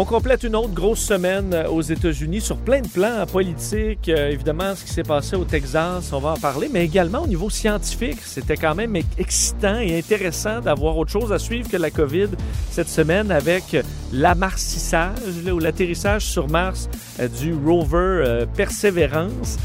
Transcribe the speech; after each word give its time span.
On 0.00 0.04
complète 0.04 0.44
une 0.44 0.54
autre 0.54 0.74
grosse 0.74 1.00
semaine 1.00 1.52
euh, 1.52 1.68
aux 1.68 1.82
États-Unis 1.82 2.40
sur 2.40 2.56
plein 2.56 2.82
de 2.82 2.86
plans 2.86 3.26
politiques. 3.26 4.08
Euh, 4.08 4.30
évidemment, 4.30 4.76
ce 4.76 4.84
qui 4.84 4.92
s'est 4.92 5.02
passé 5.02 5.34
au 5.34 5.42
Texas, 5.42 6.12
on 6.12 6.20
va 6.20 6.34
en 6.34 6.36
parler, 6.36 6.68
mais 6.72 6.84
également 6.84 7.22
au 7.22 7.26
niveau 7.26 7.50
scientifique. 7.50 8.20
C'était 8.22 8.56
quand 8.56 8.76
même 8.76 8.94
excitant 9.18 9.80
et 9.80 9.98
intéressant 9.98 10.60
d'avoir 10.60 10.96
autre 10.98 11.10
chose 11.10 11.32
à 11.32 11.40
suivre 11.40 11.68
que 11.68 11.76
la 11.76 11.90
COVID 11.90 12.28
cette 12.70 12.88
semaine 12.88 13.32
avec 13.32 13.76
l'amarcissage 14.12 15.18
ou 15.52 15.58
l'atterrissage 15.58 16.26
sur 16.26 16.48
Mars 16.48 16.88
euh, 17.18 17.26
du 17.26 17.52
rover 17.52 18.44
Perseverance 18.54 19.58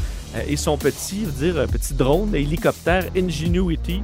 et 0.48 0.56
son 0.56 0.76
petit, 0.76 1.26
dire, 1.38 1.64
petit 1.70 1.94
drone, 1.94 2.34
hélicoptère 2.34 3.04
Ingenuity 3.16 4.02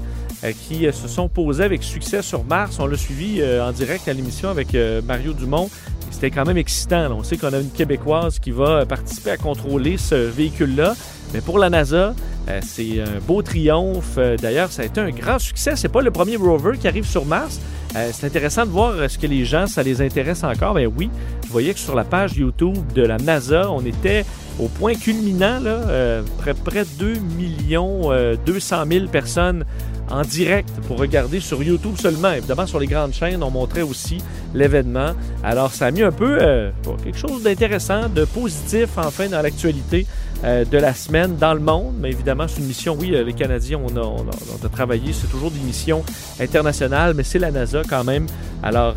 qui 0.68 0.84
se 0.92 1.08
sont 1.08 1.28
posés 1.28 1.64
avec 1.64 1.82
succès 1.82 2.22
sur 2.22 2.44
Mars. 2.44 2.78
On 2.78 2.86
l'a 2.86 2.96
suivi 2.96 3.42
en 3.42 3.72
direct 3.72 4.06
à 4.06 4.12
l'émission 4.12 4.48
avec 4.48 4.76
Mario 5.04 5.32
Dumont 5.32 5.68
c'était 6.10 6.30
quand 6.30 6.44
même 6.44 6.56
excitant. 6.56 7.10
On 7.12 7.22
sait 7.22 7.36
qu'on 7.36 7.52
a 7.52 7.58
une 7.58 7.70
Québécoise 7.70 8.38
qui 8.38 8.50
va 8.50 8.84
participer 8.86 9.30
à 9.30 9.36
contrôler 9.36 9.96
ce 9.96 10.14
véhicule-là. 10.14 10.94
Mais 11.32 11.40
pour 11.40 11.58
la 11.58 11.70
NASA, 11.70 12.14
euh, 12.48 12.60
c'est 12.62 13.00
un 13.00 13.20
beau 13.26 13.42
triomphe. 13.42 14.16
Euh, 14.18 14.36
d'ailleurs, 14.36 14.72
ça 14.72 14.82
a 14.82 14.84
été 14.84 15.00
un 15.00 15.10
grand 15.10 15.38
succès. 15.38 15.72
C'est 15.76 15.88
pas 15.88 16.02
le 16.02 16.10
premier 16.10 16.36
rover 16.36 16.76
qui 16.78 16.88
arrive 16.88 17.06
sur 17.06 17.24
Mars. 17.24 17.60
Euh, 17.96 18.10
c'est 18.12 18.26
intéressant 18.26 18.66
de 18.66 18.70
voir 18.70 18.94
ce 19.08 19.18
que 19.18 19.26
les 19.26 19.44
gens, 19.44 19.66
ça 19.66 19.82
les 19.82 20.02
intéresse 20.02 20.44
encore. 20.44 20.74
Ben 20.74 20.90
oui, 20.96 21.10
vous 21.42 21.52
voyez 21.52 21.72
que 21.72 21.80
sur 21.80 21.94
la 21.94 22.04
page 22.04 22.36
YouTube 22.36 22.78
de 22.94 23.02
la 23.02 23.18
NASA, 23.18 23.70
on 23.70 23.84
était 23.84 24.24
au 24.58 24.68
point 24.68 24.94
culminant, 24.94 25.58
là, 25.60 26.22
près, 26.38 26.54
près 26.54 26.84
de 26.84 26.90
2 26.98 27.14
millions 27.36 28.10
200 28.44 28.84
000 28.90 29.06
personnes 29.06 29.64
en 30.10 30.22
direct 30.22 30.68
pour 30.86 30.98
regarder 30.98 31.40
sur 31.40 31.62
YouTube 31.62 31.96
seulement. 31.98 32.32
Évidemment, 32.32 32.66
sur 32.66 32.80
les 32.80 32.86
grandes 32.86 33.12
chaînes, 33.12 33.42
on 33.42 33.50
montrait 33.50 33.82
aussi 33.82 34.18
l'événement. 34.54 35.12
Alors, 35.42 35.72
ça 35.72 35.86
a 35.86 35.90
mis 35.90 36.02
un 36.02 36.12
peu 36.12 36.38
euh, 36.40 36.70
quelque 37.02 37.18
chose 37.18 37.42
d'intéressant, 37.42 38.08
de 38.08 38.24
positif, 38.24 38.90
enfin, 38.96 39.28
dans 39.28 39.42
l'actualité 39.42 40.06
euh, 40.44 40.64
de 40.64 40.78
la 40.78 40.94
semaine 40.94 41.36
dans 41.36 41.54
le 41.54 41.60
monde. 41.60 41.94
Mais 41.98 42.10
évidemment, 42.10 42.46
c'est 42.48 42.60
une 42.60 42.66
mission, 42.66 42.96
oui, 42.98 43.14
euh, 43.14 43.24
les 43.24 43.32
Canadiens, 43.32 43.80
on 43.82 43.96
a, 43.96 44.00
on 44.00 44.26
a, 44.28 44.68
travaillé, 44.68 45.12
c'est 45.12 45.28
toujours 45.28 45.50
des 45.50 45.60
missions 45.60 46.04
internationales, 46.40 47.14
mais 47.14 47.22
c'est 47.22 47.38
la 47.38 47.50
NASA 47.50 47.82
quand 47.88 48.04
même. 48.04 48.26
Alors, 48.62 48.94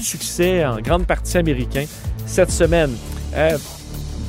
succès 0.00 0.64
en 0.64 0.80
grande 0.80 1.06
partie 1.06 1.38
américain 1.38 1.84
cette 2.26 2.50
semaine. 2.50 2.90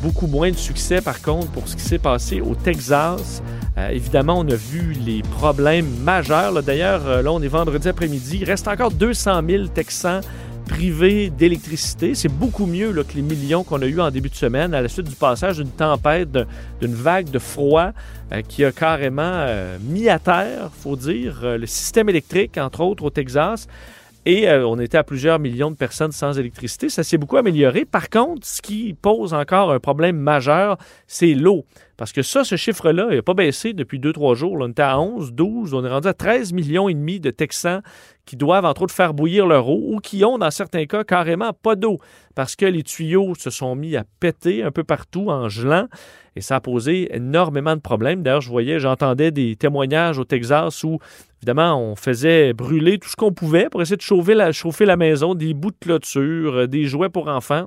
beaucoup 0.03 0.27
moins 0.27 0.51
de 0.51 0.55
succès, 0.55 1.01
par 1.01 1.21
contre, 1.21 1.47
pour 1.51 1.67
ce 1.67 1.75
qui 1.75 1.81
s'est 1.83 1.97
passé 1.97 2.39
au 2.39 2.55
Texas. 2.55 3.41
Euh, 3.79 3.89
évidemment, 3.89 4.39
on 4.39 4.47
a 4.47 4.55
vu 4.55 4.93
les 5.05 5.21
problèmes 5.21 5.89
majeurs. 6.03 6.61
D'ailleurs, 6.63 7.07
euh, 7.07 7.21
là, 7.21 7.31
on 7.31 7.41
est 7.41 7.47
vendredi 7.47 7.87
après-midi. 7.87 8.39
Il 8.41 8.43
reste 8.43 8.67
encore 8.67 8.91
200 8.91 9.41
000 9.47 9.67
Texans 9.67 10.21
privés 10.67 11.29
d'électricité. 11.29 12.13
C'est 12.13 12.29
beaucoup 12.29 12.65
mieux 12.65 12.91
que 12.91 13.15
les 13.15 13.21
millions 13.21 13.63
qu'on 13.63 13.81
a 13.81 13.85
eu 13.85 14.01
en 14.01 14.11
début 14.11 14.29
de 14.29 14.35
semaine 14.35 14.73
à 14.73 14.81
la 14.81 14.89
suite 14.89 15.07
du 15.07 15.15
passage 15.15 15.57
d'une 15.57 15.69
tempête, 15.69 16.37
d'une 16.81 16.93
vague 16.93 17.29
de 17.31 17.39
froid 17.39 17.91
euh, 18.31 18.41
qui 18.41 18.65
a 18.65 18.71
carrément 18.71 19.47
mis 19.81 20.09
à 20.09 20.19
terre, 20.19 20.69
faut 20.77 20.95
dire, 20.95 21.39
le 21.43 21.65
système 21.65 22.09
électrique, 22.09 22.57
entre 22.57 22.81
autres 22.81 23.03
au 23.03 23.09
Texas. 23.09 23.67
Et 24.25 24.47
on 24.51 24.77
était 24.79 24.97
à 24.97 25.03
plusieurs 25.03 25.39
millions 25.39 25.71
de 25.71 25.75
personnes 25.77 26.11
sans 26.11 26.37
électricité. 26.37 26.89
Ça 26.89 27.03
s'est 27.03 27.17
beaucoup 27.17 27.37
amélioré. 27.37 27.85
Par 27.85 28.09
contre, 28.09 28.45
ce 28.45 28.61
qui 28.61 28.93
pose 28.93 29.33
encore 29.33 29.71
un 29.71 29.79
problème 29.79 30.17
majeur, 30.17 30.77
c'est 31.07 31.33
l'eau. 31.33 31.65
Parce 31.99 32.13
que 32.13 32.21
ça, 32.21 32.45
ce 32.45 32.55
chiffre-là, 32.55 33.07
il 33.09 33.17
n'a 33.17 33.21
pas 33.21 33.33
baissé 33.33 33.73
depuis 33.73 33.99
2-3 33.99 34.33
jours. 34.33 34.55
on 34.57 34.69
était 34.69 34.83
à 34.83 34.97
11, 35.01 35.33
12, 35.33 35.73
on 35.73 35.83
est 35.83 35.89
rendu 35.89 36.07
à 36.07 36.13
13 36.13 36.53
millions 36.53 36.87
et 36.87 36.93
demi 36.93 37.19
de 37.19 37.29
Texans 37.29 37.81
qui 38.25 38.37
doivent, 38.37 38.63
entre 38.63 38.83
autres, 38.83 38.93
faire 38.93 39.13
bouillir 39.13 39.45
leur 39.45 39.67
eau 39.67 39.95
ou 39.95 39.99
qui 39.99 40.23
ont, 40.23 40.37
dans 40.37 40.49
certains 40.49 40.85
cas, 40.85 41.03
carrément 41.03 41.51
pas 41.51 41.75
d'eau 41.75 41.99
parce 42.35 42.55
que 42.55 42.65
les 42.65 42.83
tuyaux 42.83 43.35
se 43.35 43.49
sont 43.49 43.75
mis 43.75 43.97
à 43.97 44.05
péter 44.21 44.63
un 44.63 44.71
peu 44.71 44.85
partout 44.85 45.29
en 45.29 45.49
gelant 45.49 45.89
et 46.37 46.41
ça 46.41 46.55
a 46.55 46.61
posé 46.61 47.13
énormément 47.13 47.75
de 47.75 47.81
problèmes. 47.81 48.23
D'ailleurs, 48.23 48.39
je 48.39 48.49
voyais, 48.49 48.79
j'entendais 48.79 49.31
des 49.31 49.57
témoignages 49.57 50.19
au 50.19 50.23
Texas 50.23 50.85
où, 50.85 50.99
évidemment, 51.41 51.81
on 51.81 51.97
faisait 51.97 52.53
brûler 52.53 52.97
tout 52.97 53.09
ce 53.09 53.17
qu'on 53.17 53.33
pouvait 53.33 53.67
pour 53.69 53.81
essayer 53.81 53.97
de 53.97 54.01
chauffer 54.01 54.35
la, 54.35 54.53
chauffer 54.53 54.85
la 54.85 54.95
maison, 54.95 55.35
des 55.35 55.53
bouts 55.53 55.71
de 55.71 55.77
clôture, 55.81 56.65
des 56.69 56.85
jouets 56.85 57.09
pour 57.09 57.27
enfants. 57.27 57.65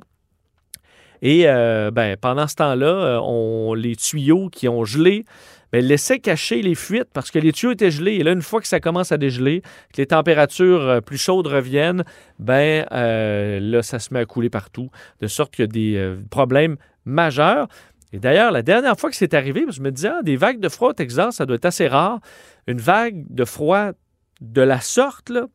Et 1.23 1.45
euh, 1.47 1.93
ben, 1.93 2.17
pendant 2.17 2.49
ce 2.49 2.57
temps-là, 2.57 2.87
euh, 2.87 3.21
on, 3.23 3.75
les 3.75 3.95
tuyaux 3.95 4.49
qui 4.51 4.69
ont 4.69 4.85
gelé 4.85 5.25
ben, 5.71 5.83
laissaient 5.83 6.19
cacher 6.19 6.61
les 6.61 6.75
fuites 6.75 7.09
parce 7.15 7.31
que 7.31 7.39
les 7.39 7.53
tuyaux 7.53 7.73
étaient 7.73 7.93
gelés. 7.93 8.15
Et 8.15 8.25
là, 8.25 8.33
une 8.33 8.43
fois 8.43 8.61
que 8.61 8.67
ça 8.67 8.81
commence 8.81 9.13
à 9.13 9.19
dégeler, 9.19 9.63
que 9.95 10.03
les 10.03 10.07
températures 10.07 10.83
euh, 10.83 11.01
plus 11.01 11.19
chaudes 11.19 11.47
reviennent, 11.47 12.05
ben 12.41 12.85
là, 12.91 13.83
ça 13.83 14.01
se 14.01 14.13
met 14.13 14.21
à 14.21 14.27
couler 14.27 14.51
partout, 14.51 14.91
de 15.21 15.29
sorte 15.29 15.55
qu'il 15.55 15.63
y 15.63 15.69
a 15.69 15.69
des 15.69 16.17
problèmes 16.29 16.77
majeurs. 17.05 17.69
Et 18.13 18.19
d'ailleurs, 18.19 18.51
la 18.51 18.63
dernière 18.63 18.99
fois 18.99 19.09
que 19.09 19.17
c'est 19.17 19.33
arrivé, 19.33 19.65
je 19.71 19.81
me 19.81 19.91
disais, 19.91 20.09
ah, 20.09 20.23
des 20.23 20.37
vagues 20.37 20.61
de 20.61 20.69
froid 20.69 20.91
au 20.91 20.93
Texas, 20.93 21.37
ça 21.37 21.47
doit 21.47 21.57
être 21.57 21.65
assez 21.65 21.87
rare. 21.87 22.19
Une 22.67 22.79
vague 22.79 23.25
de 23.31 23.45
froid 23.45 23.93
de 24.41 24.61
la 24.61 24.81
sorte, 24.81 25.31
là, 25.31 25.47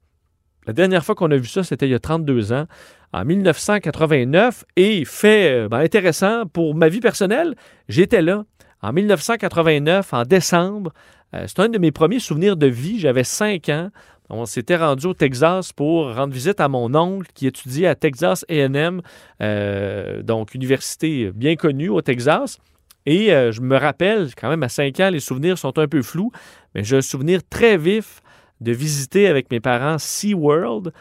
la 0.67 0.73
dernière 0.73 1.05
fois 1.05 1.15
qu'on 1.15 1.31
a 1.31 1.37
vu 1.37 1.47
ça, 1.47 1.63
c'était 1.63 1.87
il 1.87 1.91
y 1.91 1.95
a 1.95 1.99
32 1.99 2.51
ans 2.51 2.65
en 3.13 3.23
1989 3.23 4.65
et 4.75 5.05
fait 5.05 5.49
euh, 5.51 5.69
ben, 5.69 5.79
intéressant 5.79 6.45
pour 6.45 6.75
ma 6.75 6.89
vie 6.89 6.99
personnelle, 6.99 7.55
j'étais 7.87 8.21
là 8.21 8.43
en 8.81 8.91
1989, 8.91 10.13
en 10.13 10.23
décembre. 10.23 10.91
Euh, 11.33 11.45
c'est 11.47 11.59
un 11.59 11.69
de 11.69 11.77
mes 11.77 11.91
premiers 11.91 12.19
souvenirs 12.19 12.57
de 12.57 12.67
vie. 12.67 12.99
J'avais 12.99 13.23
5 13.23 13.69
ans. 13.69 13.89
On 14.29 14.45
s'était 14.45 14.75
rendu 14.75 15.05
au 15.05 15.13
Texas 15.13 15.71
pour 15.71 16.13
rendre 16.13 16.33
visite 16.33 16.59
à 16.59 16.67
mon 16.67 16.93
oncle 16.95 17.27
qui 17.33 17.47
étudiait 17.47 17.87
à 17.87 17.95
Texas 17.95 18.45
AM, 18.49 19.01
euh, 19.41 20.21
donc 20.21 20.53
université 20.53 21.31
bien 21.33 21.55
connue 21.55 21.87
au 21.87 22.01
Texas. 22.01 22.57
Et 23.05 23.27
je 23.29 23.61
me 23.61 23.77
rappelle, 23.77 24.35
quand 24.35 24.49
même 24.49 24.63
à 24.63 24.67
5 24.67 24.99
ans, 24.99 25.09
les 25.09 25.21
souvenirs 25.21 25.57
sont 25.57 25.79
un 25.79 25.87
peu 25.87 26.01
flous, 26.01 26.29
mais 26.75 26.83
j'ai 26.83 26.97
un 26.97 27.01
souvenir 27.01 27.39
très 27.49 27.77
vif 27.77 28.21
de 28.61 28.71
visiter 28.71 29.27
avec 29.27 29.51
mes 29.51 29.59
parents 29.59 29.97
SeaWorld. 29.97 30.91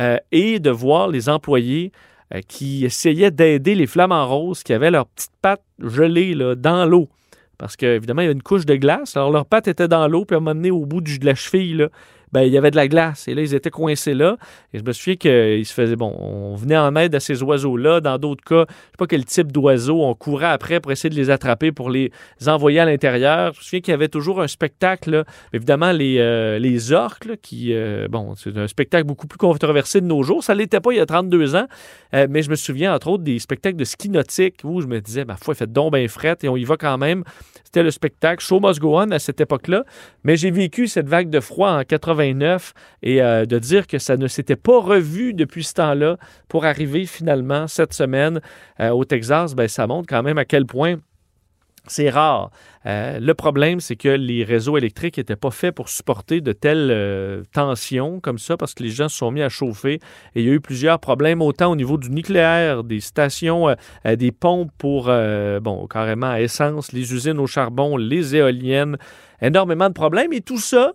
Euh, 0.00 0.18
et 0.32 0.58
de 0.58 0.70
voir 0.70 1.06
les 1.06 1.28
employés 1.28 1.92
euh, 2.34 2.40
qui 2.48 2.84
essayaient 2.84 3.30
d'aider 3.30 3.76
les 3.76 3.86
flamants 3.86 4.26
roses 4.26 4.64
qui 4.64 4.72
avaient 4.72 4.90
leurs 4.90 5.06
petites 5.06 5.36
pattes 5.40 5.62
gelées 5.78 6.34
dans 6.56 6.84
l'eau. 6.84 7.08
Parce 7.58 7.76
qu'évidemment, 7.76 8.22
il 8.22 8.24
y 8.24 8.26
avait 8.26 8.34
une 8.34 8.42
couche 8.42 8.66
de 8.66 8.74
glace. 8.74 9.16
Alors, 9.16 9.30
leurs 9.30 9.46
pattes 9.46 9.68
étaient 9.68 9.86
dans 9.86 10.08
l'eau, 10.08 10.24
puis 10.24 10.36
à 10.36 10.40
un 10.40 10.70
au 10.70 10.84
bout 10.84 11.00
de 11.00 11.24
la 11.24 11.36
cheville, 11.36 11.86
ben, 12.34 12.42
il 12.42 12.52
y 12.52 12.58
avait 12.58 12.72
de 12.72 12.76
la 12.76 12.88
glace. 12.88 13.28
Et 13.28 13.34
là, 13.34 13.42
ils 13.42 13.54
étaient 13.54 13.70
coincés 13.70 14.12
là. 14.12 14.36
Et 14.72 14.78
je 14.78 14.82
me 14.82 14.90
souviens 14.90 15.14
qu'ils 15.14 15.64
se 15.64 15.72
faisaient, 15.72 15.94
bon, 15.94 16.12
on 16.18 16.56
venait 16.56 16.76
en 16.76 16.96
aide 16.96 17.14
à 17.14 17.20
ces 17.20 17.44
oiseaux-là. 17.44 18.00
Dans 18.00 18.18
d'autres 18.18 18.42
cas, 18.42 18.56
je 18.56 18.60
ne 18.60 18.66
sais 18.66 18.98
pas 18.98 19.06
quel 19.06 19.24
type 19.24 19.52
d'oiseaux, 19.52 20.02
on 20.02 20.14
courait 20.16 20.46
après 20.46 20.80
pour 20.80 20.90
essayer 20.90 21.10
de 21.10 21.14
les 21.14 21.30
attraper, 21.30 21.70
pour 21.70 21.90
les 21.90 22.10
envoyer 22.48 22.80
à 22.80 22.86
l'intérieur. 22.86 23.52
Je 23.54 23.60
me 23.60 23.62
souviens 23.62 23.80
qu'il 23.80 23.92
y 23.92 23.94
avait 23.94 24.08
toujours 24.08 24.40
un 24.40 24.48
spectacle, 24.48 25.22
évidemment, 25.52 25.92
les, 25.92 26.16
euh, 26.18 26.58
les 26.58 26.92
orques, 26.92 27.36
qui, 27.40 27.72
euh, 27.72 28.08
bon, 28.10 28.34
c'est 28.34 28.58
un 28.58 28.66
spectacle 28.66 29.06
beaucoup 29.06 29.28
plus 29.28 29.38
controversé 29.38 30.00
de 30.00 30.06
nos 30.06 30.24
jours. 30.24 30.42
Ça 30.42 30.54
ne 30.54 30.58
l'était 30.58 30.80
pas 30.80 30.90
il 30.90 30.96
y 30.96 31.00
a 31.00 31.06
32 31.06 31.54
ans, 31.54 31.68
euh, 32.14 32.26
mais 32.28 32.42
je 32.42 32.50
me 32.50 32.56
souviens, 32.56 32.92
entre 32.96 33.10
autres, 33.10 33.22
des 33.22 33.38
spectacles 33.38 33.76
de 33.76 33.84
ski 33.84 34.08
nautique 34.08 34.56
où 34.64 34.80
je 34.80 34.88
me 34.88 35.00
disais, 35.00 35.24
ma 35.24 35.36
foi, 35.36 35.54
il 35.54 35.58
fait 35.58 35.72
donc 35.72 35.92
bien 35.94 36.08
fret 36.08 36.36
et 36.42 36.48
on 36.48 36.56
y 36.56 36.64
va 36.64 36.76
quand 36.76 36.98
même. 36.98 37.22
C'était 37.62 37.84
le 37.84 37.90
spectacle 37.90 38.40
Show 38.40 38.60
Must 38.60 38.80
Go 38.80 38.98
On 38.98 39.10
à 39.10 39.18
cette 39.18 39.40
époque-là. 39.40 39.84
Mais 40.22 40.36
j'ai 40.36 40.50
vécu 40.50 40.86
cette 40.86 41.08
vague 41.08 41.28
de 41.28 41.40
froid 41.40 41.70
en 41.70 41.82
80 41.82 42.23
et 43.02 43.22
euh, 43.22 43.46
de 43.46 43.58
dire 43.58 43.86
que 43.86 43.98
ça 43.98 44.16
ne 44.16 44.28
s'était 44.28 44.56
pas 44.56 44.80
revu 44.80 45.34
depuis 45.34 45.64
ce 45.64 45.74
temps-là 45.74 46.16
pour 46.48 46.64
arriver 46.64 47.06
finalement 47.06 47.66
cette 47.66 47.92
semaine 47.92 48.40
euh, 48.80 48.90
au 48.90 49.04
Texas, 49.04 49.54
ben, 49.54 49.68
ça 49.68 49.86
montre 49.86 50.06
quand 50.08 50.22
même 50.22 50.38
à 50.38 50.44
quel 50.44 50.66
point 50.66 50.96
c'est 51.86 52.08
rare. 52.08 52.50
Euh, 52.86 53.20
le 53.20 53.34
problème, 53.34 53.78
c'est 53.78 53.96
que 53.96 54.08
les 54.08 54.42
réseaux 54.42 54.78
électriques 54.78 55.18
n'étaient 55.18 55.36
pas 55.36 55.50
faits 55.50 55.74
pour 55.74 55.90
supporter 55.90 56.40
de 56.40 56.52
telles 56.52 57.44
tensions 57.52 58.20
comme 58.20 58.38
ça 58.38 58.56
parce 58.56 58.72
que 58.72 58.82
les 58.82 58.88
gens 58.88 59.10
se 59.10 59.18
sont 59.18 59.30
mis 59.30 59.42
à 59.42 59.50
chauffer 59.50 60.00
il 60.34 60.44
y 60.46 60.48
a 60.48 60.52
eu 60.52 60.60
plusieurs 60.60 60.98
problèmes 60.98 61.42
autant 61.42 61.72
au 61.72 61.76
niveau 61.76 61.98
du 61.98 62.08
nucléaire, 62.08 62.84
des 62.84 63.00
stations, 63.00 63.76
des 64.06 64.32
pompes 64.32 64.70
pour, 64.78 65.12
bon, 65.60 65.86
carrément 65.86 66.30
à 66.30 66.40
essence, 66.40 66.92
les 66.92 67.12
usines 67.12 67.38
au 67.38 67.46
charbon, 67.46 67.98
les 67.98 68.34
éoliennes, 68.34 68.96
énormément 69.42 69.88
de 69.88 69.94
problèmes 69.94 70.32
et 70.32 70.40
tout 70.40 70.58
ça 70.58 70.94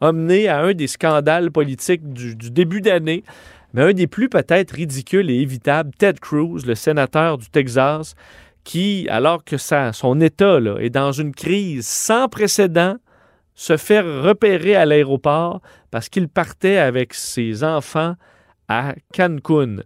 a 0.00 0.12
mené 0.12 0.48
à 0.48 0.60
un 0.60 0.72
des 0.72 0.86
scandales 0.86 1.50
politiques 1.50 2.12
du, 2.12 2.34
début 2.50 2.80
d'année. 2.80 3.24
mais 3.72 3.82
un 3.82 3.92
des 3.92 4.06
plus 4.06 4.28
peut-être 4.28 4.72
ridicules 4.72 5.30
et 5.30 5.40
évitables, 5.40 5.90
Ted 5.98 6.18
Cruz, 6.20 6.64
le 6.66 6.74
sénateur 6.74 7.38
du 7.38 7.48
Texas, 7.50 8.14
qui, 8.64 9.06
alors 9.10 9.44
que 9.44 9.56
son 9.56 10.20
État 10.20 10.58
est 10.80 10.90
dans 10.90 11.12
une 11.12 11.34
crise 11.34 11.86
sans 11.86 12.28
précédent, 12.28 12.96
se 13.54 13.76
fait 13.76 14.00
repérer 14.00 14.74
à 14.74 14.86
l'aéroport 14.86 15.60
parce 15.90 16.08
qu'il 16.08 16.28
partait 16.28 16.78
avec 16.78 17.14
ses 17.14 17.62
enfants 17.62 18.14
à 18.68 18.94
Cancun. 19.14 19.78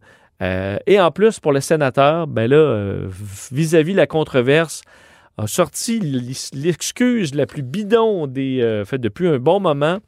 Euh, 0.42 0.78
et 0.86 1.00
en 1.00 1.10
plus, 1.10 1.40
pour 1.40 1.52
le 1.52 1.60
sénateur, 1.60 2.26
ben 2.26 2.48
là, 2.48 2.56
euh, 2.56 3.08
vis-à-vis 3.50 3.94
la 3.94 4.06
controverse, 4.06 4.82
a 5.36 5.46
sorti 5.46 6.00
l'excuse 6.52 7.34
la 7.34 7.46
plus 7.46 7.62
bidon 7.62 8.26
des, 8.26 8.60
euh, 8.62 8.84
fait 8.84 8.98
depuis 8.98 9.28
un 9.28 9.38
bon 9.38 9.60
moment, 9.60 9.98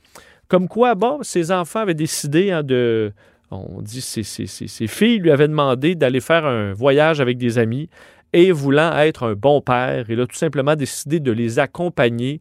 comme 0.48 0.68
quoi, 0.68 0.94
bon, 0.94 1.18
ses 1.22 1.50
enfants 1.50 1.80
avaient 1.80 1.94
décidé 1.94 2.52
hein, 2.52 2.62
de, 2.62 3.12
on 3.50 3.80
dit, 3.82 4.00
ses, 4.00 4.22
ses, 4.22 4.46
ses, 4.46 4.86
filles 4.86 5.18
lui 5.18 5.30
avaient 5.30 5.48
demandé 5.48 5.94
d'aller 5.94 6.20
faire 6.20 6.46
un 6.46 6.72
voyage 6.72 7.20
avec 7.20 7.38
des 7.38 7.58
amis 7.58 7.88
et 8.32 8.52
voulant 8.52 8.96
être 8.96 9.24
un 9.24 9.34
bon 9.34 9.60
père, 9.60 10.04
il 10.08 10.20
a 10.20 10.26
tout 10.26 10.36
simplement 10.36 10.76
décidé 10.76 11.20
de 11.20 11.32
les 11.32 11.58
accompagner 11.58 12.40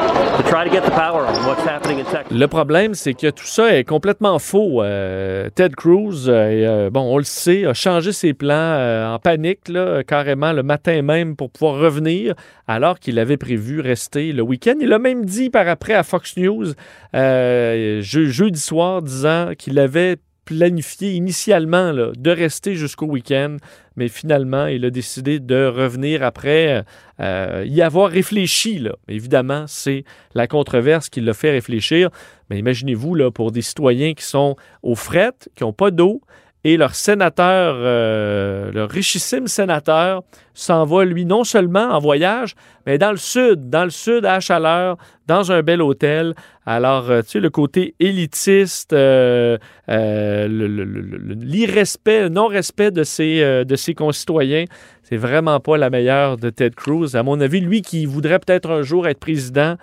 Le 2.31 2.45
problème, 2.47 2.93
c'est 2.93 3.13
que 3.13 3.29
tout 3.29 3.45
ça 3.45 3.75
est 3.75 3.83
complètement 3.83 4.37
faux. 4.39 4.83
Euh, 4.83 5.49
Ted 5.55 5.75
Cruz, 5.75 6.27
euh, 6.27 6.31
euh, 6.31 6.89
bon, 6.89 7.01
on 7.01 7.17
le 7.17 7.23
sait, 7.23 7.65
a 7.65 7.73
changé 7.73 8.11
ses 8.11 8.33
plans 8.33 9.13
en 9.13 9.19
panique, 9.19 9.67
là, 9.69 10.03
carrément 10.03 10.53
le 10.53 10.63
matin 10.63 11.01
même 11.01 11.35
pour 11.35 11.51
pouvoir 11.51 11.75
revenir, 11.75 12.35
alors 12.67 12.99
qu'il 12.99 13.19
avait 13.19 13.37
prévu 13.37 13.79
rester 13.79 14.33
le 14.33 14.41
week-end. 14.41 14.75
Il 14.81 14.93
a 14.93 14.99
même 14.99 15.25
dit 15.25 15.49
par 15.49 15.67
après 15.67 15.93
à 15.93 16.03
Fox 16.03 16.37
News 16.37 16.73
je, 17.13 18.01
jeudi 18.01 18.59
soir, 18.59 19.01
disant 19.01 19.51
qu'il 19.57 19.79
avait 19.79 20.17
planifié 20.51 21.13
initialement 21.13 21.93
de 21.93 22.29
rester 22.29 22.75
jusqu'au 22.75 23.05
week-end, 23.05 23.55
mais 23.95 24.09
finalement, 24.09 24.65
il 24.65 24.83
a 24.83 24.89
décidé 24.89 25.39
de 25.39 25.65
revenir 25.65 26.23
après 26.23 26.83
euh, 27.21 27.63
y 27.65 27.81
avoir 27.81 28.09
réfléchi. 28.11 28.85
Évidemment, 29.07 29.63
c'est 29.67 30.03
la 30.35 30.47
controverse 30.47 31.07
qui 31.07 31.21
l'a 31.21 31.33
fait 31.33 31.51
réfléchir. 31.51 32.09
Mais 32.49 32.59
imaginez-vous, 32.59 33.31
pour 33.31 33.51
des 33.51 33.61
citoyens 33.61 34.13
qui 34.13 34.25
sont 34.25 34.57
aux 34.83 34.95
frettes, 34.95 35.49
qui 35.55 35.63
n'ont 35.63 35.73
pas 35.73 35.89
d'eau, 35.89 36.21
et 36.63 36.77
leur 36.77 36.93
sénateur, 36.93 37.75
euh, 37.77 38.71
leur 38.71 38.89
richissime 38.89 39.47
sénateur, 39.47 40.21
s'en 40.53 40.85
va, 40.85 41.05
lui, 41.05 41.25
non 41.25 41.43
seulement 41.43 41.89
en 41.89 41.99
voyage, 41.99 42.55
mais 42.85 42.97
dans 42.97 43.11
le 43.11 43.17
sud, 43.17 43.69
dans 43.69 43.83
le 43.83 43.89
sud 43.89 44.25
à 44.25 44.39
chaleur, 44.39 44.97
dans 45.27 45.51
un 45.51 45.63
bel 45.63 45.81
hôtel. 45.81 46.33
Alors, 46.65 47.09
euh, 47.09 47.21
tu 47.21 47.29
sais, 47.29 47.39
le 47.39 47.49
côté 47.49 47.95
élitiste, 47.99 48.93
euh, 48.93 49.57
l'irrespect, 49.87 52.23
le 52.23 52.29
non-respect 52.29 52.91
de 52.91 53.03
ses, 53.03 53.41
euh, 53.41 53.63
de 53.63 53.75
ses 53.75 53.93
concitoyens, 53.93 54.65
c'est 55.03 55.17
vraiment 55.17 55.59
pas 55.59 55.77
la 55.77 55.89
meilleure 55.89 56.37
de 56.37 56.49
Ted 56.49 56.75
Cruz. 56.75 57.15
À 57.15 57.23
mon 57.23 57.39
avis, 57.39 57.61
lui 57.61 57.81
qui 57.81 58.05
voudrait 58.05 58.39
peut-être 58.39 58.69
un 58.69 58.81
jour 58.81 59.07
être 59.07 59.19
président, 59.19 59.75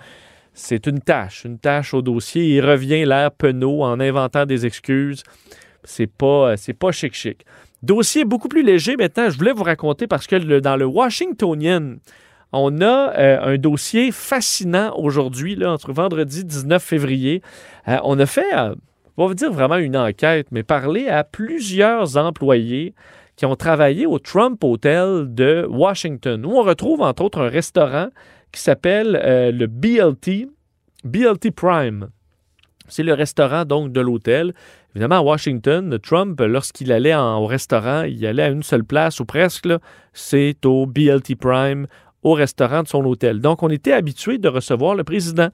c'est 0.53 0.87
une 0.87 0.99
tâche, 0.99 1.45
une 1.45 1.57
tâche 1.57 1.93
au 1.93 2.01
dossier. 2.01 2.55
Il 2.55 2.65
revient 2.65 3.05
l'air 3.05 3.31
penaud 3.31 3.83
en 3.83 3.99
inventant 3.99 4.45
des 4.45 4.65
excuses. 4.65 5.23
C'est 5.83 6.07
pas, 6.07 6.57
c'est 6.57 6.73
pas 6.73 6.91
chic 6.91 7.13
chic. 7.13 7.45
Dossier 7.81 8.25
beaucoup 8.25 8.49
plus 8.49 8.63
léger 8.63 8.97
maintenant, 8.97 9.29
je 9.29 9.37
voulais 9.37 9.53
vous 9.53 9.63
raconter 9.63 10.07
parce 10.07 10.27
que 10.27 10.59
dans 10.59 10.75
le 10.75 10.85
Washingtonian, 10.85 11.95
on 12.51 12.81
a 12.81 13.13
euh, 13.17 13.53
un 13.53 13.57
dossier 13.57 14.11
fascinant 14.11 14.93
aujourd'hui, 14.97 15.55
là, 15.55 15.71
entre 15.71 15.93
vendredi 15.93 16.43
19 16.43 16.81
février. 16.81 17.41
Euh, 17.87 17.97
on 18.03 18.19
a 18.19 18.25
fait, 18.25 18.53
euh, 18.53 18.75
on 19.17 19.27
va 19.27 19.33
dire 19.33 19.51
vraiment 19.51 19.77
une 19.77 19.95
enquête, 19.95 20.47
mais 20.51 20.63
parler 20.63 21.07
à 21.07 21.23
plusieurs 21.23 22.17
employés 22.17 22.95
qui 23.39 23.45
ont 23.45 23.55
travaillé 23.55 24.05
au 24.05 24.19
Trump 24.19 24.61
Hotel 24.65 25.33
de 25.33 25.65
Washington, 25.69 26.45
où 26.45 26.57
on 26.57 26.63
retrouve 26.63 27.01
entre 27.01 27.23
autres 27.23 27.39
un 27.39 27.47
restaurant 27.47 28.09
qui 28.51 28.61
s'appelle 28.61 29.17
euh, 29.23 29.51
le 29.53 29.67
BLT, 29.67 30.49
BLT 31.05 31.51
Prime. 31.51 32.09
C'est 32.89 33.03
le 33.03 33.13
restaurant 33.13 33.65
donc 33.65 33.91
de 33.91 34.01
l'hôtel. 34.01 34.53
Évidemment, 34.95 35.17
à 35.17 35.21
Washington, 35.21 35.97
Trump, 36.01 36.39
lorsqu'il 36.41 36.91
allait 36.91 37.15
au 37.15 37.45
restaurant, 37.45 38.03
il 38.03 38.25
allait 38.25 38.43
à 38.43 38.49
une 38.49 38.63
seule 38.63 38.83
place 38.83 39.19
ou 39.19 39.25
presque, 39.25 39.67
c'est 40.13 40.65
au 40.65 40.85
BLT 40.85 41.35
Prime, 41.35 41.87
au 42.23 42.33
restaurant 42.33 42.83
de 42.83 42.87
son 42.87 43.05
hôtel. 43.05 43.39
Donc, 43.39 43.63
on 43.63 43.69
était 43.69 43.93
habitué 43.93 44.37
de 44.37 44.49
recevoir 44.49 44.95
le 44.95 45.03
président. 45.03 45.49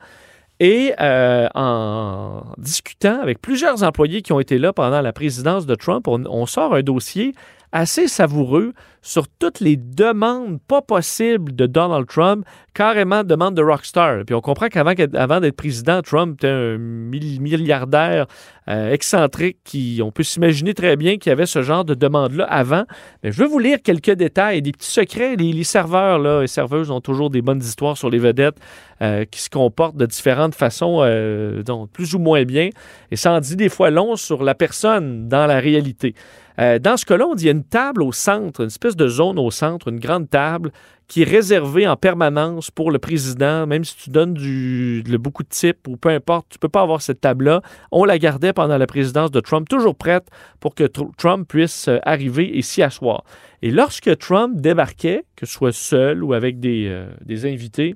Et 0.61 0.93
euh, 1.01 1.49
en 1.53 2.43
discutant 2.57 3.19
avec 3.21 3.41
plusieurs 3.41 3.83
employés 3.83 4.21
qui 4.21 4.31
ont 4.31 4.39
été 4.39 4.57
là 4.57 4.71
pendant 4.71 5.01
la 5.01 5.11
présidence 5.11 5.65
de 5.65 5.75
Trump, 5.75 6.07
on 6.07 6.45
sort 6.45 6.73
un 6.73 6.81
dossier 6.81 7.33
assez 7.73 8.07
savoureux 8.07 8.73
sur 9.05 9.27
toutes 9.27 9.59
les 9.59 9.77
demandes 9.77 10.59
pas 10.67 10.81
possibles 10.81 11.55
de 11.55 11.67
Donald 11.67 12.07
Trump, 12.07 12.43
carrément 12.73 13.23
demande 13.23 13.53
de 13.53 13.61
rockstar. 13.61 14.25
Puis 14.25 14.33
on 14.33 14.41
comprend 14.41 14.67
qu'avant 14.67 14.93
avant 15.13 15.39
d'être 15.39 15.55
président, 15.55 16.01
Trump 16.01 16.35
était 16.35 16.49
un 16.49 16.77
milliardaire 16.77 18.25
euh, 18.67 18.91
excentrique 18.91 19.57
qui, 19.63 20.01
on 20.03 20.11
peut 20.11 20.23
s'imaginer 20.23 20.73
très 20.73 20.95
bien 20.95 21.17
qu'il 21.17 21.29
y 21.29 21.33
avait 21.33 21.45
ce 21.45 21.61
genre 21.61 21.85
de 21.85 21.93
demande-là 21.93 22.45
avant. 22.45 22.83
Mais 23.23 23.31
je 23.31 23.43
veux 23.43 23.47
vous 23.47 23.59
lire 23.59 23.77
quelques 23.83 24.11
détails, 24.11 24.63
des 24.63 24.71
petits 24.71 24.89
secrets. 24.89 25.35
Les, 25.35 25.63
serveurs, 25.63 26.17
là, 26.17 26.41
les 26.41 26.47
serveuses 26.47 26.89
ont 26.89 27.01
toujours 27.01 27.29
des 27.29 27.43
bonnes 27.43 27.61
histoires 27.61 27.97
sur 27.97 28.09
les 28.09 28.17
vedettes 28.17 28.57
euh, 29.03 29.23
qui 29.25 29.39
se 29.39 29.51
comportent 29.51 29.97
de 29.97 30.07
différentes 30.07 30.55
façons, 30.55 31.01
euh, 31.01 31.61
donc 31.61 31.91
plus 31.91 32.15
ou 32.15 32.19
moins 32.19 32.43
bien. 32.43 32.69
Et 33.11 33.15
ça 33.15 33.33
en 33.33 33.39
dit 33.39 33.55
des 33.55 33.69
fois 33.69 33.91
long 33.91 34.15
sur 34.15 34.43
la 34.43 34.55
personne 34.55 35.29
dans 35.29 35.45
la 35.45 35.59
réalité. 35.59 36.15
Dans 36.57 36.95
ce 36.95 37.03
cas-là, 37.03 37.25
qu'il 37.35 37.47
y 37.47 37.49
a 37.49 37.51
une 37.51 37.65
table 37.65 38.01
au 38.01 38.13
centre, 38.13 38.61
une 38.61 38.67
espèce 38.67 38.94
de 38.95 39.07
zone 39.07 39.39
au 39.39 39.51
centre, 39.51 39.89
une 39.89 39.99
grande 39.99 40.29
table 40.29 40.71
qui 41.07 41.21
est 41.21 41.25
réservée 41.25 41.87
en 41.87 41.95
permanence 41.95 42.71
pour 42.71 42.89
le 42.89 42.97
président, 42.97 43.67
même 43.67 43.83
si 43.83 43.95
tu 43.95 44.09
donnes 44.09 44.33
du, 44.33 45.03
de, 45.03 45.17
beaucoup 45.17 45.43
de 45.43 45.49
types 45.49 45.87
ou 45.87 45.97
peu 45.97 46.09
importe, 46.09 46.47
tu 46.49 46.55
ne 46.57 46.59
peux 46.59 46.69
pas 46.69 46.81
avoir 46.81 47.01
cette 47.01 47.21
table-là. 47.21 47.61
On 47.91 48.05
la 48.05 48.17
gardait 48.17 48.53
pendant 48.53 48.77
la 48.77 48.87
présidence 48.87 49.29
de 49.31 49.39
Trump, 49.39 49.69
toujours 49.69 49.95
prête 49.95 50.27
pour 50.59 50.73
que 50.73 50.85
Trump 51.17 51.47
puisse 51.47 51.87
euh, 51.87 51.99
arriver 52.03 52.57
et 52.57 52.61
s'y 52.61 52.81
asseoir. 52.81 53.23
Et 53.61 53.71
lorsque 53.71 54.17
Trump 54.17 54.59
débarquait, 54.59 55.25
que 55.35 55.45
ce 55.45 55.53
soit 55.53 55.73
seul 55.73 56.23
ou 56.23 56.33
avec 56.33 56.59
des, 56.59 56.87
euh, 56.87 57.47
invités, 57.47 57.95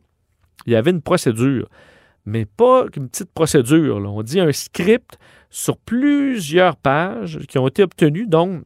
il 0.67 0.73
y 0.73 0.75
avait 0.75 0.91
une 0.91 1.01
procédure, 1.01 1.67
mais 2.25 2.45
pas 2.45 2.85
une 2.95 3.09
petite 3.09 3.31
procédure. 3.33 3.97
On 3.97 4.21
dit 4.21 4.39
un 4.39 4.51
script 4.51 5.17
sur 5.49 5.77
plusieurs 5.77 6.75
pages 6.75 7.39
qui 7.47 7.57
ont 7.57 7.67
été 7.67 7.81
obtenues 7.81 8.27
donc 8.27 8.63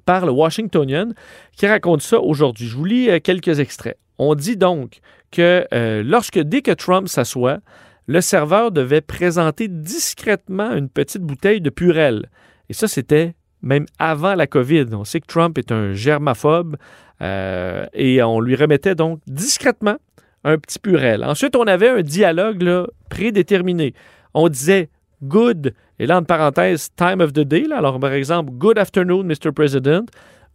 par 0.00 0.26
le 0.26 0.32
Washingtonian 0.32 1.10
qui 1.56 1.66
raconte 1.66 2.02
ça 2.02 2.20
aujourd'hui. 2.20 2.66
Je 2.66 2.76
vous 2.76 2.84
lis 2.84 3.10
euh, 3.10 3.20
quelques 3.20 3.60
extraits. 3.60 3.98
On 4.18 4.34
dit 4.34 4.56
donc 4.56 5.00
que 5.30 5.66
euh, 5.72 6.02
lorsque 6.02 6.38
dès 6.38 6.62
que 6.62 6.72
Trump 6.72 7.08
s'assoit, 7.08 7.58
le 8.06 8.20
serveur 8.20 8.72
devait 8.72 9.00
présenter 9.00 9.68
discrètement 9.68 10.72
une 10.72 10.88
petite 10.88 11.22
bouteille 11.22 11.60
de 11.60 11.70
Purel. 11.70 12.28
Et 12.68 12.72
ça, 12.72 12.88
c'était 12.88 13.34
même 13.62 13.86
avant 13.98 14.34
la 14.34 14.46
COVID. 14.46 14.86
On 14.92 15.04
sait 15.04 15.20
que 15.20 15.26
Trump 15.26 15.58
est 15.58 15.72
un 15.72 15.92
germaphobe 15.92 16.76
euh, 17.22 17.86
et 17.92 18.22
on 18.22 18.40
lui 18.40 18.56
remettait 18.56 18.94
donc 18.94 19.20
discrètement 19.26 19.96
un 20.44 20.58
petit 20.58 20.78
Purel. 20.78 21.24
Ensuite, 21.24 21.56
on 21.56 21.64
avait 21.64 21.88
un 21.88 22.02
dialogue 22.02 22.88
prédéterminé. 23.10 23.94
On 24.34 24.48
disait 24.48 24.88
good, 25.22 25.74
et 25.98 26.06
là, 26.06 26.18
en 26.18 26.24
parenthèse, 26.24 26.90
time 26.96 27.20
of 27.20 27.32
the 27.32 27.40
day. 27.40 27.66
Alors, 27.72 27.98
par 28.00 28.12
exemple, 28.12 28.52
good 28.52 28.78
afternoon, 28.78 29.24
Mr. 29.24 29.52
President. 29.52 30.06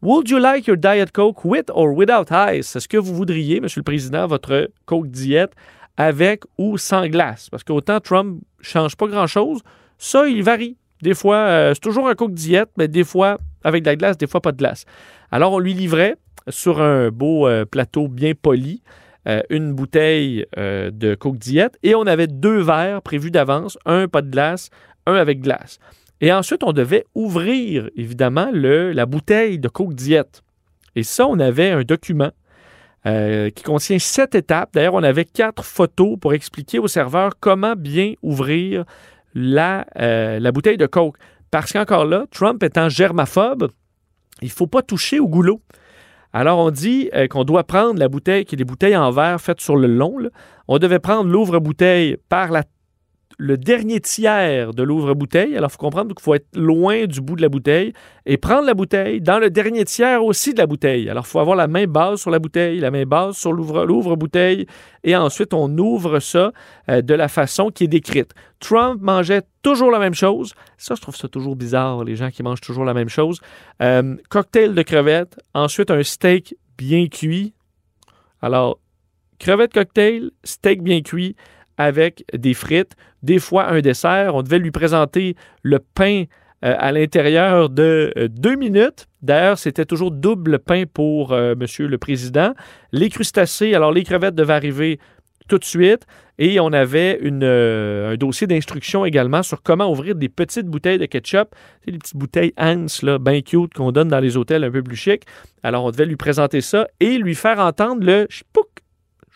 Would 0.01 0.29
you 0.29 0.39
like 0.39 0.67
your 0.67 0.77
Diet 0.77 1.11
Coke 1.11 1.45
with 1.45 1.65
or 1.73 1.95
without 1.95 2.31
ice? 2.31 2.75
Est-ce 2.75 2.87
que 2.87 2.97
vous 2.97 3.15
voudriez, 3.15 3.59
Monsieur 3.59 3.79
le 3.79 3.83
Président, 3.83 4.27
votre 4.27 4.69
Coke 4.85 5.07
diète 5.07 5.53
avec 5.97 6.43
ou 6.57 6.77
sans 6.77 7.07
glace? 7.07 7.49
Parce 7.49 7.63
qu'autant 7.63 7.99
Trump 7.99 8.41
change 8.61 8.95
pas 8.95 9.07
grand-chose, 9.07 9.61
ça, 9.97 10.27
il 10.27 10.43
varie. 10.43 10.77
Des 11.01 11.13
fois, 11.13 11.37
euh, 11.37 11.73
c'est 11.73 11.79
toujours 11.79 12.07
un 12.07 12.15
Coke 12.15 12.33
diète, 12.33 12.69
mais 12.77 12.87
des 12.87 13.03
fois 13.03 13.39
avec 13.63 13.83
de 13.83 13.89
la 13.89 13.95
glace, 13.95 14.17
des 14.17 14.27
fois 14.27 14.41
pas 14.41 14.51
de 14.51 14.57
glace. 14.57 14.85
Alors, 15.31 15.53
on 15.53 15.59
lui 15.59 15.73
livrait 15.73 16.17
sur 16.49 16.81
un 16.81 17.09
beau 17.09 17.47
euh, 17.47 17.65
plateau 17.65 18.07
bien 18.07 18.33
poli 18.39 18.81
euh, 19.27 19.41
une 19.49 19.73
bouteille 19.73 20.45
euh, 20.57 20.91
de 20.91 21.15
Coke 21.15 21.37
Diète 21.37 21.77
et 21.81 21.95
on 21.95 22.03
avait 22.03 22.27
deux 22.27 22.59
verres 22.59 23.01
prévus 23.01 23.31
d'avance, 23.31 23.77
un 23.85 24.07
pas 24.07 24.21
de 24.21 24.29
glace, 24.29 24.69
un 25.07 25.15
avec 25.15 25.41
glace. 25.41 25.79
Et 26.21 26.31
ensuite, 26.31 26.63
on 26.63 26.73
devait 26.73 27.05
ouvrir, 27.15 27.89
évidemment, 27.95 28.49
le, 28.53 28.91
la 28.91 29.05
bouteille 29.05 29.59
de 29.59 29.67
Coke 29.67 29.95
Diète. 29.95 30.43
Et 30.95 31.03
ça, 31.03 31.27
on 31.27 31.39
avait 31.39 31.71
un 31.71 31.81
document 31.81 32.31
euh, 33.05 33.49
qui 33.49 33.63
contient 33.63 33.99
sept 33.99 34.35
étapes. 34.35 34.69
D'ailleurs, 34.73 34.93
on 34.93 35.03
avait 35.03 35.25
quatre 35.25 35.65
photos 35.65 36.17
pour 36.19 36.33
expliquer 36.33 36.79
au 36.79 36.87
serveur 36.87 37.33
comment 37.39 37.75
bien 37.75 38.13
ouvrir 38.21 38.85
la, 39.33 39.85
la 39.95 40.51
bouteille 40.51 40.77
de 40.77 40.85
Coke. 40.85 41.17
Parce 41.51 41.73
qu'encore 41.73 42.05
là, 42.05 42.25
Trump 42.31 42.63
étant 42.63 42.89
germaphobe, 42.89 43.69
il 44.41 44.47
ne 44.47 44.51
faut 44.51 44.67
pas 44.67 44.81
toucher 44.81 45.19
au 45.19 45.27
goulot. 45.27 45.61
Alors, 46.37 46.59
on 46.59 46.69
dit 46.69 47.09
euh, 47.13 47.27
qu'on 47.29 47.45
doit 47.45 47.63
prendre 47.63 47.97
la 47.97 48.09
bouteille, 48.09 48.43
qui 48.43 48.55
est 48.55 48.57
des 48.57 48.65
bouteilles 48.65 48.97
en 48.97 49.09
verre 49.09 49.39
faites 49.39 49.61
sur 49.61 49.77
le 49.77 49.87
long. 49.87 50.17
On 50.67 50.79
devait 50.79 50.99
prendre 50.99 51.29
l'ouvre-bouteille 51.31 52.17
par 52.27 52.51
la- 52.51 52.63
le 53.37 53.57
dernier 53.57 53.99
tiers 53.99 54.73
de 54.73 54.83
l'ouvre-bouteille. 54.83 55.57
Alors, 55.57 55.69
il 55.69 55.73
faut 55.73 55.77
comprendre 55.77 56.13
qu'il 56.15 56.23
faut 56.23 56.33
être 56.33 56.47
loin 56.55 57.05
du 57.05 57.21
bout 57.21 57.35
de 57.35 57.41
la 57.41 57.49
bouteille 57.49 57.93
et 58.25 58.37
prendre 58.37 58.65
la 58.65 58.73
bouteille 58.73 59.21
dans 59.21 59.39
le 59.39 59.49
dernier 59.49 59.85
tiers 59.85 60.23
aussi 60.23 60.53
de 60.53 60.59
la 60.59 60.67
bouteille. 60.67 61.09
Alors, 61.09 61.25
il 61.25 61.29
faut 61.29 61.39
avoir 61.39 61.55
la 61.55 61.67
main 61.67 61.85
basse 61.85 62.21
sur 62.21 62.31
la 62.31 62.39
bouteille, 62.39 62.79
la 62.79 62.91
main 62.91 63.05
basse 63.05 63.37
sur 63.37 63.51
l'ouvre- 63.51 63.85
l'ouvre-bouteille 63.85 64.65
et 65.03 65.15
ensuite, 65.15 65.53
on 65.53 65.77
ouvre 65.77 66.19
ça 66.19 66.51
euh, 66.89 67.01
de 67.01 67.13
la 67.13 67.27
façon 67.27 67.69
qui 67.69 67.83
est 67.83 67.87
décrite. 67.87 68.33
Trump 68.59 69.01
mangeait 69.01 69.43
toujours 69.61 69.91
la 69.91 69.99
même 69.99 70.15
chose. 70.15 70.53
Ça, 70.77 70.95
je 70.95 71.01
trouve 71.01 71.15
ça 71.15 71.27
toujours 71.27 71.55
bizarre, 71.55 72.03
les 72.03 72.15
gens 72.15 72.31
qui 72.31 72.41
mangent 72.41 72.61
toujours 72.61 72.85
la 72.85 72.93
même 72.93 73.09
chose. 73.09 73.39
Euh, 73.81 74.15
cocktail 74.29 74.73
de 74.73 74.81
crevettes, 74.81 75.37
ensuite 75.53 75.91
un 75.91 76.03
steak 76.03 76.55
bien 76.77 77.07
cuit. 77.07 77.53
Alors, 78.41 78.79
crevettes 79.39 79.73
cocktail, 79.73 80.31
steak 80.43 80.81
bien 80.81 81.01
cuit 81.01 81.35
avec 81.77 82.23
des 82.33 82.53
frites, 82.53 82.95
des 83.25 83.39
fois 83.39 83.67
un 83.69 83.81
dessert. 83.81 84.35
On 84.35 84.43
devait 84.43 84.59
lui 84.59 84.71
présenter 84.71 85.35
le 85.63 85.79
pain 85.79 86.23
euh, 86.63 86.75
à 86.77 86.91
l'intérieur 86.91 87.69
de 87.69 88.13
euh, 88.17 88.27
deux 88.29 88.55
minutes. 88.55 89.07
D'ailleurs, 89.21 89.57
c'était 89.57 89.85
toujours 89.85 90.11
double 90.11 90.59
pain 90.59 90.83
pour 90.91 91.33
euh, 91.33 91.55
Monsieur 91.57 91.87
le 91.87 91.97
Président. 91.97 92.53
Les 92.91 93.09
crustacés, 93.09 93.73
alors 93.73 93.91
les 93.91 94.03
crevettes 94.03 94.35
devaient 94.35 94.53
arriver 94.53 94.99
tout 95.47 95.57
de 95.57 95.63
suite. 95.63 96.05
Et 96.37 96.59
on 96.59 96.73
avait 96.73 97.19
euh, 97.23 98.13
un 98.13 98.15
dossier 98.17 98.45
d'instruction 98.45 99.05
également 99.05 99.41
sur 99.41 99.63
comment 99.63 99.89
ouvrir 99.89 100.15
des 100.15 100.27
petites 100.27 100.67
bouteilles 100.67 100.97
de 100.97 101.05
ketchup. 101.05 101.55
C'est 101.83 101.91
les 101.91 101.97
petites 101.97 102.17
bouteilles 102.17 102.53
Hans, 102.57 102.87
là, 103.03 103.17
bien 103.19 103.41
cute, 103.41 103.73
qu'on 103.73 103.91
donne 103.91 104.09
dans 104.09 104.19
les 104.19 104.35
hôtels 104.35 104.63
un 104.63 104.71
peu 104.71 104.83
plus 104.83 104.97
chics. 104.97 105.23
Alors, 105.63 105.85
on 105.85 105.91
devait 105.91 106.05
lui 106.05 106.17
présenter 106.17 106.59
ça 106.61 106.87
et 106.99 107.17
lui 107.17 107.35
faire 107.35 107.59
entendre 107.59 108.05
le. 108.05 108.27
Je 108.29 108.43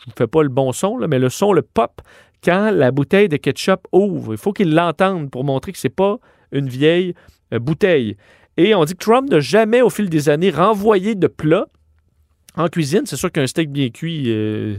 ne 0.07 0.11
vous 0.11 0.17
fais 0.17 0.27
pas 0.27 0.43
le 0.43 0.49
bon 0.49 0.71
son, 0.71 0.97
mais 1.07 1.19
le 1.19 1.29
son, 1.29 1.53
le 1.53 1.61
pop, 1.61 2.01
quand 2.43 2.71
la 2.71 2.91
bouteille 2.91 3.29
de 3.29 3.37
ketchup 3.37 3.87
ouvre. 3.91 4.33
Il 4.33 4.37
faut 4.37 4.53
qu'il 4.53 4.73
l'entende 4.73 5.29
pour 5.29 5.43
montrer 5.43 5.71
que 5.71 5.77
c'est 5.77 5.89
pas 5.89 6.17
une 6.51 6.69
vieille 6.69 7.13
euh, 7.53 7.59
bouteille. 7.59 8.17
Et 8.57 8.75
on 8.75 8.83
dit 8.83 8.93
que 8.93 9.03
Trump 9.03 9.29
n'a 9.29 9.39
jamais, 9.39 9.81
au 9.81 9.89
fil 9.89 10.09
des 10.09 10.29
années, 10.29 10.49
renvoyé 10.49 11.15
de 11.15 11.27
plat 11.27 11.67
en 12.55 12.67
cuisine. 12.67 13.03
C'est 13.05 13.15
sûr 13.15 13.31
qu'un 13.31 13.47
steak 13.47 13.71
bien 13.71 13.89
cuit, 13.89 14.25
euh, 14.27 14.75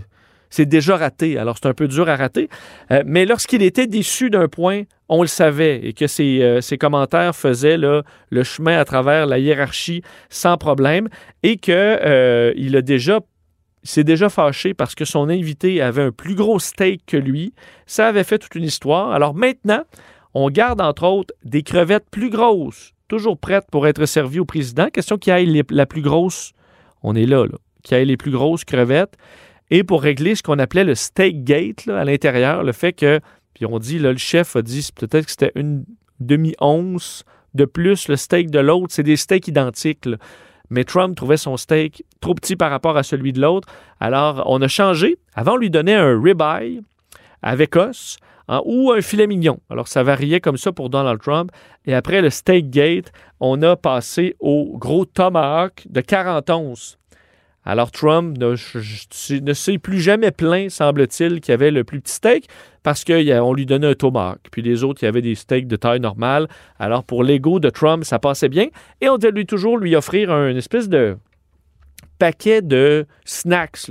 c'est 0.50 0.66
déjà 0.66 0.96
raté. 0.96 1.38
Alors, 1.38 1.56
c'est 1.56 1.68
un 1.68 1.74
peu 1.74 1.88
dur 1.88 2.08
à 2.08 2.16
rater. 2.16 2.48
Euh, 2.90 3.02
mais 3.06 3.24
lorsqu'il 3.24 3.62
était 3.62 3.86
déçu 3.86 4.28
d'un 4.28 4.48
point, 4.48 4.82
on 5.08 5.22
le 5.22 5.28
savait 5.28 5.80
et 5.82 5.92
que 5.92 6.06
ses, 6.06 6.60
commentaires 6.78 7.34
faisaient 7.34 7.78
le 7.78 8.04
chemin 8.42 8.78
à 8.78 8.84
travers 8.84 9.26
la 9.26 9.38
hiérarchie 9.38 10.02
sans 10.28 10.56
problème 10.56 11.08
et 11.42 11.56
qu'il 11.56 11.72
a 11.74 12.82
déjà 12.82 13.20
s'est 13.82 14.04
déjà 14.04 14.28
fâché 14.28 14.74
parce 14.74 14.94
que 14.94 15.04
son 15.04 15.28
invité 15.28 15.80
avait 15.80 16.02
un 16.02 16.12
plus 16.12 16.34
gros 16.34 16.58
steak 16.58 17.02
que 17.06 17.16
lui. 17.16 17.54
Ça 17.86 18.08
avait 18.08 18.24
fait 18.24 18.38
toute 18.38 18.54
une 18.54 18.64
histoire. 18.64 19.12
Alors 19.12 19.34
maintenant, 19.34 19.82
on 20.34 20.50
garde 20.50 20.80
entre 20.80 21.04
autres 21.04 21.34
des 21.44 21.62
crevettes 21.62 22.08
plus 22.10 22.30
grosses, 22.30 22.92
toujours 23.08 23.38
prêtes 23.38 23.66
pour 23.70 23.86
être 23.86 24.06
servies 24.06 24.40
au 24.40 24.44
président. 24.44 24.88
Question 24.88 25.18
qu'il 25.18 25.32
aille 25.32 25.62
la 25.70 25.86
plus 25.86 26.02
grosse, 26.02 26.52
on 27.02 27.14
est 27.14 27.26
là, 27.26 27.44
là 27.44 27.58
qu'il 27.82 27.96
aille 27.96 28.06
les 28.06 28.16
plus 28.16 28.30
grosses 28.30 28.64
crevettes. 28.64 29.16
Et 29.70 29.84
pour 29.84 30.02
régler 30.02 30.34
ce 30.34 30.42
qu'on 30.42 30.58
appelait 30.58 30.84
le 30.84 30.94
steak 30.94 31.44
gate 31.44 31.88
à 31.88 32.04
l'intérieur, 32.04 32.62
le 32.62 32.72
fait 32.72 32.92
que, 32.92 33.20
puis 33.54 33.66
on 33.66 33.78
dit, 33.78 33.98
là, 33.98 34.12
le 34.12 34.18
chef 34.18 34.56
a 34.56 34.62
dit 34.62 34.88
peut-être 34.94 35.26
que 35.26 35.30
c'était 35.30 35.52
une 35.54 35.84
demi-once 36.18 37.24
de 37.54 37.64
plus 37.64 38.08
le 38.08 38.16
steak 38.16 38.50
de 38.50 38.58
l'autre. 38.58 38.88
C'est 38.90 39.02
des 39.02 39.16
steaks 39.16 39.48
identiques. 39.48 40.08
Mais 40.70 40.84
Trump 40.84 41.16
trouvait 41.16 41.36
son 41.36 41.56
steak 41.56 42.04
trop 42.20 42.34
petit 42.34 42.56
par 42.56 42.70
rapport 42.70 42.96
à 42.96 43.02
celui 43.02 43.32
de 43.32 43.40
l'autre. 43.40 43.68
Alors, 43.98 44.44
on 44.46 44.62
a 44.62 44.68
changé. 44.68 45.18
Avant, 45.34 45.54
on 45.54 45.56
lui 45.56 45.70
donnait 45.70 45.94
un 45.94 46.20
ribeye 46.20 46.80
avec 47.42 47.74
os 47.76 48.18
hein, 48.48 48.62
ou 48.64 48.92
un 48.92 49.00
filet 49.00 49.26
mignon. 49.26 49.58
Alors, 49.68 49.88
ça 49.88 50.02
variait 50.04 50.40
comme 50.40 50.56
ça 50.56 50.70
pour 50.72 50.88
Donald 50.88 51.20
Trump. 51.20 51.50
Et 51.86 51.94
après 51.94 52.22
le 52.22 52.30
steak 52.30 52.70
gate, 52.70 53.12
on 53.40 53.60
a 53.62 53.74
passé 53.74 54.36
au 54.38 54.76
gros 54.78 55.04
tomahawk 55.04 55.86
de 55.88 56.00
40 56.00 56.50
onces. 56.50 56.99
Alors, 57.64 57.90
Trump 57.90 58.38
ne, 58.38 58.56
s'est 59.52 59.78
plus 59.78 60.00
jamais 60.00 60.30
plaint, 60.30 60.70
semble-t-il, 60.70 61.40
qu'il 61.40 61.52
avait 61.52 61.70
le 61.70 61.84
plus 61.84 62.00
petit 62.00 62.14
steak 62.14 62.48
parce 62.82 63.04
qu'on 63.04 63.52
lui 63.52 63.66
donnait 63.66 63.88
un 63.88 63.94
tomahawk. 63.94 64.40
Puis 64.50 64.62
les 64.62 64.82
autres, 64.82 65.02
il 65.02 65.04
y 65.04 65.08
avait 65.08 65.20
des 65.20 65.34
steaks 65.34 65.68
de 65.68 65.76
taille 65.76 66.00
normale. 66.00 66.48
Alors, 66.78 67.04
pour 67.04 67.22
l'ego 67.22 67.60
de 67.60 67.68
Trump, 67.68 68.04
ça 68.04 68.18
passait 68.18 68.48
bien. 68.48 68.68
Et 69.00 69.08
on 69.08 69.18
devait 69.18 69.32
lui 69.32 69.46
toujours 69.46 69.76
lui 69.76 69.94
offrir 69.94 70.30
un 70.30 70.56
espèce 70.56 70.88
de 70.88 71.18
paquet 72.18 72.62
de 72.62 73.06
snacks. 73.24 73.90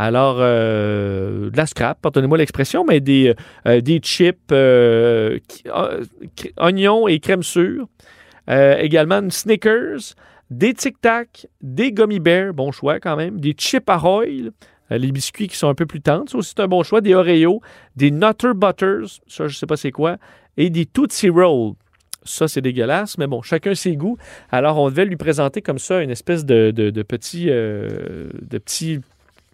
Alors, 0.00 0.36
euh, 0.38 1.50
de 1.50 1.56
la 1.56 1.66
scrap, 1.66 2.00
pardonnez-moi 2.00 2.38
l'expression, 2.38 2.84
mais 2.84 3.00
des, 3.00 3.34
euh, 3.66 3.80
des 3.80 3.98
chips, 3.98 4.38
euh, 4.52 5.40
oignons 6.56 7.08
et 7.08 7.18
crème 7.18 7.42
sûre. 7.42 7.88
Également 8.48 9.16
une 9.16 9.30
Snickers, 9.30 10.14
des 10.50 10.74
Tic 10.74 11.00
Tac, 11.00 11.46
des 11.60 11.92
Gummy 11.92 12.20
Bears, 12.20 12.54
bon 12.54 12.72
choix 12.72 13.00
quand 13.00 13.16
même, 13.16 13.40
des 13.40 13.52
chips 13.52 13.88
Ahoy, 13.88 14.50
euh, 14.90 14.98
les 14.98 15.12
biscuits 15.12 15.48
qui 15.48 15.56
sont 15.56 15.68
un 15.68 15.74
peu 15.74 15.86
plus 15.86 16.00
tendres, 16.00 16.30
ça 16.30 16.38
aussi 16.38 16.54
c'est 16.56 16.62
un 16.62 16.68
bon 16.68 16.82
choix, 16.82 17.00
des 17.00 17.14
Oreos, 17.14 17.60
des 17.96 18.10
Nutter 18.10 18.52
Butters, 18.54 19.20
ça 19.26 19.46
je 19.48 19.56
sais 19.56 19.66
pas 19.66 19.76
c'est 19.76 19.92
quoi, 19.92 20.16
et 20.56 20.70
des 20.70 20.86
Tootsie 20.86 21.28
Roll. 21.28 21.74
Ça, 22.24 22.46
c'est 22.46 22.60
dégueulasse, 22.60 23.16
mais 23.16 23.26
bon, 23.26 23.40
chacun 23.40 23.74
ses 23.74 23.96
goûts. 23.96 24.18
Alors, 24.50 24.76
on 24.78 24.90
devait 24.90 25.06
lui 25.06 25.16
présenter 25.16 25.62
comme 25.62 25.78
ça 25.78 26.02
une 26.02 26.10
espèce 26.10 26.44
de, 26.44 26.72
de, 26.72 27.02
petit, 27.02 27.46
euh, 27.48 28.28
de 28.42 28.58
petit, 28.58 29.00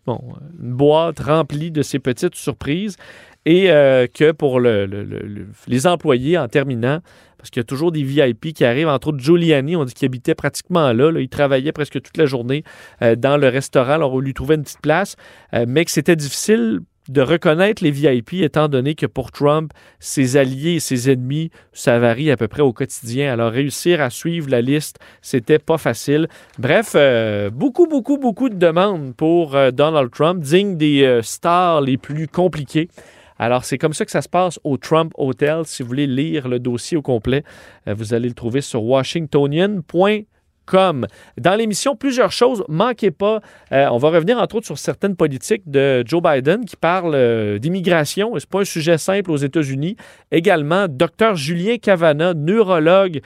bon, 0.07 0.19
une 0.61 0.73
boîte 0.73 1.21
remplie 1.21 1.71
de 1.71 1.83
ces 1.83 2.01
petites 2.01 2.35
surprises 2.35 2.97
et 3.45 3.71
euh, 3.71 4.09
que 4.13 4.33
pour 4.33 4.59
le- 4.59 4.87
le- 4.87 5.05
le- 5.05 5.21
le- 5.21 5.47
les 5.69 5.87
employés, 5.87 6.37
en 6.37 6.49
terminant, 6.49 6.99
parce 7.45 7.51
qu'il 7.51 7.61
y 7.61 7.65
a 7.65 7.65
toujours 7.65 7.93
des 7.93 8.03
VIP 8.03 8.55
qui 8.55 8.65
arrivent, 8.65 8.89
entre 8.89 9.09
autres 9.09 9.19
Giuliani, 9.19 9.77
on 9.77 9.85
dit 9.85 9.93
qu'il 9.93 10.07
habitait 10.07 10.35
pratiquement 10.35 10.95
là, 10.95 11.13
il 11.21 11.29
travaillait 11.29 11.73
presque 11.73 12.01
toute 12.01 12.17
la 12.17 12.25
journée 12.25 12.65
euh, 13.03 13.17
dans 13.17 13.37
le 13.37 13.49
restaurant, 13.49 13.93
alors 13.93 14.15
on 14.15 14.21
lui 14.21 14.33
trouvait 14.33 14.55
une 14.55 14.63
petite 14.63 14.81
place, 14.81 15.17
euh, 15.53 15.67
mais 15.69 15.85
que 15.85 15.91
c'était 15.91 16.17
difficile 16.17 16.81
de 17.11 17.21
reconnaître 17.21 17.85
les 17.85 17.91
VIP, 17.91 18.33
étant 18.33 18.69
donné 18.69 18.95
que 18.95 19.05
pour 19.05 19.31
Trump, 19.31 19.75
ses 20.01 20.39
alliés 20.39 20.77
et 20.77 20.81
ses 20.81 21.11
ennemis, 21.11 21.51
ça 21.75 21.99
varie 21.99 22.31
à 22.31 22.39
peu 22.39 22.49
près 22.49 22.63
au 22.63 22.73
quotidien. 22.73 23.31
Alors, 23.31 23.53
réussir 23.53 24.01
à 24.01 24.09
suivre 24.09 24.49
la 24.49 24.63
liste, 24.63 24.99
c'était 25.21 25.59
pas 25.59 25.77
facile. 25.77 26.29
Bref, 26.59 26.93
euh, 26.95 27.51
beaucoup, 27.51 27.87
beaucoup, 27.87 28.17
beaucoup 28.17 28.49
de 28.49 28.55
demandes 28.55 29.15
pour 29.15 29.55
Donald 29.75 30.11
Trump, 30.13 30.43
digne 30.43 30.79
des 30.79 31.21
stars 31.23 31.83
les 31.83 31.99
plus 31.99 32.27
compliquées. 32.27 32.89
Alors, 33.38 33.64
c'est 33.64 33.79
comme 33.79 33.93
ça 33.93 34.05
que 34.05 34.11
ça 34.11 34.23
se 34.23 34.29
passe 34.29 34.61
au 34.64 34.76
Trump 34.76 35.12
Hotel. 35.17 35.62
Si 35.64 35.83
vous 35.83 35.88
voulez 35.88 36.07
lire 36.07 36.49
le 36.49 36.59
dossier 36.59 36.97
au 36.97 37.03
complet, 37.03 37.43
euh, 37.88 37.95
vous 37.95 38.14
allez 38.14 38.29
le 38.29 38.35
trouver 38.35 38.61
sur 38.61 38.85
washingtonian.com. 38.85 40.26
Dans 41.38 41.55
l'émission, 41.57 41.95
plusieurs 41.95 42.33
choses. 42.33 42.64
Manquez 42.69 43.11
pas. 43.11 43.41
Euh, 43.73 43.87
on 43.91 43.99
va 43.99 44.09
revenir 44.09 44.38
entre 44.38 44.55
autres 44.55 44.67
sur 44.67 44.79
certaines 44.79 45.14
politiques 45.14 45.62
de 45.67 46.03
Joe 46.07 46.23
Biden 46.23 46.64
qui 46.64 46.76
parlent 46.76 47.14
euh, 47.14 47.59
d'immigration. 47.59 48.35
Et 48.35 48.41
C'est 48.41 48.49
pas 48.49 48.61
un 48.61 48.64
sujet 48.64 48.97
simple 48.97 49.31
aux 49.31 49.37
États-Unis. 49.37 49.97
Également, 50.31 50.87
Dr 50.88 51.35
Julien 51.35 51.76
Cavana, 51.76 52.33
neurologue 52.35 53.21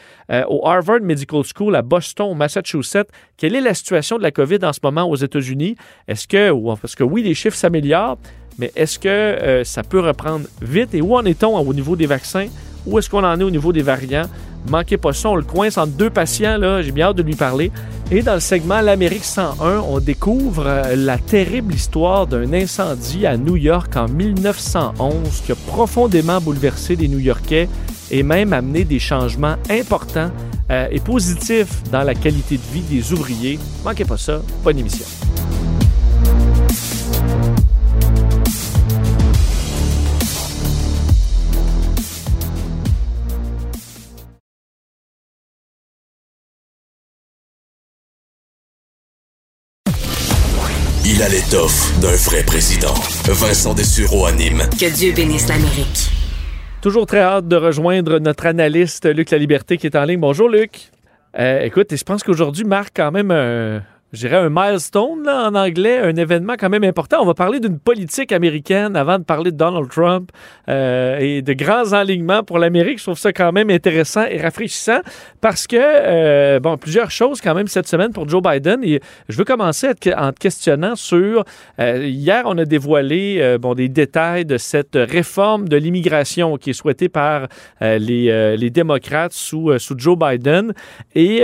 au 0.48 0.66
Harvard 0.66 1.02
Medical 1.02 1.42
School 1.44 1.76
à 1.76 1.82
Boston, 1.82 2.30
au 2.30 2.34
Massachusetts. 2.34 3.08
Quelle 3.36 3.54
est 3.54 3.60
la 3.60 3.74
situation 3.74 4.18
de 4.18 4.22
la 4.22 4.32
COVID 4.32 4.58
en 4.64 4.72
ce 4.72 4.80
moment 4.82 5.08
aux 5.08 5.16
États-Unis? 5.16 5.76
Est-ce 6.08 6.26
que, 6.26 6.50
parce 6.76 6.96
que 6.96 7.04
oui, 7.04 7.22
les 7.22 7.34
chiffres 7.34 7.56
s'améliorent, 7.56 8.18
mais 8.58 8.72
est-ce 8.74 8.98
que 8.98 9.08
euh, 9.08 9.64
ça 9.64 9.82
peut 9.82 10.00
reprendre 10.00 10.46
vite? 10.60 10.94
Et 10.94 11.00
où 11.00 11.14
en 11.14 11.24
est-on 11.24 11.56
au 11.56 11.74
niveau 11.74 11.96
des 11.96 12.06
vaccins? 12.06 12.46
Où 12.86 12.98
est-ce 12.98 13.08
qu'on 13.08 13.24
en 13.24 13.38
est 13.38 13.44
au 13.44 13.50
niveau 13.50 13.72
des 13.72 13.82
variants? 13.82 14.26
Manquez 14.68 14.96
pas 14.96 15.12
ça, 15.12 15.30
on 15.30 15.36
le 15.36 15.42
coince 15.42 15.78
entre 15.78 15.92
deux 15.92 16.10
patients, 16.10 16.58
là. 16.58 16.82
J'ai 16.82 16.90
bien 16.90 17.06
hâte 17.06 17.16
de 17.16 17.22
lui 17.22 17.36
parler. 17.36 17.70
Et 18.10 18.22
dans 18.22 18.34
le 18.34 18.40
segment 18.40 18.80
L'Amérique 18.80 19.24
101, 19.24 19.80
on 19.80 20.00
découvre 20.00 20.64
euh, 20.66 20.96
la 20.96 21.18
terrible 21.18 21.74
histoire 21.74 22.26
d'un 22.26 22.52
incendie 22.52 23.26
à 23.26 23.36
New 23.36 23.56
York 23.56 23.96
en 23.96 24.08
1911 24.08 25.42
qui 25.44 25.52
a 25.52 25.54
profondément 25.54 26.40
bouleversé 26.40 26.96
les 26.96 27.08
New-Yorkais 27.08 27.68
et 28.10 28.22
même 28.22 28.52
amené 28.52 28.84
des 28.84 28.98
changements 28.98 29.56
importants 29.70 30.30
euh, 30.70 30.88
et 30.90 31.00
positifs 31.00 31.82
dans 31.92 32.02
la 32.02 32.14
qualité 32.14 32.56
de 32.56 32.62
vie 32.72 32.82
des 32.82 33.12
ouvriers. 33.12 33.58
Manquez 33.84 34.04
pas 34.04 34.18
ça, 34.18 34.40
bonne 34.64 34.78
émission. 34.78 35.06
L'étoffe 51.38 52.00
d'un 52.00 52.16
vrai 52.16 52.42
président. 52.42 52.94
Vincent 53.28 53.72
Dessureau 53.72 54.26
anime. 54.26 54.62
Que 54.72 54.92
Dieu 54.92 55.12
bénisse 55.12 55.48
l'Amérique. 55.48 56.10
Toujours 56.82 57.06
très 57.06 57.20
hâte 57.20 57.46
de 57.46 57.54
rejoindre 57.54 58.18
notre 58.18 58.46
analyste 58.46 59.06
Luc 59.06 59.30
La 59.30 59.38
Liberté 59.38 59.78
qui 59.78 59.86
est 59.86 59.94
en 59.94 60.04
ligne. 60.04 60.18
Bonjour 60.18 60.48
Luc. 60.48 60.90
Euh, 61.38 61.60
écoute, 61.60 61.94
je 61.94 62.02
pense 62.02 62.24
qu'aujourd'hui 62.24 62.64
marque 62.64 62.96
quand 62.96 63.12
même 63.12 63.30
un, 63.30 63.82
je 64.12 64.26
dirais 64.26 64.38
un 64.38 64.48
milestone 64.48 65.22
là, 65.24 65.50
en 65.50 65.54
anglais, 65.54 65.98
un 65.98 66.16
événement 66.16 66.54
quand 66.58 66.70
même 66.70 66.84
important. 66.84 67.18
On 67.20 67.26
va 67.26 67.34
parler 67.34 67.60
d'une 67.60 67.78
politique 67.78 68.32
américaine 68.32 68.96
avant 68.96 69.18
de 69.18 69.24
parler 69.24 69.50
de 69.50 69.56
Donald 69.56 69.90
Trump 69.90 70.30
euh, 70.70 71.18
et 71.18 71.42
de 71.42 71.52
grands 71.52 71.92
enlignements 71.92 72.42
pour 72.42 72.58
l'Amérique. 72.58 72.98
Je 72.98 73.04
trouve 73.04 73.18
ça 73.18 73.34
quand 73.34 73.52
même 73.52 73.68
intéressant 73.68 74.24
et 74.24 74.40
rafraîchissant 74.40 75.00
parce 75.42 75.66
que, 75.66 75.76
euh, 75.78 76.58
bon, 76.58 76.78
plusieurs 76.78 77.10
choses 77.10 77.42
quand 77.42 77.54
même 77.54 77.68
cette 77.68 77.86
semaine 77.86 78.12
pour 78.12 78.26
Joe 78.26 78.42
Biden. 78.42 78.82
Et 78.82 79.00
je 79.28 79.36
veux 79.36 79.44
commencer 79.44 79.88
en 79.88 80.32
te 80.32 80.38
questionnant 80.38 80.96
sur, 80.96 81.44
euh, 81.78 82.06
hier 82.06 82.44
on 82.46 82.56
a 82.56 82.64
dévoilé 82.64 83.58
bon, 83.60 83.74
des 83.74 83.90
détails 83.90 84.46
de 84.46 84.56
cette 84.56 84.94
réforme 84.94 85.68
de 85.68 85.76
l'immigration 85.76 86.56
qui 86.56 86.70
est 86.70 86.74
souhaitée 86.74 87.10
par 87.10 87.48
les, 87.80 88.56
les 88.56 88.70
démocrates 88.70 89.32
sous, 89.32 89.78
sous 89.78 89.98
Joe 89.98 90.16
Biden. 90.18 90.72
Et, 91.14 91.42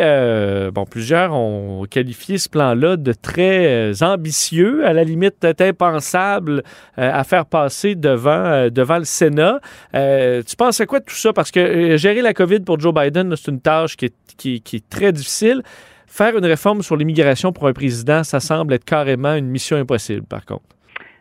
bon, 0.73 0.87
plusieurs 0.87 1.35
ont 1.35 1.85
qualifié 1.91 2.39
ce 2.39 2.49
plan-là 2.55 2.97
de 2.97 3.13
très 3.13 3.67
euh, 3.67 3.93
ambitieux, 4.01 4.87
à 4.87 4.93
la 4.93 5.03
limite 5.03 5.45
impensable 5.59 6.63
euh, 6.99 7.11
à 7.13 7.25
faire 7.25 7.47
passer 7.47 7.97
devant, 7.97 8.31
euh, 8.31 8.71
devant 8.71 8.99
le 8.99 9.05
Sénat. 9.05 9.59
tu 9.93 10.57
penses 10.57 10.81
à 10.81 10.87
quoi 10.87 11.01
de 11.01 11.05
tout 11.05 11.17
ça? 11.17 11.33
Parce 11.33 11.51
que 11.51 11.97
gérer 11.97 12.23
la 12.23 12.33
COVID 12.33 12.61
pour 12.61 12.79
Joe 12.79 12.95
Biden, 12.95 13.35
c'est 13.35 13.51
une 13.51 13.61
tâche 13.61 13.97
qui, 13.97 14.13
qui 14.37 14.77
est 14.77 14.89
très 14.89 15.11
difficile. 15.11 15.63
Faire 16.07 16.39
une 16.39 16.47
réforme 16.47 16.83
sur 16.83 16.97
l'immigration 16.97 17.53
pour 17.53 17.67
un 17.67 17.73
président, 17.73 18.23
ça 18.23 18.39
semble 18.39 18.75
être 18.75 18.85
carrément 18.85 19.35
une 19.35 19.49
mission 19.49 19.77
impossible, 19.77 20.27
par 20.27 20.45
contre. 20.45 20.63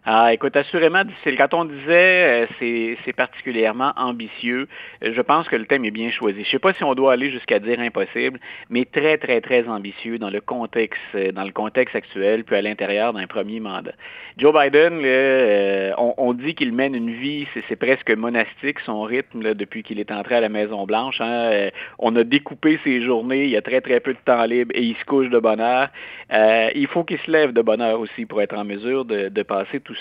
Ah, 0.05 0.33
écoute, 0.33 0.57
assurément. 0.57 1.03
Quand 1.23 1.53
on 1.53 1.63
disait 1.63 2.45
euh, 2.61 2.95
c'est 3.05 3.13
particulièrement 3.13 3.93
ambitieux, 3.95 4.67
je 5.01 5.21
pense 5.21 5.47
que 5.47 5.55
le 5.55 5.65
thème 5.65 5.85
est 5.85 5.91
bien 5.91 6.11
choisi. 6.11 6.43
Je 6.43 6.49
sais 6.49 6.59
pas 6.59 6.73
si 6.73 6.83
on 6.83 6.93
doit 6.93 7.13
aller 7.13 7.31
jusqu'à 7.31 7.59
dire 7.59 7.79
impossible, 7.79 8.37
mais 8.69 8.83
très, 8.83 9.17
très, 9.17 9.39
très 9.39 9.65
ambitieux 9.69 10.17
dans 10.19 10.29
le 10.29 10.41
contexte, 10.41 10.99
euh, 11.15 11.31
dans 11.31 11.45
le 11.45 11.51
contexte 11.51 11.95
actuel, 11.95 12.43
puis 12.43 12.57
à 12.57 12.61
l'intérieur 12.61 13.13
d'un 13.13 13.27
premier 13.27 13.61
mandat. 13.61 13.93
Joe 14.37 14.51
Biden, 14.51 14.99
là, 14.99 15.07
euh, 15.07 15.91
on, 15.97 16.15
on, 16.17 16.33
dit 16.33 16.55
qu'il 16.55 16.73
mène 16.73 16.95
une 16.95 17.11
vie, 17.11 17.47
c'est 17.69 17.75
presque 17.75 18.09
monastique, 18.09 18.79
son 18.79 19.03
rythme, 19.03 19.43
là, 19.43 19.53
depuis 19.53 19.83
qu'il 19.83 19.99
est 19.99 20.11
entré 20.11 20.35
à 20.35 20.41
la 20.41 20.49
Maison-Blanche. 20.49 21.21
Hein. 21.21 21.51
Euh, 21.51 21.69
on 21.99 22.15
a 22.15 22.23
découpé 22.23 22.79
ses 22.83 23.01
journées, 23.01 23.43
il 23.43 23.51
y 23.51 23.57
a 23.57 23.61
très, 23.61 23.79
très 23.81 23.99
peu 23.99 24.13
de 24.13 24.19
temps 24.25 24.43
libre 24.45 24.71
et 24.73 24.81
il 24.81 24.95
se 24.95 25.05
couche 25.05 25.29
de. 25.29 25.39
Euh, 25.43 26.69
il 26.73 26.87
faut 26.87 27.03
qu'il 27.03 27.19
se 27.19 27.29
lève 27.29 27.51
de 27.53 27.61
bonne 27.61 27.81
heure 27.81 27.99
aussi 27.99 28.25
pour 28.25 28.41
être 28.41 28.57
en 28.57 28.63
mesure 28.63 29.05
de, 29.05 29.29
de 29.29 29.43
passer 29.43 29.79
tout 29.79 29.92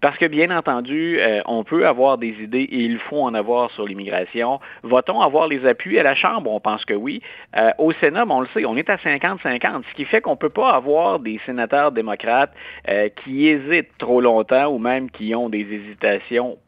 Parce 0.00 0.18
que, 0.18 0.26
bien 0.26 0.56
entendu, 0.56 1.18
euh, 1.20 1.40
on 1.46 1.64
peut 1.64 1.86
avoir 1.86 2.18
des 2.18 2.34
idées 2.40 2.62
et 2.62 2.80
il 2.80 2.98
faut 2.98 3.22
en 3.22 3.34
avoir 3.34 3.70
sur 3.72 3.86
l'immigration. 3.86 4.60
Va-t-on 4.82 5.20
avoir 5.20 5.48
les 5.48 5.66
appuis 5.66 5.98
à 5.98 6.02
la 6.02 6.14
Chambre? 6.14 6.50
On 6.50 6.60
pense 6.60 6.84
que 6.84 6.94
oui. 6.94 7.22
Euh, 7.56 7.70
au 7.78 7.92
Sénat, 7.92 8.24
on 8.28 8.40
le 8.40 8.48
sait, 8.54 8.64
on 8.64 8.76
est 8.76 8.90
à 8.90 8.96
50-50, 8.96 9.82
ce 9.88 9.94
qui 9.94 10.04
fait 10.04 10.20
qu'on 10.20 10.32
ne 10.32 10.36
peut 10.36 10.50
pas 10.50 10.70
avoir 10.70 11.18
des 11.18 11.40
sénateurs 11.46 11.92
démocrates 11.92 12.52
euh, 12.88 13.08
qui 13.24 13.48
hésitent 13.48 13.96
trop 13.98 14.20
longtemps 14.20 14.66
ou 14.68 14.78
même 14.78 15.10
qui 15.10 15.34
ont 15.34 15.48
des 15.48 15.60
hésitations 15.60 16.58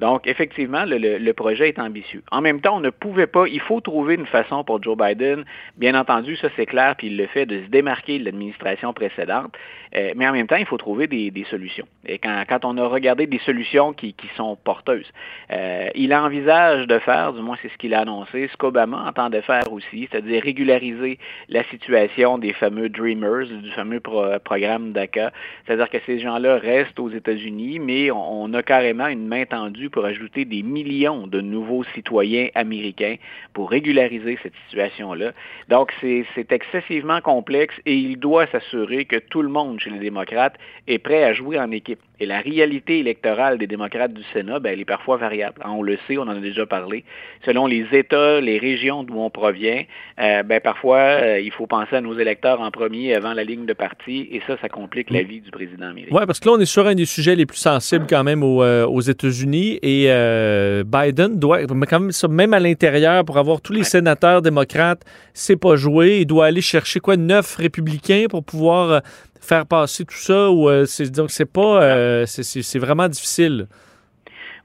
Donc, 0.00 0.26
effectivement, 0.26 0.84
le, 0.86 1.32
projet 1.32 1.68
est 1.68 1.78
ambitieux. 1.78 2.22
En 2.30 2.40
même 2.40 2.60
temps, 2.60 2.76
on 2.76 2.80
ne 2.80 2.90
pouvait 2.90 3.26
pas, 3.26 3.46
il 3.46 3.60
faut 3.60 3.80
trouver 3.80 4.14
une 4.14 4.26
façon 4.26 4.64
pour 4.64 4.82
Joe 4.82 4.96
Biden, 4.96 5.44
bien 5.76 5.94
entendu, 5.94 6.36
ça 6.36 6.48
c'est 6.56 6.66
clair, 6.66 6.94
puis 6.96 7.08
il 7.08 7.16
le 7.16 7.26
fait 7.26 7.46
de 7.46 7.62
se 7.62 7.68
démarquer 7.68 8.18
de 8.18 8.24
l'administration 8.24 8.92
précédente, 8.92 9.56
euh, 9.96 10.12
mais 10.16 10.28
en 10.28 10.32
même 10.32 10.46
temps, 10.46 10.56
il 10.56 10.66
faut 10.66 10.76
trouver 10.76 11.06
des, 11.06 11.32
solutions. 11.50 11.86
Et 12.06 12.18
quand, 12.18 12.64
on 12.64 12.76
a 12.78 12.86
regardé 12.86 13.26
des 13.26 13.38
solutions 13.38 13.92
qui, 13.92 14.14
sont 14.36 14.56
porteuses, 14.56 15.10
euh, 15.52 15.88
il 15.94 16.14
envisage 16.14 16.86
de 16.86 16.98
faire, 16.98 17.32
du 17.32 17.42
moins 17.42 17.56
c'est 17.62 17.70
ce 17.70 17.76
qu'il 17.78 17.94
a 17.94 18.00
annoncé, 18.00 18.48
ce 18.48 18.56
qu'Obama 18.56 19.04
entendait 19.08 19.42
faire 19.42 19.72
aussi, 19.72 20.08
c'est-à-dire 20.10 20.42
régulariser 20.42 21.18
la 21.48 21.64
situation 21.64 22.38
des 22.38 22.52
fameux 22.52 22.88
Dreamers, 22.88 23.46
du 23.46 23.70
fameux 23.70 24.00
pro 24.00 24.24
programme 24.44 24.92
DACA, 24.92 25.32
c'est-à-dire 25.66 25.88
que 25.88 25.98
ces 26.06 26.18
gens-là 26.18 26.58
restent 26.58 26.98
aux 26.98 27.10
États-Unis, 27.10 27.78
mais 27.78 28.10
on, 28.10 28.42
on 28.42 28.54
a 28.54 28.62
carrément 28.62 29.06
une 29.06 29.17
une 29.18 29.28
main 29.28 29.44
tendue 29.44 29.90
pour 29.90 30.04
ajouter 30.04 30.44
des 30.44 30.62
millions 30.62 31.26
de 31.26 31.40
nouveaux 31.40 31.84
citoyens 31.94 32.48
américains 32.54 33.16
pour 33.52 33.70
régulariser 33.70 34.38
cette 34.42 34.54
situation-là. 34.66 35.32
Donc, 35.68 35.92
c'est 36.00 36.52
excessivement 36.52 37.20
complexe 37.20 37.74
et 37.84 37.94
il 37.94 38.16
doit 38.16 38.46
s'assurer 38.46 39.04
que 39.04 39.16
tout 39.16 39.42
le 39.42 39.48
monde 39.48 39.80
chez 39.80 39.90
les 39.90 39.98
démocrates 39.98 40.56
est 40.86 40.98
prêt 40.98 41.24
à 41.24 41.32
jouer 41.32 41.58
en 41.58 41.70
équipe. 41.70 42.00
Et 42.20 42.26
la 42.26 42.40
réalité 42.40 42.98
électorale 42.98 43.58
des 43.58 43.68
démocrates 43.68 44.12
du 44.12 44.22
Sénat, 44.32 44.58
ben, 44.58 44.72
elle 44.72 44.80
est 44.80 44.84
parfois 44.84 45.16
variable. 45.18 45.60
On 45.64 45.82
le 45.82 45.98
sait, 46.08 46.18
on 46.18 46.22
en 46.22 46.30
a 46.30 46.40
déjà 46.40 46.66
parlé. 46.66 47.04
Selon 47.44 47.66
les 47.66 47.86
États, 47.92 48.40
les 48.40 48.58
régions 48.58 49.04
d'où 49.04 49.20
on 49.20 49.30
provient, 49.30 49.84
euh, 50.20 50.42
ben, 50.42 50.60
parfois, 50.60 50.98
euh, 50.98 51.40
il 51.40 51.52
faut 51.52 51.68
penser 51.68 51.96
à 51.96 52.00
nos 52.00 52.18
électeurs 52.18 52.60
en 52.60 52.72
premier 52.72 53.14
avant 53.14 53.34
la 53.34 53.44
ligne 53.44 53.66
de 53.66 53.72
parti, 53.72 54.28
et 54.32 54.42
ça, 54.48 54.56
ça 54.60 54.68
complique 54.68 55.10
la 55.10 55.22
vie 55.22 55.40
du 55.40 55.50
président 55.52 55.86
américain. 55.90 56.16
Oui, 56.16 56.26
parce 56.26 56.40
que 56.40 56.48
là, 56.48 56.56
on 56.56 56.60
est 56.60 56.66
sur 56.66 56.86
un 56.86 56.96
des 56.96 57.06
sujets 57.06 57.36
les 57.36 57.46
plus 57.46 57.58
sensibles 57.58 58.06
quand 58.08 58.24
même 58.24 58.42
aux, 58.42 58.64
euh, 58.64 58.84
aux 58.84 59.00
États-Unis, 59.08 59.78
et 59.82 60.06
euh, 60.08 60.84
Biden 60.84 61.38
doit, 61.38 61.66
quand 61.66 62.00
même, 62.00 62.10
même 62.30 62.54
à 62.54 62.60
l'intérieur, 62.60 63.24
pour 63.24 63.38
avoir 63.38 63.60
tous 63.60 63.72
les 63.72 63.84
sénateurs 63.84 64.42
démocrates, 64.42 65.02
c'est 65.34 65.56
pas 65.56 65.76
joué. 65.76 66.20
Il 66.20 66.26
doit 66.26 66.46
aller 66.46 66.60
chercher 66.60 67.00
quoi, 67.00 67.16
neuf 67.16 67.56
républicains 67.56 68.26
pour 68.28 68.44
pouvoir 68.44 69.02
faire 69.40 69.66
passer 69.66 70.04
tout 70.04 70.16
ça 70.16 70.50
ou 70.50 70.68
euh, 70.68 70.84
donc 71.14 71.30
c'est 71.30 71.46
pas 71.46 71.82
euh, 71.82 72.26
c'est 72.26 72.78
vraiment 72.78 73.08
difficile. 73.08 73.66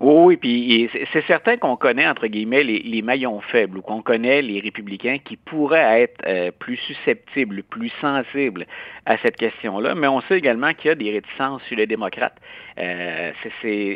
Oui, 0.05 0.35
puis 0.35 0.89
c'est 1.13 1.25
certain 1.27 1.55
qu'on 1.55 1.77
connaît, 1.77 2.05
entre 2.05 2.27
guillemets, 2.27 2.65
les, 2.65 2.79
les 2.79 3.01
maillons 3.01 3.39
faibles 3.39 3.77
ou 3.77 3.81
qu'on 3.81 4.01
connaît 4.01 4.41
les 4.41 4.59
républicains 4.59 5.17
qui 5.23 5.37
pourraient 5.37 6.01
être 6.01 6.21
euh, 6.27 6.51
plus 6.51 6.75
susceptibles, 6.75 7.63
plus 7.63 7.91
sensibles 8.01 8.65
à 9.05 9.15
cette 9.19 9.37
question-là, 9.37 9.95
mais 9.95 10.07
on 10.07 10.19
sait 10.21 10.37
également 10.37 10.73
qu'il 10.73 10.89
y 10.89 10.91
a 10.91 10.95
des 10.95 11.09
réticences 11.11 11.61
sur 11.63 11.77
les 11.77 11.87
démocrates. 11.87 12.35
Euh. 12.79 13.31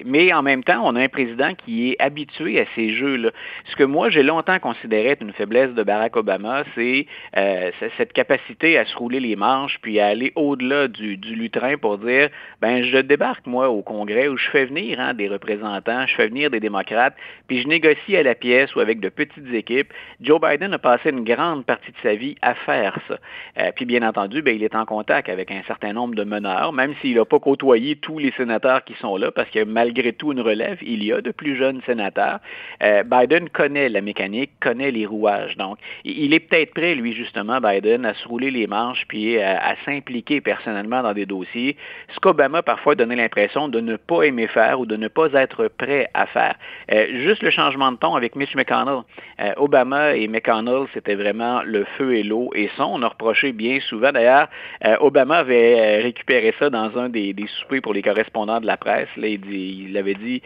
Mais 0.05 0.31
en 0.33 0.43
même 0.43 0.63
temps, 0.63 0.81
on 0.83 0.95
a 0.95 1.01
un 1.01 1.09
président 1.09 1.53
qui 1.55 1.89
est 1.89 1.95
habitué 1.99 2.61
à 2.61 2.65
ces 2.75 2.93
jeux-là. 2.93 3.31
Ce 3.65 3.75
que 3.75 3.83
moi, 3.83 4.09
j'ai 4.09 4.23
longtemps 4.23 4.59
considéré 4.59 5.09
être 5.09 5.21
une 5.21 5.33
faiblesse 5.33 5.73
de 5.73 5.83
Barack 5.83 6.15
Obama, 6.15 6.63
c'est 6.75 7.07
euh, 7.35 7.71
cette 7.97 8.13
capacité 8.13 8.77
à 8.77 8.85
se 8.85 8.95
rouler 8.95 9.19
les 9.19 9.35
manches 9.35 9.77
puis 9.81 9.99
à 9.99 10.07
aller 10.07 10.31
au-delà 10.35 10.87
du, 10.87 11.17
du 11.17 11.35
lutrin 11.35 11.75
pour 11.77 11.97
dire, 11.97 12.29
ben 12.61 12.83
je 12.83 12.97
débarque, 12.97 13.45
moi, 13.45 13.69
au 13.69 13.81
Congrès 13.81 14.29
où 14.29 14.37
je 14.37 14.49
fais 14.49 14.65
venir 14.65 14.99
hein, 14.99 15.13
des 15.13 15.27
représentants, 15.27 15.96
je 16.05 16.15
fais 16.15 16.27
venir 16.27 16.49
des 16.49 16.59
démocrates, 16.59 17.15
puis 17.47 17.61
je 17.61 17.67
négocie 17.67 18.15
à 18.15 18.23
la 18.23 18.35
pièce 18.35 18.75
ou 18.75 18.79
avec 18.79 18.99
de 18.99 19.09
petites 19.09 19.53
équipes. 19.53 19.91
Joe 20.21 20.39
Biden 20.39 20.73
a 20.73 20.79
passé 20.79 21.09
une 21.09 21.23
grande 21.23 21.65
partie 21.65 21.91
de 21.91 21.97
sa 22.03 22.15
vie 22.15 22.35
à 22.41 22.53
faire 22.53 22.97
ça. 23.07 23.17
Euh, 23.59 23.71
puis 23.75 23.85
bien 23.85 24.07
entendu, 24.07 24.41
ben, 24.41 24.55
il 24.55 24.63
est 24.63 24.75
en 24.75 24.85
contact 24.85 25.29
avec 25.29 25.51
un 25.51 25.63
certain 25.65 25.93
nombre 25.93 26.15
de 26.15 26.23
meneurs, 26.23 26.73
même 26.73 26.93
s'il 27.01 27.15
n'a 27.15 27.25
pas 27.25 27.39
côtoyé 27.39 27.95
tous 27.95 28.19
les 28.19 28.31
sénateurs 28.33 28.83
qui 28.83 28.93
sont 28.95 29.17
là, 29.17 29.31
parce 29.31 29.49
que 29.49 29.63
malgré 29.63 30.13
tout 30.13 30.31
une 30.31 30.41
relève, 30.41 30.77
il 30.81 31.03
y 31.03 31.11
a 31.11 31.21
de 31.21 31.31
plus 31.31 31.55
jeunes 31.55 31.81
sénateurs. 31.85 32.39
Euh, 32.83 33.03
Biden 33.03 33.49
connaît 33.49 33.89
la 33.89 34.01
mécanique, 34.01 34.51
connaît 34.61 34.91
les 34.91 35.05
rouages. 35.05 35.57
Donc, 35.57 35.77
il 36.03 36.33
est 36.33 36.39
peut-être 36.39 36.73
prêt, 36.73 36.95
lui, 36.95 37.13
justement, 37.13 37.59
Biden, 37.61 38.05
à 38.05 38.13
se 38.13 38.27
rouler 38.27 38.51
les 38.51 38.67
manches 38.67 39.05
puis 39.07 39.39
à, 39.39 39.57
à 39.65 39.75
s'impliquer 39.85 40.41
personnellement 40.41 41.01
dans 41.01 41.13
des 41.13 41.25
dossiers, 41.25 41.77
ce 42.13 42.19
qu'Obama 42.19 42.61
parfois 42.61 42.95
donnait 42.95 43.15
l'impression 43.15 43.67
de 43.69 43.79
ne 43.79 43.95
pas 43.95 44.23
aimer 44.23 44.47
faire 44.47 44.79
ou 44.79 44.85
de 44.85 44.95
ne 44.95 45.07
pas 45.07 45.31
être 45.33 45.67
prêt 45.67 45.86
à 46.13 46.25
faire. 46.27 46.55
Euh, 46.91 47.05
juste 47.23 47.41
le 47.41 47.49
changement 47.49 47.91
de 47.91 47.97
ton 47.97 48.15
avec 48.15 48.35
Mitch 48.35 48.55
McConnell. 48.55 49.01
Euh, 49.39 49.53
Obama 49.57 50.15
et 50.15 50.27
McConnell, 50.27 50.87
c'était 50.93 51.15
vraiment 51.15 51.61
le 51.63 51.85
feu 51.97 52.15
et 52.15 52.23
l'eau. 52.23 52.49
Et 52.55 52.69
ça, 52.77 52.85
on 52.87 53.01
a 53.01 53.07
reproché 53.07 53.51
bien 53.51 53.79
souvent. 53.79 54.11
D'ailleurs, 54.11 54.47
euh, 54.85 54.95
Obama 54.99 55.37
avait 55.37 56.01
récupéré 56.01 56.53
ça 56.59 56.69
dans 56.69 56.97
un 56.97 57.09
des, 57.09 57.33
des, 57.33 57.47
soupers 57.47 57.81
pour 57.81 57.93
les 57.93 58.01
correspondants 58.01 58.59
de 58.59 58.65
la 58.65 58.77
presse. 58.77 59.09
Là, 59.17 59.27
il, 59.27 59.39
dit, 59.39 59.87
il 59.89 59.97
avait 59.97 60.15
dit 60.15 60.41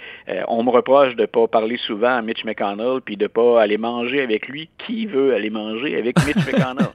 on 0.47 0.63
me 0.63 0.69
reproche 0.69 1.15
de 1.15 1.21
ne 1.21 1.27
pas 1.27 1.47
parler 1.47 1.77
souvent 1.77 2.17
à 2.17 2.21
Mitch 2.21 2.43
McConnell 2.43 3.01
puis 3.03 3.17
de 3.17 3.23
ne 3.23 3.27
pas 3.27 3.61
aller 3.61 3.77
manger 3.77 4.21
avec 4.21 4.47
lui. 4.47 4.69
Qui 4.77 5.05
veut 5.05 5.33
aller 5.33 5.49
manger 5.49 5.97
avec 5.97 6.17
Mitch 6.25 6.35
McConnell? 6.45 6.91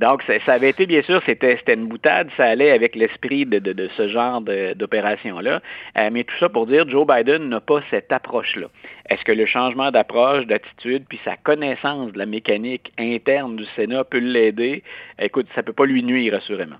Donc, 0.00 0.22
ça, 0.22 0.52
avait 0.52 0.70
été, 0.70 0.86
bien 0.86 1.02
sûr, 1.02 1.22
c'était 1.26 1.58
une 1.68 1.86
boutade, 1.86 2.28
ça 2.36 2.44
allait 2.44 2.70
avec 2.70 2.96
l'esprit 2.96 3.46
de, 3.46 3.88
ce 3.96 4.08
genre 4.08 4.40
d'opération-là. 4.40 5.60
Euh, 5.98 6.10
mais 6.12 6.24
tout 6.24 6.36
ça 6.38 6.48
pour 6.48 6.66
dire, 6.66 6.88
Joe 6.88 7.06
Biden 7.06 7.48
n'a 7.48 7.60
pas 7.60 7.80
cette 7.90 8.12
approche-là. 8.12 8.66
Est-ce 9.08 9.24
que 9.24 9.32
le 9.32 9.46
changement 9.46 9.90
d'approche, 9.90 10.46
d'attitude, 10.46 11.04
puis 11.08 11.20
sa 11.24 11.36
connaissance 11.36 12.12
de 12.12 12.18
la 12.18 12.26
mécanique 12.26 12.92
interne 12.98 13.56
du 13.56 13.64
Sénat 13.76 14.04
peut 14.04 14.18
l'aider? 14.18 14.82
Écoute, 15.18 15.46
ça 15.54 15.62
ne 15.62 15.66
peut 15.66 15.72
pas 15.72 15.86
lui 15.86 16.02
nuire, 16.02 16.34
assurément. 16.34 16.76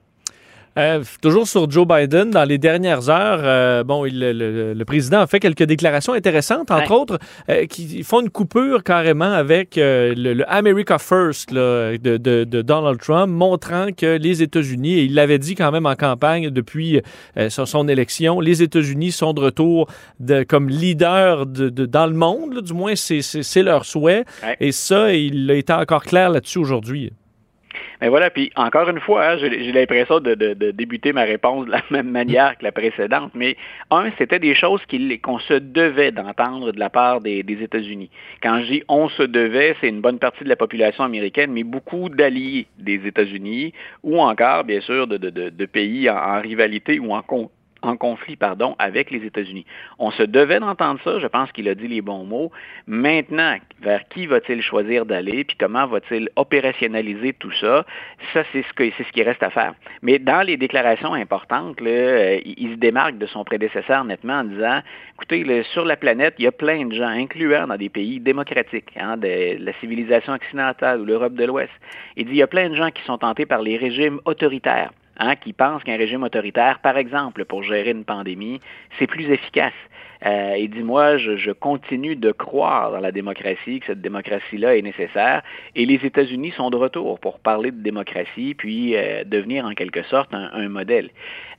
Euh, 0.78 1.02
toujours 1.20 1.48
sur 1.48 1.68
Joe 1.70 1.86
Biden, 1.86 2.30
dans 2.30 2.44
les 2.44 2.58
dernières 2.58 3.10
heures, 3.10 3.40
euh, 3.42 3.82
bon, 3.82 4.04
il, 4.04 4.20
le, 4.20 4.72
le, 4.72 4.84
président 4.84 5.20
a 5.20 5.26
fait 5.26 5.40
quelques 5.40 5.64
déclarations 5.64 6.12
intéressantes, 6.12 6.70
entre 6.70 6.92
autres, 6.92 7.18
euh, 7.48 7.66
qui 7.66 8.02
font 8.04 8.20
une 8.20 8.30
coupure 8.30 8.84
carrément 8.84 9.32
avec 9.32 9.78
euh, 9.78 10.14
le, 10.16 10.34
le, 10.34 10.52
America 10.52 10.98
First 10.98 11.50
là, 11.50 11.98
de, 11.98 12.16
de, 12.16 12.44
de, 12.44 12.62
Donald 12.62 13.00
Trump, 13.00 13.32
montrant 13.32 13.88
que 13.96 14.16
les 14.16 14.42
États-Unis, 14.42 14.94
et 14.94 15.04
il 15.04 15.14
l'avait 15.14 15.38
dit 15.38 15.56
quand 15.56 15.72
même 15.72 15.86
en 15.86 15.96
campagne 15.96 16.50
depuis 16.50 17.00
euh, 17.36 17.50
son, 17.50 17.66
son, 17.66 17.88
élection, 17.88 18.38
les 18.40 18.62
États-Unis 18.62 19.10
sont 19.10 19.32
de 19.32 19.40
retour 19.40 19.88
de, 20.20 20.44
comme 20.44 20.68
leader 20.68 21.46
de, 21.46 21.68
dans 21.68 22.06
le 22.06 22.14
monde, 22.14 22.54
là, 22.54 22.60
du 22.60 22.74
moins 22.74 22.94
c'est 22.94 23.62
leur 23.62 23.84
souhait, 23.84 24.24
ouais. 24.44 24.56
et 24.60 24.72
ça, 24.72 25.12
il 25.12 25.50
a 25.50 25.54
été 25.54 25.72
encore 25.72 26.04
clair 26.04 26.30
là-dessus 26.30 26.58
aujourd'hui. 26.58 27.12
Mais 28.00 28.08
voilà, 28.08 28.30
puis 28.30 28.50
encore 28.56 28.88
une 28.88 29.00
fois, 29.00 29.26
hein, 29.26 29.36
j'ai 29.38 29.72
l'impression 29.72 30.20
de, 30.20 30.34
de, 30.34 30.70
débuter 30.70 31.12
ma 31.12 31.24
réponse 31.24 31.66
de 31.66 31.72
la 31.72 31.82
même 31.90 32.10
manière 32.10 32.56
que 32.56 32.64
la 32.64 32.72
précédente, 32.72 33.32
mais 33.34 33.56
un, 33.90 34.10
c'était 34.16 34.38
des 34.38 34.54
choses 34.54 34.80
qu'on 35.22 35.38
se 35.38 35.54
devait 35.54 36.10
d'entendre 36.10 36.72
de 36.72 36.78
la 36.78 36.88
part 36.88 37.20
des, 37.20 37.44
États-Unis. 37.48 38.10
Quand 38.42 38.60
je 38.60 38.72
dis 38.72 38.82
on 38.88 39.08
se 39.08 39.22
devait, 39.22 39.76
c'est 39.80 39.88
une 39.88 40.00
bonne 40.00 40.18
partie 40.18 40.44
de 40.44 40.48
la 40.48 40.56
population 40.56 41.04
américaine, 41.04 41.52
mais 41.52 41.62
beaucoup 41.62 42.08
d'alliés 42.08 42.66
des 42.78 43.06
États-Unis, 43.06 43.74
ou 44.02 44.20
encore, 44.20 44.64
bien 44.64 44.80
sûr, 44.80 45.06
de, 45.06 45.66
pays 45.66 46.08
en, 46.08 46.40
rivalité 46.40 46.98
ou 46.98 47.12
en, 47.12 47.22
en 47.82 47.96
conflit 47.96 48.36
pardon, 48.36 48.76
avec 48.78 49.10
les 49.10 49.24
États-Unis. 49.24 49.66
On 49.98 50.10
se 50.10 50.22
devait 50.22 50.60
d'entendre 50.60 51.00
ça, 51.04 51.18
je 51.18 51.26
pense 51.26 51.50
qu'il 51.52 51.68
a 51.68 51.74
dit 51.74 51.88
les 51.88 52.00
bons 52.00 52.24
mots. 52.24 52.50
Maintenant, 52.86 53.56
vers 53.80 54.06
qui 54.08 54.26
va-t-il 54.26 54.62
choisir 54.62 55.06
d'aller, 55.06 55.44
puis 55.44 55.56
comment 55.58 55.86
va-t-il 55.86 56.28
opérationnaliser 56.36 57.32
tout 57.34 57.52
ça, 57.52 57.84
ça 58.32 58.42
c'est 58.52 58.62
ce, 58.62 59.10
qui 59.12 59.22
reste 59.22 59.42
à 59.42 59.50
faire. 59.50 59.74
Mais 60.02 60.18
dans 60.18 60.42
les 60.42 60.56
déclarations 60.56 61.14
importantes, 61.14 61.80
là, 61.80 61.90
euh, 61.90 62.40
il 62.44 62.72
se 62.72 62.76
démarque 62.76 63.18
de 63.18 63.26
son 63.26 63.44
prédécesseur 63.44 64.04
nettement 64.04 64.40
en 64.40 64.44
disant, 64.44 64.80
écoutez, 65.14 65.44
là, 65.44 65.62
sur 65.72 65.84
la 65.84 65.96
planète, 65.96 66.34
il 66.38 66.44
y 66.44 66.48
a 66.48 66.52
plein 66.52 66.86
de 66.86 66.94
gens, 66.94 67.08
incluant 67.08 67.66
dans 67.66 67.76
des 67.76 67.88
pays 67.88 68.20
démocratiques, 68.20 68.92
hein, 68.96 69.16
de 69.16 69.56
la 69.58 69.72
civilisation 69.80 70.34
occidentale 70.34 71.00
ou 71.00 71.04
l'Europe 71.04 71.34
de 71.34 71.44
l'Ouest. 71.44 71.72
Il 72.16 72.26
dit, 72.26 72.32
il 72.32 72.36
y 72.36 72.42
a 72.42 72.46
plein 72.46 72.68
de 72.68 72.74
gens 72.74 72.90
qui 72.90 73.02
sont 73.04 73.18
tentés 73.18 73.46
par 73.46 73.62
les 73.62 73.76
régimes 73.76 74.20
autoritaires 74.24 74.90
hein, 75.20 75.36
qui 75.36 75.52
pensent 75.52 75.84
qu'un 75.84 75.96
régime 75.96 76.24
autoritaire, 76.24 76.80
par 76.80 76.96
exemple, 76.96 77.44
pour 77.44 77.62
gérer 77.62 77.90
une 77.90 78.04
pandémie, 78.04 78.60
c'est 78.98 79.06
plus 79.06 79.30
efficace. 79.30 79.72
Euh, 80.26 80.52
et 80.52 80.68
dis-moi, 80.68 81.16
je, 81.16 81.36
je, 81.36 81.50
continue 81.50 82.16
de 82.16 82.32
croire 82.32 82.92
dans 82.92 83.00
la 83.00 83.12
démocratie, 83.12 83.80
que 83.80 83.86
cette 83.86 84.00
démocratie-là 84.00 84.76
est 84.76 84.82
nécessaire. 84.82 85.42
Et 85.74 85.86
les 85.86 86.04
États-Unis 86.04 86.52
sont 86.56 86.70
de 86.70 86.76
retour 86.76 87.18
pour 87.20 87.38
parler 87.38 87.70
de 87.70 87.82
démocratie, 87.82 88.54
puis 88.54 88.96
euh, 88.96 89.24
devenir 89.24 89.64
en 89.64 89.72
quelque 89.72 90.02
sorte 90.04 90.34
un, 90.34 90.50
un 90.52 90.68
modèle. 90.68 91.10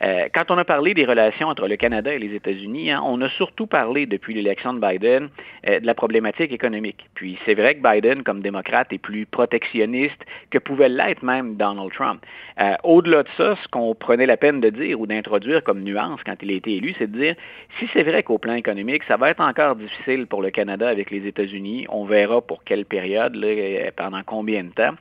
Euh, 0.04 0.28
quand 0.34 0.50
on 0.50 0.58
a 0.58 0.65
parlé 0.65 0.93
des 0.93 1.06
relations 1.06 1.47
entre 1.47 1.67
le 1.67 1.76
Canada 1.76 2.13
et 2.13 2.17
les 2.19 2.34
États-Unis, 2.36 2.91
hein, 2.91 3.02
on 3.06 3.21
a 3.21 3.30
surtout 3.30 3.67
parlé 3.67 4.06
depuis 4.08 4.34
l'élection 4.34 4.74
de 4.74 4.80
Biden 4.80 5.30
euh, 5.67 5.80
de 5.80 5.86
la 5.86 5.93
problématique 5.93 6.52
économique. 6.52 7.08
Puis 7.13 7.38
c'est 7.45 7.54
vrai 7.54 7.76
que 7.76 7.82
Biden, 7.82 8.24
comme 8.24 8.41
démocrate, 8.41 8.91
est 8.91 8.97
plus 8.97 9.26
protectionniste 9.26 10.26
que 10.50 10.58
pouvait 10.58 10.89
l'être 10.89 11.24
même 11.24 11.56
Donald 11.56 11.91
Trump. 11.93 12.24
Euh, 12.60 12.74
Au-delà 12.84 13.24
de 13.24 13.30
ça, 13.38 13.56
ce 13.62 13.67
qu'on 13.67 13.93
prenait 13.93 14.26
la 14.26 14.38
peine 14.38 14.60
de 14.60 14.69
dire 14.69 15.00
ou 15.00 15.06
d'introduire 15.06 15.63
comme 15.63 15.82
nuance 15.82 16.19
quand 16.26 16.36
il 16.41 16.50
a 16.52 16.54
été 16.54 16.78
élu, 16.78 16.95
c'est 16.97 17.12
de 17.12 17.17
dire 17.17 17.36
si 17.78 17.88
c'est 17.93 18.04
vrai 18.04 18.24
qu'au 18.24 18.39
plan 18.39 18.51
économique, 18.54 19.04
ça 19.08 19.18
va 19.18 19.30
être 19.30 19.42
encore 19.42 19.76
difficile 19.76 20.28
pour 20.28 20.42
le 20.42 20.52
Canada 20.52 20.88
avec 20.88 21.12
les 21.12 21.28
États-Unis. 21.28 21.86
On 21.90 22.06
verra 22.06 22.42
pour 22.42 22.64
quelle 22.64 22.86
période, 22.86 23.36
là, 23.36 23.92
pendant 23.96 24.22
combien 24.26 24.64
de 24.64 24.70
temps. 24.70 24.94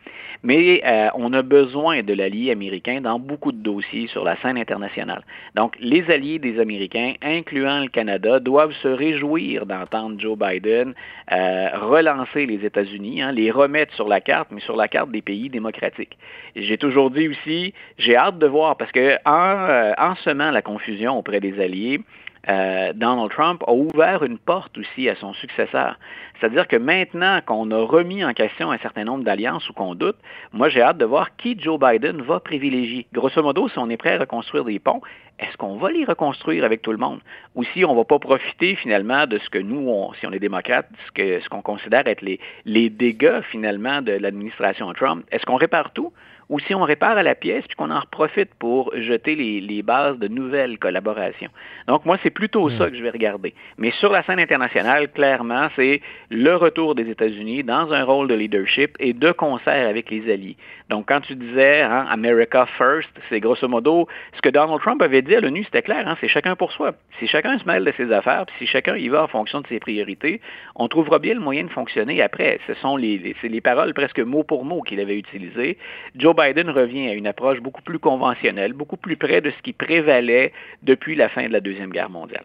Mais 0.43 0.83
euh, 0.85 1.09
on 1.15 1.33
a 1.33 1.43
besoin 1.43 2.03
de 2.03 2.15
l'allié 2.15 2.51
américain 2.51 3.01
dans 3.01 3.19
beaucoup 3.19 3.53
de 3.53 3.59
dossiers 3.59 4.07
sur 4.09 4.25
la 4.25 4.37
scène 4.41 4.57
internationale. 4.57 5.23
Donc, 5.55 5.77
les 5.81 6.11
alliés 6.11 6.39
des 6.39 6.59
Américains, 6.59 7.15
incluant 7.23 7.81
le 7.81 7.89
Canada, 7.89 8.41
doivent 8.41 8.75
se 8.83 8.89
réjouir 8.89 9.67
d'entendre 9.67 10.19
Joe 10.19 10.39
Biden 10.39 10.95
euh, 11.33 11.69
relancer 11.75 12.47
les 12.47 12.65
États-Unis, 12.65 13.23
hein, 13.23 13.33
les 13.33 13.51
remettre 13.51 13.95
sur 13.95 14.09
la 14.09 14.21
carte, 14.21 14.49
mais 14.51 14.61
sur 14.61 14.77
la 14.77 14.89
carte 14.89 15.11
des 15.11 15.23
pays 15.23 15.51
démocratiques. 15.51 16.17
J'ai 16.57 16.79
toujours 16.79 17.11
dit 17.11 17.29
aussi, 17.29 17.75
j'ai 17.99 18.17
hâte 18.17 18.39
de 18.39 18.47
voir, 18.47 18.77
parce 18.77 18.93
que 18.93 19.17
euh, 19.27 19.93
en 19.99 20.15
semant 20.17 20.51
la 20.51 20.63
confusion 20.63 21.19
auprès 21.19 21.41
des 21.41 21.61
alliés, 21.61 22.01
euh, 22.49 22.93
Donald 22.95 23.31
Trump 23.31 23.63
a 23.67 23.73
ouvert 23.73 24.23
une 24.23 24.39
porte 24.39 24.77
aussi 24.79 25.09
à 25.09 25.15
son 25.17 25.35
successeur. 25.35 25.99
C'est-à-dire 26.39 26.67
que 26.67 26.77
maintenant 26.77 27.41
qu'on 27.45 27.71
a 27.71 27.83
remis 27.85 28.25
en 28.25 28.33
question 28.33 28.71
un 28.71 28.79
certain 28.79 29.05
nombre 29.05 29.25
d'alliances 29.25 29.69
ou 29.69 29.75
qu'on 29.75 29.95
doute, 29.95 30.17
moi 30.53 30.71
j'ai 30.71 30.81
hâte 30.81 30.97
de 30.97 31.05
voir 31.05 31.37
qui 31.37 31.59
Joe 31.61 31.79
Biden 31.79 32.23
va 32.23 32.41
privilégier. 32.41 33.07
Grosso 33.13 33.43
modo, 33.43 33.69
si 33.69 33.79
on 33.79 33.91
est 33.91 33.99
prêt 33.99 34.15
à 34.15 34.19
reconstruire 34.21 34.65
des 34.65 34.79
ponts, 34.79 35.03
est-ce 35.39 35.57
qu'on 35.59 35.77
va 35.77 35.91
les 35.91 36.05
reconstruire 36.05 36.65
avec 36.65 36.83
tout 36.83 36.93
le 36.93 36.99
monde? 36.99 37.21
Ou 37.55 37.65
si 37.65 37.85
on 37.85 37.93
ne 37.93 37.97
va 37.97 38.05
pas 38.05 38.19
profiter 38.19 38.75
finalement 38.75 39.27
de 39.27 39.39
ce 39.39 39.51
que 39.51 39.59
nous, 39.59 40.13
si 40.19 40.27
on 40.27 40.33
est 40.33 40.39
démocrate, 40.39 40.89
ce 41.17 41.49
qu'on 41.49 41.63
considère 41.63 42.07
être 42.07 42.23
les 42.23 42.91
dégâts 42.91 43.41
finalement 43.51 44.01
de 44.03 44.13
l'administration 44.13 44.93
Trump, 44.95 45.25
est-ce 45.31 45.45
qu'on 45.45 45.57
répare 45.57 45.93
tout? 45.93 46.13
Ou 46.51 46.59
si 46.59 46.75
on 46.75 46.83
répare 46.83 47.17
à 47.17 47.23
la 47.23 47.35
pièce 47.35 47.65
puis 47.67 47.77
qu'on 47.77 47.91
en 47.91 48.03
profite 48.11 48.53
pour 48.59 48.93
jeter 48.97 49.37
les, 49.37 49.61
les, 49.61 49.83
bases 49.83 50.19
de 50.19 50.29
nouvelles 50.29 50.79
collaborations. 50.79 51.49
Donc 51.87 52.05
moi, 52.05 52.19
c'est 52.23 52.31
plutôt 52.31 52.69
mmh. 52.69 52.77
ça 52.77 52.91
que 52.91 52.97
je 52.97 53.03
vais 53.03 53.11
regarder. 53.11 53.55
Mais 53.79 53.93
sur 53.93 54.11
la 54.11 54.23
scène 54.25 54.41
internationale, 54.41 55.11
clairement, 55.13 55.69
c'est 55.77 56.03
le 56.29 56.55
retour 56.57 56.95
des 56.97 57.09
États-Unis 57.09 57.63
dans 57.63 57.93
un 57.93 58.03
rôle 58.03 58.29
de 58.29 58.35
leadership 58.35 58.97
et 58.99 59.13
de 59.13 59.31
concert 59.33 59.89
avec 59.89 60.11
les 60.11 60.31
alliés. 60.31 60.57
Donc 60.91 61.07
quand 61.09 61.21
tu 61.21 61.37
disais 61.37 61.83
hein, 61.83 62.07
America 62.11 62.67
First, 62.77 63.11
c'est 63.29 63.39
grosso 63.39 63.69
modo 63.69 64.09
ce 64.35 64.43
que 64.43 64.49
Donald 64.49 64.81
Trump 64.81 65.01
avait 65.03 65.23
dit 65.23 65.37
à 65.37 65.41
l'ONU, 65.41 65.63
c'était 65.65 65.83
clair, 65.83 66.07
hein, 66.07 66.17
c'est 66.21 66.29
chacun 66.29 66.57
pour 66.57 66.73
soi. 66.73 66.95
Si 67.21 67.29
chacun 67.29 67.59
se 67.59 67.65
mêle 67.65 67.85
de 67.85 67.93
ses 67.97 68.13
affaires, 68.13 68.45
puis 68.47 68.57
si 68.59 68.67
chacun 68.67 68.97
y 68.97 69.09
va 69.09 69.23
en 69.23 69.29
fonction 69.29 69.61
de 69.61 69.69
ses 69.69 69.79
priorités, 69.79 70.41
on 70.75 70.89
trouvera 70.89 71.21
bien 71.21 71.35
le 71.35 71.41
moyen 71.41 71.63
de 71.65 71.71
fonctionner 71.71 72.21
après. 72.23 72.59
Ce 72.67 72.75
sont 72.75 72.97
les, 72.97 73.19
les, 73.19 73.49
les 73.49 73.61
paroles 73.61 73.95
presque 73.95 74.19
mot 74.19 74.43
pour 74.43 74.65
mot 74.65 74.83
qu'il 74.83 74.99
avait 74.99 75.17
utilisées. 75.17 75.79
Joe 76.17 76.35
Biden 76.41 76.71
revient 76.71 77.09
à 77.09 77.13
une 77.13 77.27
approche 77.27 77.61
beaucoup 77.61 77.83
plus 77.83 77.99
conventionnelle, 77.99 78.73
beaucoup 78.73 78.97
plus 78.97 79.17
près 79.17 79.41
de 79.41 79.51
ce 79.51 79.63
qui 79.63 79.73
prévalait 79.73 80.53
depuis 80.83 81.15
la 81.15 81.29
fin 81.29 81.47
de 81.47 81.53
la 81.53 81.61
Deuxième 81.61 81.91
Guerre 81.91 82.11
mondiale. 82.11 82.45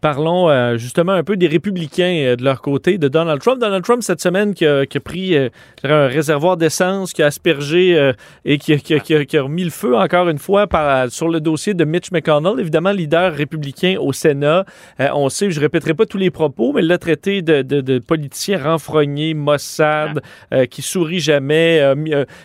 Parlons 0.00 0.48
euh, 0.48 0.78
justement 0.78 1.12
un 1.12 1.22
peu 1.22 1.36
des 1.36 1.46
républicains 1.46 2.16
euh, 2.24 2.36
de 2.36 2.42
leur 2.42 2.62
côté, 2.62 2.96
de 2.96 3.08
Donald 3.08 3.40
Trump. 3.42 3.60
Donald 3.60 3.84
Trump, 3.84 4.02
cette 4.02 4.22
semaine, 4.22 4.54
qui 4.54 4.66
a, 4.66 4.86
pris 5.04 5.36
euh, 5.36 5.50
un 5.84 6.06
réservoir 6.06 6.56
d'essence, 6.56 7.12
qui 7.12 7.22
a 7.22 7.26
aspergé 7.26 8.12
et 8.44 8.58
qui, 8.58 8.76
qui, 8.78 8.98
qui, 9.00 9.36
a 9.36 9.42
remis 9.42 9.64
le 9.64 9.70
feu 9.70 9.96
encore 9.96 10.28
une 10.28 10.38
fois 10.38 10.66
sur 11.08 11.28
le 11.28 11.40
dossier 11.40 11.74
de 11.74 11.84
Mitch 11.84 12.10
McConnell, 12.12 12.58
évidemment 12.58 12.92
leader 12.92 13.32
républicain 13.32 13.96
au 14.00 14.12
Sénat. 14.12 14.64
On 14.98 15.28
sait, 15.28 15.50
je 15.50 15.60
répéterai 15.60 15.94
pas 15.94 16.06
tous 16.06 16.18
les 16.18 16.30
propos, 16.30 16.72
mais 16.72 16.82
il 16.82 16.88
l'a 16.88 16.98
traité 16.98 17.42
de, 17.42 17.62
de, 17.62 17.98
politicien 17.98 18.62
renfrogné, 18.62 19.34
Mossad, 19.34 20.22
qui 20.70 20.82
sourit 20.82 21.20
jamais. 21.20 21.82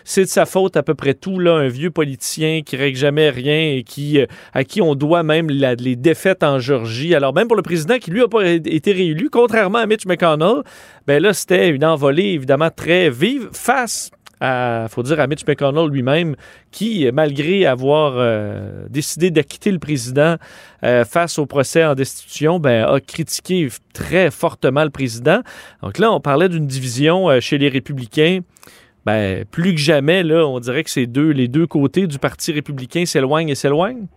C'est 0.04 0.22
de 0.22 0.28
sa 0.28 0.46
faute 0.46 0.76
à 0.76 0.82
peu 0.82 0.94
près 0.94 1.14
tout, 1.14 1.38
là, 1.38 1.54
un 1.54 1.68
vieux 1.68 1.90
politicien 1.90 2.62
qui 2.64 2.76
règle 2.76 2.98
jamais 2.98 3.30
rien 3.30 3.76
et 3.76 3.82
qui, 3.82 4.20
à 4.52 4.64
qui 4.64 4.82
on 4.82 4.94
doit 4.94 5.22
même 5.22 5.48
les 5.48 5.96
défaites 5.96 6.42
en 6.42 6.58
Georgie. 6.58 7.14
Alors 7.14 7.34
même 7.34 7.45
pour 7.46 7.56
le 7.56 7.62
président 7.62 7.98
qui, 7.98 8.10
lui, 8.10 8.20
n'a 8.20 8.28
pas 8.28 8.46
été 8.46 8.92
réélu, 8.92 9.30
contrairement 9.30 9.78
à 9.78 9.86
Mitch 9.86 10.06
McConnell, 10.06 10.62
ben 11.06 11.22
là, 11.22 11.32
c'était 11.32 11.68
une 11.68 11.84
envolée 11.84 12.32
évidemment 12.34 12.70
très 12.70 13.10
vive 13.10 13.48
face 13.52 14.10
à, 14.40 14.86
faut 14.90 15.02
dire, 15.02 15.18
à 15.20 15.26
Mitch 15.26 15.46
McConnell 15.46 15.88
lui-même, 15.88 16.36
qui, 16.70 17.08
malgré 17.12 17.66
avoir 17.66 18.14
euh, 18.16 18.86
décidé 18.88 19.30
d'acquitter 19.30 19.72
le 19.72 19.78
président 19.78 20.36
euh, 20.84 21.04
face 21.04 21.38
au 21.38 21.46
procès 21.46 21.84
en 21.84 21.94
destitution, 21.94 22.58
ben, 22.58 22.84
a 22.84 23.00
critiqué 23.00 23.68
très 23.92 24.30
fortement 24.30 24.84
le 24.84 24.90
président. 24.90 25.40
Donc 25.82 25.98
là, 25.98 26.12
on 26.12 26.20
parlait 26.20 26.48
d'une 26.48 26.66
division 26.66 27.30
euh, 27.30 27.40
chez 27.40 27.58
les 27.58 27.68
républicains. 27.68 28.40
Ben, 29.06 29.44
plus 29.44 29.72
que 29.72 29.80
jamais, 29.80 30.22
là, 30.22 30.46
on 30.46 30.58
dirait 30.58 30.82
que 30.82 30.90
ces 30.90 31.06
deux, 31.06 31.30
les 31.30 31.48
deux 31.48 31.66
côtés 31.66 32.06
du 32.06 32.18
Parti 32.18 32.52
républicain 32.52 33.06
s'éloignent 33.06 33.48
et 33.48 33.54
s'éloignent. 33.54 34.08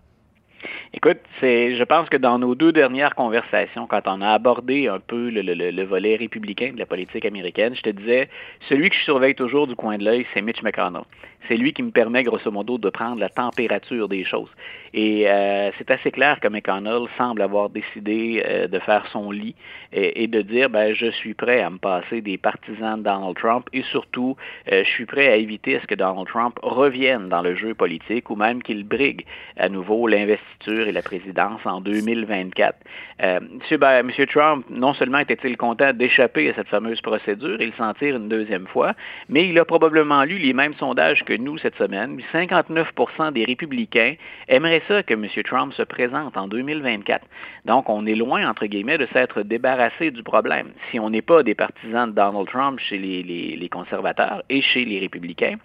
Écoute, 0.91 1.19
c'est, 1.39 1.75
je 1.75 1.83
pense 1.83 2.09
que 2.09 2.17
dans 2.17 2.39
nos 2.39 2.55
deux 2.55 2.71
dernières 2.71 3.13
conversations, 3.13 3.85
quand 3.85 4.01
on 4.07 4.21
a 4.21 4.29
abordé 4.29 4.87
un 4.87 4.99
peu 4.99 5.29
le, 5.29 5.41
le, 5.43 5.53
le, 5.53 5.83
volet 5.83 6.15
républicain 6.15 6.71
de 6.73 6.79
la 6.79 6.87
politique 6.87 7.25
américaine, 7.25 7.75
je 7.75 7.81
te 7.81 7.89
disais, 7.91 8.27
celui 8.67 8.89
que 8.89 8.95
je 8.95 9.03
surveille 9.03 9.35
toujours 9.35 9.67
du 9.67 9.75
coin 9.75 9.99
de 9.99 10.03
l'œil, 10.03 10.25
c'est 10.33 10.41
Mitch 10.41 10.63
McConnell. 10.63 11.03
C'est 11.47 11.57
lui 11.57 11.73
qui 11.73 11.83
me 11.83 11.91
permet, 11.91 12.23
grosso 12.23 12.51
modo, 12.51 12.77
de 12.77 12.89
prendre 12.89 13.19
la 13.19 13.29
température 13.29 14.07
des 14.07 14.23
choses. 14.23 14.49
Et 14.93 15.29
euh, 15.29 15.71
c'est 15.77 15.91
assez 15.91 16.11
clair 16.11 16.39
que 16.39 16.47
McConnell 16.47 17.07
semble 17.17 17.41
avoir 17.41 17.69
décidé 17.69 18.43
euh, 18.45 18.67
de 18.67 18.79
faire 18.79 19.05
son 19.11 19.31
lit 19.31 19.55
et, 19.91 20.27
de 20.27 20.41
dire, 20.41 20.69
ben, 20.69 20.93
je 20.93 21.07
suis 21.11 21.33
prêt 21.33 21.61
à 21.61 21.69
me 21.69 21.77
passer 21.77 22.21
des 22.21 22.37
partisans 22.37 22.97
de 22.97 23.03
Donald 23.03 23.35
Trump 23.35 23.67
et 23.73 23.83
surtout, 23.83 24.35
euh, 24.71 24.83
je 24.83 24.89
suis 24.89 25.05
prêt 25.05 25.27
à 25.27 25.35
éviter 25.35 25.77
à 25.77 25.81
ce 25.81 25.87
que 25.87 25.95
Donald 25.95 26.27
Trump 26.27 26.59
revienne 26.61 27.29
dans 27.29 27.41
le 27.41 27.55
jeu 27.55 27.73
politique 27.73 28.29
ou 28.29 28.35
même 28.35 28.61
qu'il 28.61 28.83
brigue 28.83 29.25
à 29.57 29.69
nouveau 29.69 30.07
l'investiture 30.07 30.87
et 30.87 30.91
la 30.91 31.01
présidence 31.01 31.61
en 31.65 31.81
2024. 31.81 32.75
Euh, 33.21 33.39
M. 33.71 34.11
Trump, 34.27 34.65
non 34.69 34.93
seulement 34.93 35.19
était-il 35.19 35.57
content 35.57 35.93
d'échapper 35.93 36.49
à 36.49 36.53
cette 36.53 36.67
fameuse 36.67 37.01
procédure 37.01 37.59
et 37.59 37.65
le 37.65 37.73
sentir 37.73 38.15
une 38.15 38.29
deuxième 38.29 38.67
fois, 38.67 38.93
mais 39.27 39.47
il 39.47 39.57
a 39.59 39.65
probablement 39.65 40.23
lu 40.23 40.37
les 40.37 40.53
mêmes 40.53 40.73
sondages 40.75 41.23
que 41.29 41.35
nous 41.35 41.59
cette 41.59 41.75
semaine. 41.75 42.19
59% 42.33 43.33
des 43.33 43.45
républicains 43.45 44.15
aimeraient 44.47 44.81
ça 44.87 45.03
que 45.03 45.13
M. 45.13 45.27
Trump 45.45 45.73
se 45.73 45.83
présente 45.83 46.35
en 46.35 46.47
2024. 46.47 47.23
Donc, 47.65 47.87
on 47.87 48.07
est 48.07 48.15
loin, 48.15 48.49
entre 48.49 48.65
guillemets, 48.65 48.97
de 48.97 49.07
s'être 49.13 49.43
débarrassé 49.43 50.09
du 50.09 50.23
problème. 50.23 50.69
Si 50.89 50.99
on 50.99 51.11
n'est 51.11 51.21
pas 51.21 51.43
des 51.43 51.53
partisans 51.53 52.09
de 52.09 52.15
Donald 52.15 52.47
Trump 52.47 52.79
chez 52.79 52.97
les, 52.97 53.69
conservateurs 53.69 54.41
et 54.49 54.63
chez 54.63 54.85
les 54.85 54.97
républicains, 54.97 55.57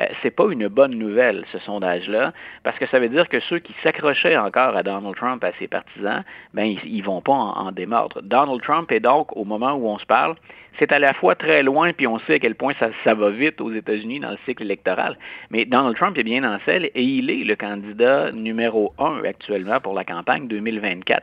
euh, 0.00 0.06
c'est 0.22 0.32
pas 0.32 0.50
une 0.50 0.66
bonne 0.66 0.96
nouvelle, 0.96 1.44
ce 1.52 1.58
sondage-là, 1.60 2.32
parce 2.64 2.76
que 2.78 2.86
ça 2.88 2.98
veut 2.98 3.08
dire 3.08 3.28
que 3.28 3.38
ceux 3.38 3.60
qui 3.60 3.74
s'accrochaient 3.84 4.36
encore 4.36 4.76
à 4.76 4.82
Donald 4.82 5.14
Trump, 5.14 5.44
à 5.44 5.52
ses 5.60 5.68
partisans, 5.68 6.24
ben, 6.52 6.76
ils, 6.84 6.98
ne 6.98 7.04
vont 7.04 7.20
pas 7.20 7.32
en, 7.32 7.68
en 7.68 7.70
démordre. 7.70 8.20
Donald 8.22 8.60
Trump 8.62 8.90
est 8.90 8.98
donc, 8.98 9.36
au 9.36 9.44
moment 9.44 9.74
où 9.74 9.86
on 9.86 9.98
se 9.98 10.06
parle, 10.06 10.34
c'est 10.78 10.92
à 10.92 10.98
la 10.98 11.14
fois 11.14 11.34
très 11.34 11.62
loin, 11.62 11.92
puis 11.92 12.06
on 12.06 12.18
sait 12.20 12.34
à 12.34 12.38
quel 12.38 12.54
point 12.54 12.72
ça, 12.78 13.14
va 13.14 13.30
vite 13.30 13.60
aux 13.60 13.72
États-Unis 13.72 14.20
dans 14.20 14.30
le 14.30 14.38
cycle 14.46 14.62
électoral. 14.62 15.18
Mais 15.50 15.64
Donald 15.64 15.96
Trump 15.96 16.16
est 16.18 16.24
bien 16.24 16.44
en 16.44 16.58
selle 16.64 16.86
et 16.94 17.02
il 17.02 17.30
est 17.30 17.44
le 17.44 17.56
candidat 17.56 18.32
numéro 18.32 18.92
un 18.98 19.22
actuellement 19.24 19.80
pour 19.80 19.94
la 19.94 20.04
campagne 20.04 20.48
2024. 20.48 21.22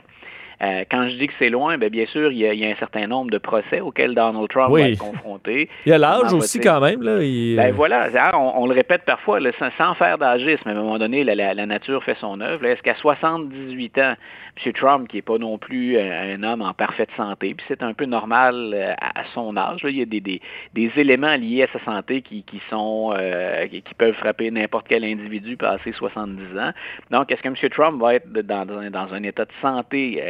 Euh, 0.62 0.84
quand 0.91 1.08
je 1.08 1.15
dis 1.15 1.28
que 1.28 1.34
c'est 1.39 1.50
loin, 1.50 1.78
bien, 1.78 1.89
bien 1.89 2.06
sûr, 2.08 2.32
il 2.32 2.38
y, 2.38 2.65
a, 2.65 2.69
un 2.69 2.76
certain 2.76 3.08
nombre 3.08 3.32
de 3.32 3.38
procès 3.38 3.80
auxquels 3.80 4.13
Donald 4.13 4.50
Trump 4.50 4.74
va 4.74 4.89
être 4.89 5.00
confronté. 5.00 5.69
Il 5.86 5.89
y 5.89 5.93
a 5.93 5.98
l'âge 5.98 6.34
aussi 6.34 6.60
quand 6.60 6.82
même. 6.82 7.02
Là, 7.02 7.19
ben 7.19 7.74
voilà, 7.74 8.10
on, 8.38 8.65
le 8.65 8.74
répète 8.74 9.04
parfois, 9.06 9.39
sans, 9.78 9.93
faire 9.95 10.17
d'âgisme, 10.17 10.67
à 10.67 10.72
un 10.72 10.76
moment 10.76 10.98
donné, 10.98 11.24
la, 11.24 11.65
nature 11.65 12.04
fait 12.04 12.17
son 12.19 12.41
œuvre. 12.41 12.65
Est-ce 12.65 12.82
qu'à 12.82 12.95
78 12.95 13.98
ans, 14.00 14.15
M. 14.65 14.74
Trump, 14.74 15.08
qui 15.08 15.17
n'est 15.17 15.22
pas 15.22 15.38
non 15.38 15.58
plus 15.58 15.98
un, 15.98 16.43
homme 16.43 16.62
en 16.62 16.74
parfaite 16.74 17.10
santé, 17.15 17.54
puis 17.54 17.65
c'est 17.67 17.84
un 17.84 17.93
peu 17.93 18.06
normal 18.06 18.72
euh, 18.74 18.93
à, 19.00 19.24
son 19.34 19.56
âge, 19.56 19.82
il 19.84 19.98
y 19.98 20.02
a 20.02 20.06
des, 20.06 20.22
des, 20.22 20.91
éléments 20.98 21.36
liés 21.36 21.63
à 21.63 21.67
sa 21.78 21.84
santé 21.86 22.22
qui, 22.22 22.43
qui 22.43 22.62
sont 22.69 23.13
euh, 23.17 23.67
qui, 23.67 23.82
peuvent 23.98 24.15
frapper 24.15 24.52
n'importe 24.52 24.88
quel 24.89 25.04
individu 25.04 25.58
passé 25.58 25.91
70 25.91 26.58
ans. 26.58 26.72
Donc, 27.12 27.32
est-ce 27.32 27.41
que 27.41 27.48
M. 27.48 27.56
Trump 27.69 28.02
va 28.02 28.15
être 28.15 28.32
dans, 28.32 28.65
dans, 28.65 29.13
un 29.13 29.24
état 29.24 29.45
de 29.45 29.52
santé 29.62 30.22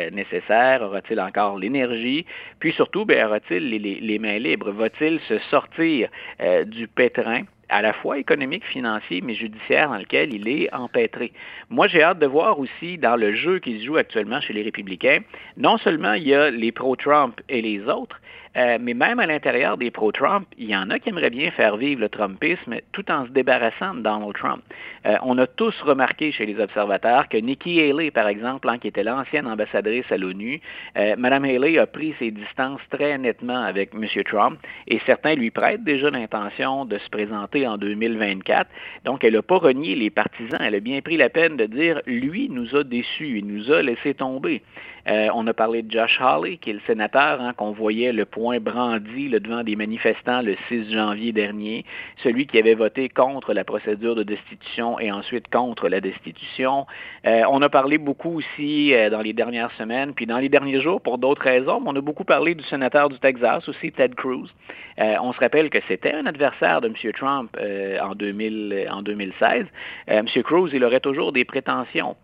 Aura-t-il 0.81 1.19
encore 1.19 1.57
l'énergie? 1.57 2.25
Puis 2.59 2.73
surtout, 2.73 3.05
ben, 3.05 3.25
aura-t-il 3.25 3.69
les, 3.69 4.19
mains 4.19 4.39
libres? 4.39 4.71
Va-t-il 4.71 5.19
se 5.21 5.37
sortir 5.49 6.09
euh, 6.41 6.63
du 6.63 6.87
pétrin? 6.87 7.43
à 7.69 7.83
la 7.83 7.93
fois 7.93 8.17
économique, 8.17 8.65
financier, 8.65 9.21
mais 9.21 9.35
judiciaire 9.35 9.89
dans 9.89 9.97
lequel 9.97 10.33
il 10.33 10.47
est 10.47 10.73
empêtré? 10.73 11.31
Moi, 11.69 11.87
j'ai 11.87 12.01
hâte 12.01 12.19
de 12.19 12.25
voir 12.25 12.59
aussi 12.59 12.97
dans 12.97 13.15
le 13.15 13.35
jeu 13.35 13.59
qui 13.59 13.79
se 13.79 13.85
joue 13.85 13.97
actuellement 13.97 14.41
chez 14.41 14.53
les 14.53 14.63
républicains, 14.63 15.19
non 15.55 15.77
seulement 15.77 16.13
il 16.13 16.27
y 16.27 16.33
a 16.33 16.49
les 16.49 16.71
pro-Trump 16.71 17.39
et 17.47 17.61
les 17.61 17.81
autres, 17.87 18.19
euh, 18.57 18.77
mais 18.81 18.93
même 18.93 19.19
à 19.19 19.27
l'intérieur 19.27 19.77
des 19.77 19.91
pro-Trump, 19.91 20.47
il 20.57 20.69
y 20.69 20.75
en 20.75 20.89
a 20.89 20.97
qui 20.97 21.09
aimeraient 21.09 21.29
bien 21.29 21.51
faire 21.51 21.77
vivre 21.77 22.01
le 22.01 22.09
Trumpisme 22.09 22.77
tout 22.91 23.09
en 23.11 23.25
se 23.25 23.31
débarrassant 23.31 23.93
de 23.93 24.01
Donald 24.01 24.33
Trump. 24.33 24.63
Euh, 25.05 25.17
on 25.21 25.37
a 25.37 25.45
tous 25.45 25.79
remarqué 25.81 26.31
chez 26.31 26.45
les 26.45 26.59
observateurs 26.59 27.29
que 27.29 27.37
Nikki 27.37 27.79
Haley, 27.79 28.09
par 28.09 28.27
exemple, 28.27 28.67
hein, 28.67 28.79
qui 28.79 28.87
était 28.87 29.03
l'ancienne 29.03 29.47
ambassadrice 29.47 30.11
à 30.11 30.17
l'ONU, 30.17 30.61
euh, 30.97 31.15
Mme 31.17 31.45
Haley 31.45 31.77
a 31.77 31.85
pris 31.85 32.15
ses 32.17 32.31
distances 32.31 32.81
très 32.89 33.17
nettement 33.17 33.61
avec 33.63 33.91
M. 33.93 34.05
Trump 34.25 34.59
et 34.87 34.99
certains 35.05 35.35
lui 35.35 35.51
prêtent 35.51 35.83
déjà 35.83 36.09
l'intention 36.09 36.85
de 36.85 36.97
se 36.97 37.09
présenter 37.09 37.67
en 37.67 37.77
2024. 37.77 38.67
Donc, 39.05 39.23
elle 39.23 39.33
n'a 39.33 39.43
pas 39.43 39.57
renié 39.57 39.95
les 39.95 40.09
partisans. 40.09 40.59
Elle 40.59 40.75
a 40.75 40.79
bien 40.79 41.01
pris 41.01 41.17
la 41.17 41.29
peine 41.29 41.55
de 41.55 41.65
dire, 41.65 42.01
lui 42.07 42.49
nous 42.49 42.75
a 42.75 42.83
déçus, 42.83 43.37
il 43.37 43.45
nous 43.45 43.71
a 43.71 43.83
laissé 43.83 44.15
tomber. 44.15 44.63
Euh, 45.09 45.29
on 45.33 45.47
a 45.47 45.53
parlé 45.53 45.81
de 45.81 45.91
Josh 45.91 46.19
Hawley, 46.21 46.57
qui 46.57 46.69
est 46.69 46.73
le 46.73 46.81
sénateur 46.85 47.41
hein, 47.41 47.53
qu'on 47.53 47.71
voyait 47.71 48.13
le 48.13 48.25
point 48.25 48.59
brandi 48.59 49.29
devant 49.29 49.63
des 49.63 49.75
manifestants 49.75 50.41
le 50.41 50.55
6 50.67 50.91
janvier 50.91 51.31
dernier, 51.31 51.83
celui 52.23 52.45
qui 52.45 52.59
avait 52.59 52.75
voté 52.75 53.09
contre 53.09 53.53
la 53.53 53.63
procédure 53.63 54.15
de 54.15 54.23
destitution 54.23 54.99
et 54.99 55.11
ensuite 55.11 55.49
contre 55.49 55.89
la 55.89 55.99
destitution. 55.99 56.85
Euh, 57.25 57.41
on 57.49 57.61
a 57.61 57.69
parlé 57.69 57.97
beaucoup 57.97 58.37
aussi 58.37 58.93
euh, 58.93 59.09
dans 59.09 59.21
les 59.21 59.33
dernières 59.33 59.71
semaines, 59.71 60.13
puis 60.13 60.27
dans 60.27 60.37
les 60.37 60.49
derniers 60.49 60.81
jours 60.81 61.01
pour 61.01 61.17
d'autres 61.17 61.41
raisons, 61.41 61.81
on 61.85 61.95
a 61.95 62.01
beaucoup 62.01 62.23
parlé 62.25 62.53
du 62.53 62.63
sénateur 62.65 63.09
du 63.09 63.17
Texas 63.19 63.67
aussi, 63.67 63.91
Ted 63.91 64.13
Cruz. 64.15 64.49
on 64.97 65.33
se 65.33 65.39
rappelle 65.39 65.69
que 65.69 65.79
c'était 65.87 66.13
un 66.13 66.25
adversaire 66.25 66.81
de 66.81 66.87
M. 66.87 67.13
Trump 67.13 67.57
en, 68.01 68.15
2000, 68.15 68.87
en 68.91 69.01
2016. 69.01 69.65
M. 70.07 70.25
Cruz, 70.43 70.69
il 70.73 70.83
aurait 70.83 70.99
toujours 70.99 71.31
des 71.31 71.45
prétentions 71.45 72.15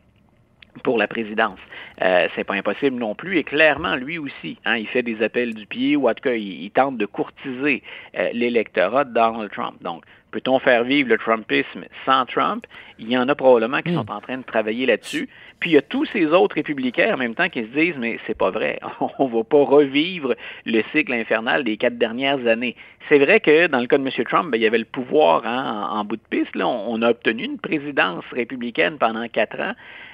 pour 0.84 0.98
la 0.98 1.08
présidence. 1.08 1.60
Euh, 2.02 2.28
c'est 2.36 2.44
pas 2.44 2.56
impossible 2.56 2.98
non 2.98 3.16
plus. 3.16 3.38
Et 3.38 3.44
clairement, 3.44 3.96
lui 3.96 4.18
aussi, 4.18 4.58
hein, 4.66 4.78
il 4.78 4.88
fait 4.88 5.04
des 5.04 5.22
appels 5.24 5.54
du 5.54 5.66
pied 5.66 5.96
ou 5.96 6.10
en 6.10 6.14
tout 6.14 6.24
cas, 6.24 6.34
il, 6.34 6.70
tente 6.72 6.98
de 6.98 7.06
courtiser 7.06 7.84
euh, 8.18 8.30
l'électorat 8.34 9.06
de 9.06 9.14
Donald 9.14 9.52
Trump. 9.52 9.76
Donc, 9.82 10.04
peut-on 10.32 10.60
faire 10.60 10.84
vivre 10.84 11.10
le 11.10 11.18
Trumpisme 11.18 11.86
sans 12.06 12.26
Trump? 12.26 12.66
Il 13.00 13.10
y 13.10 13.18
en 13.18 13.30
a 13.30 13.36
probablement 13.36 13.82
qui 13.82 13.92
hmm. 13.92 13.96
sont 13.96 14.12
en 14.12 14.20
train 14.20 14.38
de 14.38 14.44
travailler 14.44 14.86
là-dessus. 14.86 15.30
Puis 15.60 15.70
il 15.72 15.74
y 15.74 15.78
a 15.78 15.82
tous 15.82 16.06
ces 16.06 16.26
autres 16.26 16.56
républicains 16.56 17.14
en 17.14 17.18
même 17.18 17.36
temps 17.36 17.48
qui 17.48 17.62
se 17.62 17.68
disent 17.68 17.96
mais 17.98 18.20
c'est 18.28 18.38
pas 18.38 18.52
vrai, 18.52 18.80
on 19.20 19.28
va 19.28 19.44
pas 19.44 19.64
revivre 19.64 20.36
le 20.66 20.84
cycle 20.92 21.14
infernal 21.14 21.64
des 21.64 21.78
quatre 21.78 21.98
dernières 21.98 22.46
années. 22.46 22.76
C'est 23.08 23.20
vrai 23.20 23.40
que 23.40 23.68
dans 23.68 23.80
le 23.80 23.86
cas 23.86 24.00
de 24.00 24.04
M. 24.04 24.26
Trump, 24.26 24.52
ben, 24.52 24.58
il 24.58 24.64
y 24.64 24.68
avait 24.68 24.80
le 24.80 24.86
pouvoir 24.86 25.46
hein, 25.46 25.90
en, 25.92 26.04
bout 26.06 26.16
de 26.16 26.22
piste. 26.30 26.56
On, 26.56 27.02
a 27.04 27.12
obtenu 27.12 27.44
une 27.44 27.60
présidence 27.60 28.24
républicaine 28.32 28.98
pendant 28.98 29.28
quatre 29.28 29.60
ans. 29.60 29.74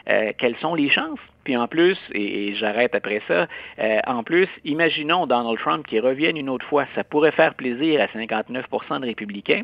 Euh, 0.10 0.34
quelles 0.38 0.58
sont 0.58 0.76
les 0.76 0.90
chances? 0.90 1.20
Puis 1.46 1.56
en 1.56 1.68
plus, 1.68 1.98
et, 2.14 2.54
j'arrête 2.56 2.94
après 2.94 3.22
ça, 3.28 3.48
euh, 3.80 4.00
en 4.08 4.24
plus, 4.24 4.48
imaginons 4.66 5.26
Donald 5.26 5.58
Trump 5.60 5.88
qui 5.88 6.00
revienne 6.00 6.36
une 6.36 6.50
autre 6.50 6.66
fois. 6.66 6.86
Ça 6.94 7.04
pourrait 7.04 7.32
faire 7.32 7.54
plaisir 7.54 8.02
à 8.02 8.08
59% 8.08 9.00
de 9.00 9.06
républicains 9.06 9.64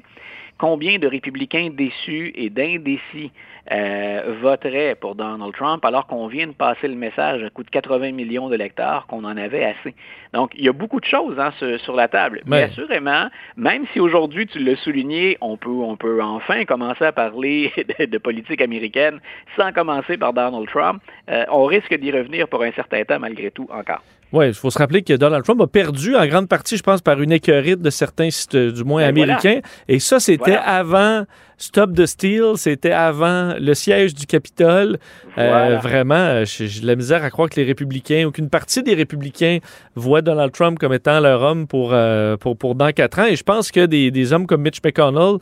combien 0.57 0.99
de 0.99 1.07
républicains 1.07 1.69
déçus 1.71 2.31
et 2.35 2.49
d'indécis 2.49 3.31
euh, 3.71 4.35
voteraient 4.41 4.95
pour 4.95 5.15
Donald 5.15 5.53
Trump 5.53 5.83
alors 5.83 6.07
qu'on 6.07 6.27
vient 6.27 6.47
de 6.47 6.53
passer 6.53 6.87
le 6.87 6.95
message 6.95 7.43
à 7.43 7.49
coût 7.49 7.63
de 7.63 7.69
80 7.69 8.13
millions 8.13 8.47
de 8.47 8.55
lecteurs 8.55 9.05
qu'on 9.07 9.25
en 9.25 9.35
avait 9.35 9.65
assez. 9.65 9.93
Donc, 10.33 10.51
il 10.55 10.63
y 10.63 10.69
a 10.69 10.73
beaucoup 10.73 10.99
de 10.99 11.05
choses 11.05 11.37
hein, 11.37 11.51
sur, 11.83 11.95
la 11.95 12.07
table. 12.07 12.41
Mais 12.45 12.63
assurément, 12.63 13.27
même 13.57 13.85
si 13.91 13.99
aujourd'hui, 13.99 14.47
tu 14.47 14.59
l'as 14.59 14.77
souligné, 14.77 15.37
on 15.41 15.57
peut, 15.57 15.69
on 15.69 15.97
peut 15.97 16.21
enfin 16.23 16.63
commencer 16.65 17.05
à 17.05 17.11
parler 17.11 17.73
de, 17.99 18.17
politique 18.17 18.61
américaine 18.61 19.19
sans 19.57 19.73
commencer 19.73 20.17
par 20.17 20.33
Donald 20.33 20.67
Trump, 20.69 21.01
euh, 21.29 21.45
on 21.51 21.65
risque 21.65 21.93
d'y 21.95 22.11
revenir 22.11 22.47
pour 22.47 22.63
un 22.63 22.71
certain 22.71 23.03
temps 23.03 23.19
malgré 23.19 23.51
tout 23.51 23.67
encore. 23.71 24.01
Oui, 24.33 24.47
il 24.47 24.53
faut 24.53 24.69
se 24.69 24.77
rappeler 24.77 25.03
que 25.03 25.13
Donald 25.13 25.43
Trump 25.45 25.61
a 25.61 25.67
perdu 25.67 26.15
en 26.15 26.25
grande 26.27 26.49
partie, 26.49 26.75
je 26.75 26.83
pense, 26.83 27.01
par 27.01 27.21
une 27.21 27.31
écœurite 27.31 27.81
de 27.81 27.89
certains 27.89 28.29
sites, 28.29 28.55
du 28.55 28.83
moins 28.83 29.03
ben 29.03 29.09
américains. 29.09 29.61
Et 29.87 29.99
ça, 29.99 30.19
c'était 30.19 30.57
avant 30.57 31.23
Stop 31.57 31.93
the 31.95 32.05
Steal, 32.05 32.57
c'était 32.57 32.91
avant 32.91 33.55
le 33.57 33.73
siège 33.73 34.13
du 34.13 34.25
Capitole. 34.25 34.99
Euh, 35.37 35.77
vraiment, 35.81 36.15
euh, 36.15 36.45
j'ai 36.45 36.81
de 36.81 36.87
la 36.87 36.95
misère 36.95 37.23
à 37.23 37.29
croire 37.29 37.49
que 37.49 37.59
les 37.59 37.65
républicains, 37.65 38.25
ou 38.25 38.31
qu'une 38.31 38.49
partie 38.49 38.83
des 38.83 38.95
républicains 38.95 39.59
voient 39.95 40.21
Donald 40.21 40.51
Trump 40.51 40.77
comme 40.77 40.93
étant 40.93 41.19
leur 41.19 41.41
homme 41.41 41.65
pour, 41.65 41.91
euh, 41.93 42.35
pour, 42.37 42.57
pour 42.57 42.75
dans 42.75 42.91
quatre 42.91 43.19
ans. 43.19 43.25
Et 43.25 43.37
je 43.37 43.43
pense 43.43 43.71
que 43.71 43.85
des, 43.85 44.11
des 44.11 44.33
hommes 44.33 44.45
comme 44.45 44.61
Mitch 44.61 44.79
McConnell, 44.83 45.37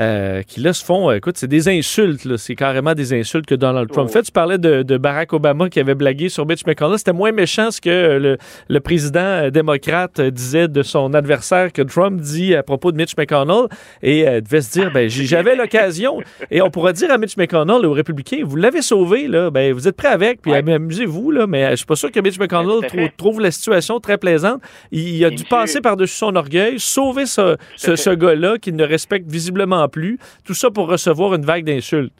euh, 0.00 0.42
qui 0.42 0.60
là 0.60 0.72
se 0.72 0.84
font, 0.84 1.08
euh, 1.08 1.14
écoute, 1.14 1.36
c'est 1.38 1.48
des 1.48 1.68
insultes, 1.68 2.36
c'est 2.36 2.56
carrément 2.56 2.94
des 2.94 3.12
insultes 3.12 3.46
que 3.46 3.54
Donald 3.54 3.88
Trump 3.90 4.08
oh. 4.10 4.12
fait. 4.12 4.22
Tu 4.22 4.32
parlais 4.32 4.58
de, 4.58 4.96
Barack 4.96 5.32
Obama 5.32 5.68
qui 5.68 5.78
avait 5.78 5.94
blagué 5.94 6.28
sur 6.28 6.46
Mitch 6.46 6.66
McConnell. 6.66 6.98
C'était 6.98 7.12
moins 7.12 7.30
méchant 7.30 7.70
ce 7.70 7.80
que 7.80 8.36
le, 8.68 8.80
président 8.80 9.20
euh, 9.20 9.50
démocrate 9.50 10.20
disait 10.20 10.68
de 10.68 10.82
son 10.82 11.14
adversaire 11.14 11.72
que 11.72 11.82
Trump 11.82 12.20
dit 12.20 12.54
à 12.54 12.62
propos 12.62 12.90
de 12.90 12.96
Mitch 12.96 13.16
McConnell 13.16 13.68
et 14.02 14.24
devait 14.40 14.60
se 14.60 14.72
dire, 14.72 14.90
ben 14.92 15.08
j'avais 15.08 15.54
l'occasion. 15.54 16.20
Et 16.50 16.60
on 16.60 16.70
pourrait 16.70 16.92
dire 16.92 17.10
à 17.10 17.18
Mitch 17.18 17.36
McConnell, 17.36 17.86
aux 17.86 17.92
républicains, 17.92 18.40
vous 18.44 18.56
l'avez 18.56 18.82
sauvé, 18.82 19.28
là, 19.28 19.50
ben 19.50 19.72
vous 19.72 19.86
êtes 19.86 19.96
prêt 19.96 20.08
avec, 20.08 20.42
puis 20.42 20.52
amusez-vous, 20.52 21.30
là, 21.30 21.46
mais 21.46 21.70
je 21.70 21.76
suis 21.76 21.86
pas 21.86 21.96
sûr 21.96 22.10
que 22.10 22.20
Mitch 22.20 22.38
McConnell 22.38 23.10
trouve 23.16 23.40
la 23.40 23.50
situation 23.50 24.00
très 24.00 24.18
plaisante. 24.18 24.60
Il, 24.90 25.24
a 25.24 25.30
dû 25.30 25.44
passer 25.44 25.80
par-dessus 25.80 26.16
son 26.16 26.34
orgueil, 26.36 26.78
sauver 26.78 27.26
ce, 27.26 27.56
ce, 27.76 27.96
ce 27.96 28.10
gars-là 28.10 28.58
qui 28.58 28.72
ne 28.72 28.84
respecte 28.84 29.30
visiblement 29.30 29.83
plus. 29.88 30.18
Tout 30.44 30.54
ça 30.54 30.70
pour 30.70 30.88
recevoir 30.88 31.34
une 31.34 31.44
vague 31.44 31.64
d'insultes. 31.64 32.12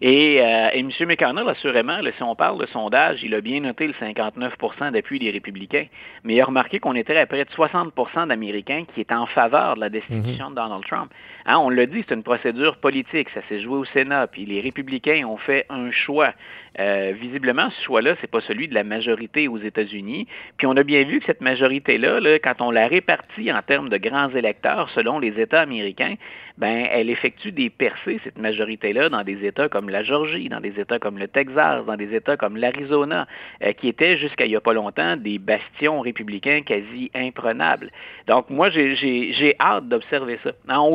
Et, 0.00 0.40
euh, 0.40 0.68
et, 0.72 0.78
M. 0.78 0.90
McConnell, 1.00 1.48
assurément, 1.48 1.98
si 2.16 2.22
on 2.22 2.36
parle 2.36 2.60
de 2.60 2.66
sondage, 2.66 3.18
il 3.24 3.34
a 3.34 3.40
bien 3.40 3.60
noté 3.60 3.88
le 3.88 3.94
59% 3.94 4.92
d'appui 4.92 5.18
des 5.18 5.30
républicains, 5.30 5.86
mais 6.22 6.34
il 6.34 6.40
a 6.40 6.44
remarqué 6.44 6.78
qu'on 6.78 6.94
était 6.94 7.16
à 7.16 7.26
près 7.26 7.44
de 7.44 7.50
60% 7.50 8.28
d'Américains 8.28 8.84
qui 8.94 9.00
étaient 9.00 9.14
en 9.14 9.26
faveur 9.26 9.74
de 9.74 9.80
la 9.80 9.88
destitution 9.88 10.50
mhm. 10.50 10.50
de 10.50 10.54
Donald 10.54 10.84
Trump. 10.86 11.10
Hein, 11.50 11.56
on 11.60 11.70
l'a 11.70 11.86
dit, 11.86 12.04
c'est 12.06 12.14
une 12.14 12.22
procédure 12.22 12.76
politique, 12.76 13.30
ça 13.30 13.40
s'est 13.48 13.60
joué 13.60 13.78
au 13.78 13.84
Sénat, 13.86 14.26
puis 14.26 14.44
les 14.44 14.60
républicains 14.60 15.24
ont 15.26 15.38
fait 15.38 15.64
un 15.70 15.90
choix. 15.90 16.34
Euh, 16.78 17.12
visiblement, 17.18 17.70
ce 17.70 17.84
choix-là, 17.84 18.14
c'est 18.20 18.30
pas 18.30 18.42
celui 18.42 18.68
de 18.68 18.74
la 18.74 18.84
majorité 18.84 19.48
aux 19.48 19.58
États-Unis. 19.58 20.28
Puis 20.58 20.66
on 20.66 20.76
a 20.76 20.82
bien 20.82 21.04
vu 21.04 21.20
que 21.20 21.26
cette 21.26 21.40
majorité-là, 21.40 22.20
là, 22.20 22.38
quand 22.38 22.60
on 22.60 22.70
la 22.70 22.86
répartit 22.86 23.50
en 23.50 23.62
termes 23.62 23.88
de 23.88 23.96
grands 23.96 24.28
électeurs 24.28 24.90
selon 24.90 25.18
les 25.18 25.40
États 25.40 25.62
américains, 25.62 26.14
ben 26.58 26.86
elle 26.90 27.08
effectue 27.08 27.52
des 27.52 27.70
percées, 27.70 28.20
cette 28.24 28.38
majorité-là, 28.38 29.08
dans 29.08 29.22
des 29.22 29.46
États 29.46 29.68
comme 29.68 29.88
la 29.88 30.02
Georgie, 30.02 30.48
dans 30.48 30.60
des 30.60 30.78
États 30.78 30.98
comme 30.98 31.18
le 31.18 31.28
Texas, 31.28 31.84
dans 31.86 31.96
des 31.96 32.14
États 32.14 32.36
comme 32.36 32.56
l'Arizona, 32.56 33.26
euh, 33.64 33.72
qui 33.72 33.88
étaient 33.88 34.18
jusqu'à 34.18 34.44
il 34.44 34.50
n'y 34.50 34.56
a 34.56 34.60
pas 34.60 34.72
longtemps 34.72 35.16
des 35.16 35.38
bastions 35.38 36.00
républicains 36.00 36.62
quasi 36.62 37.10
imprenables. 37.14 37.90
Donc 38.26 38.50
moi, 38.50 38.70
j'ai 38.70 39.54
hâte 39.60 39.88
d'observer 39.88 40.38
ça. 40.44 40.52
En 40.68 40.88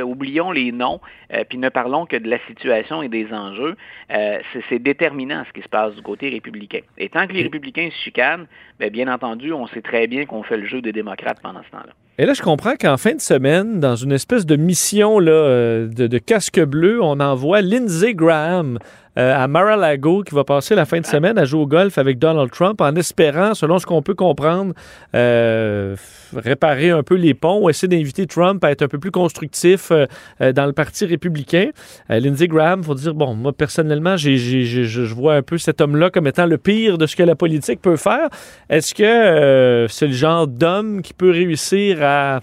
au-delà, 0.00 0.22
oublions 0.22 0.50
les 0.50 0.72
noms, 0.72 1.00
euh, 1.32 1.44
puis 1.48 1.58
ne 1.58 1.68
parlons 1.68 2.06
que 2.06 2.16
de 2.16 2.28
la 2.28 2.38
situation 2.46 3.02
et 3.02 3.08
des 3.08 3.32
enjeux. 3.32 3.76
Euh, 4.12 4.38
c'est 4.68 4.78
déterminant 4.78 5.44
ce 5.48 5.52
qui 5.52 5.62
se 5.62 5.68
passe 5.68 5.94
du 5.94 6.02
côté 6.02 6.30
républicain. 6.30 6.80
Et 6.98 7.08
tant 7.08 7.26
que 7.26 7.32
les 7.32 7.42
républicains 7.42 7.88
se 7.90 8.04
chicanent, 8.04 8.46
bien, 8.78 8.88
bien 8.88 9.12
entendu, 9.12 9.52
on 9.52 9.66
sait 9.66 9.82
très 9.82 10.06
bien 10.06 10.26
qu'on 10.26 10.42
fait 10.42 10.56
le 10.56 10.66
jeu 10.66 10.80
des 10.80 10.92
démocrates 10.92 11.40
pendant 11.42 11.62
ce 11.62 11.70
temps-là. 11.70 11.92
Et 12.18 12.26
là, 12.26 12.34
je 12.34 12.42
comprends 12.42 12.74
qu'en 12.78 12.98
fin 12.98 13.14
de 13.14 13.20
semaine, 13.20 13.80
dans 13.80 13.96
une 13.96 14.12
espèce 14.12 14.44
de 14.44 14.56
mission 14.56 15.18
là, 15.18 15.32
euh, 15.32 15.88
de, 15.88 16.18
casque 16.18 16.60
bleu, 16.62 17.02
on 17.02 17.20
envoie 17.20 17.62
Lindsey 17.62 18.14
Graham 18.14 18.78
euh, 19.18 19.34
à 19.36 19.46
Mar-a-Lago 19.46 20.22
qui 20.22 20.34
va 20.34 20.44
passer 20.44 20.74
la 20.74 20.84
fin 20.84 21.00
de 21.00 21.06
semaine 21.06 21.36
à 21.38 21.44
jouer 21.44 21.60
au 21.60 21.66
golf 21.66 21.98
avec 21.98 22.18
Donald 22.18 22.50
Trump 22.50 22.80
en 22.80 22.94
espérant, 22.96 23.54
selon 23.54 23.78
ce 23.78 23.86
qu'on 23.86 24.02
peut 24.02 24.14
comprendre, 24.14 24.72
euh, 25.14 25.96
réparer 26.34 26.90
un 26.90 27.02
peu 27.02 27.16
les 27.16 27.34
ponts 27.34 27.62
ou 27.62 27.70
essayer 27.70 27.88
d'inviter 27.88 28.26
Trump 28.26 28.64
à 28.64 28.70
être 28.70 28.82
un 28.82 28.88
peu 28.88 28.98
plus 28.98 29.10
constructif 29.10 29.92
dans 30.40 30.66
le 30.66 30.72
Parti 30.72 31.04
républicain. 31.04 31.70
Lindsey 32.08 32.48
Graham, 32.48 32.82
faut 32.82 32.94
dire, 32.94 33.14
bon, 33.14 33.34
moi 33.34 33.52
personnellement, 33.52 34.16
je 34.16 35.12
vois 35.12 35.34
un 35.34 35.42
peu 35.42 35.58
cet 35.58 35.80
homme-là 35.80 36.10
comme 36.10 36.26
étant 36.26 36.46
le 36.46 36.58
pire 36.58 36.96
de 36.96 37.06
ce 37.06 37.16
que 37.16 37.22
la 37.22 37.34
politique 37.34 37.82
peut 37.82 37.96
faire. 37.96 38.28
Est-ce 38.70 38.94
que 38.94 39.86
c'est 39.90 40.06
le 40.06 40.12
genre 40.12 40.46
d'homme 40.46 41.02
qui 41.02 41.12
peut 41.12 41.30
réussir 41.30 41.98
à 42.02 42.40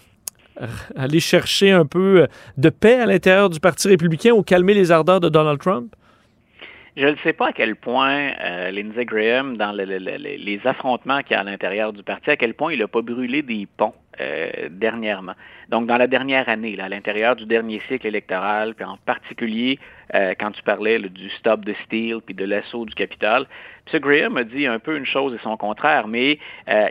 aller 0.95 1.19
chercher 1.19 1.71
un 1.71 1.85
peu 1.85 2.27
de 2.57 2.69
paix 2.69 2.99
à 2.99 3.05
l'intérieur 3.05 3.49
du 3.49 3.59
Parti 3.59 3.87
républicain 3.87 4.31
ou 4.31 4.43
calmer 4.43 4.73
les 4.73 4.91
ardeurs 4.91 5.19
de 5.19 5.29
Donald 5.29 5.59
Trump? 5.59 5.95
Je 6.97 7.07
ne 7.07 7.15
sais 7.17 7.33
pas 7.33 7.49
à 7.49 7.53
quel 7.53 7.75
point 7.75 8.31
euh, 8.41 8.71
Lindsey 8.71 9.05
Graham, 9.05 9.57
dans 9.57 9.71
les 9.71 10.61
affrontements 10.65 11.21
qu'il 11.21 11.31
y 11.31 11.35
a 11.35 11.41
à 11.41 11.43
l'intérieur 11.43 11.93
du 11.93 12.03
parti, 12.03 12.31
à 12.31 12.37
quel 12.37 12.53
point 12.53 12.73
il 12.73 12.79
n'a 12.79 12.87
pas 12.87 13.01
brûlé 13.01 13.41
des 13.41 13.67
ponts 13.77 13.93
euh, 14.19 14.49
dernièrement. 14.69 15.33
Donc, 15.69 15.87
dans 15.87 15.97
la 15.97 16.07
dernière 16.07 16.49
année, 16.49 16.75
là, 16.75 16.85
à 16.85 16.89
l'intérieur 16.89 17.35
du 17.35 17.45
dernier 17.45 17.81
cycle 17.87 18.07
électoral, 18.07 18.73
puis 18.75 18.83
en 18.83 18.97
particulier 18.97 19.79
euh, 20.15 20.33
quand 20.39 20.51
tu 20.51 20.63
parlais 20.63 20.99
du 20.99 21.29
stop 21.29 21.63
de 21.63 21.73
Steele 21.85 22.17
puis 22.25 22.33
de 22.33 22.43
l'assaut 22.43 22.85
du 22.85 22.95
capital, 22.95 23.45
M. 23.93 23.99
Graham 23.99 24.37
a 24.37 24.43
dit 24.43 24.67
un 24.67 24.79
peu 24.79 24.97
une 24.97 25.05
chose 25.05 25.33
et 25.33 25.39
son 25.43 25.57
contraire, 25.57 26.07
mais 26.07 26.39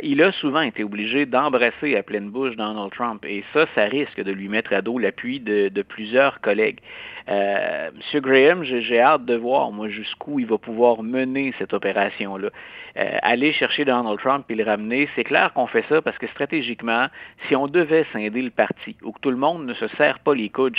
il 0.02 0.22
a 0.22 0.32
souvent 0.32 0.60
été 0.60 0.84
obligé 0.84 1.26
d'embrasser 1.26 1.96
à 1.96 2.02
pleine 2.02 2.30
bouche 2.30 2.56
Donald 2.56 2.92
Trump. 2.92 3.24
Et 3.24 3.44
ça, 3.52 3.66
ça 3.74 3.84
risque 3.84 4.22
de 4.22 4.32
lui 4.32 4.48
mettre 4.48 4.72
à 4.72 4.82
dos 4.82 4.98
l'appui 4.98 5.40
de, 5.40 5.82
plusieurs 5.82 6.40
collègues. 6.40 6.80
Euh, 7.28 7.90
Monsieur 7.94 8.20
Graham, 8.20 8.64
j'ai 8.64 9.00
hâte 9.00 9.24
de 9.26 9.34
voir, 9.34 9.70
moi, 9.70 9.88
jusqu'où 9.88 10.38
il 10.38 10.46
va 10.46 10.56
pouvoir 10.56 11.02
mener 11.02 11.52
cette 11.58 11.74
opération-là. 11.74 12.48
Euh, 12.96 13.18
aller 13.22 13.52
chercher 13.52 13.84
Donald 13.84 14.18
Trump 14.18 14.46
et 14.48 14.54
le 14.54 14.64
ramener, 14.64 15.08
c'est 15.14 15.24
clair 15.24 15.52
qu'on 15.52 15.66
fait 15.66 15.84
ça 15.88 16.00
parce 16.00 16.16
que 16.16 16.26
stratégiquement, 16.28 17.06
si 17.46 17.54
on 17.54 17.66
devait 17.66 18.06
scinder 18.12 18.40
le 18.40 18.50
parti 18.50 18.96
ou 19.02 19.12
que 19.12 19.20
tout 19.20 19.30
le 19.30 19.36
monde 19.36 19.66
ne 19.66 19.74
se 19.74 19.88
serre 19.88 20.18
pas 20.20 20.34
les 20.34 20.48
coudes 20.48 20.76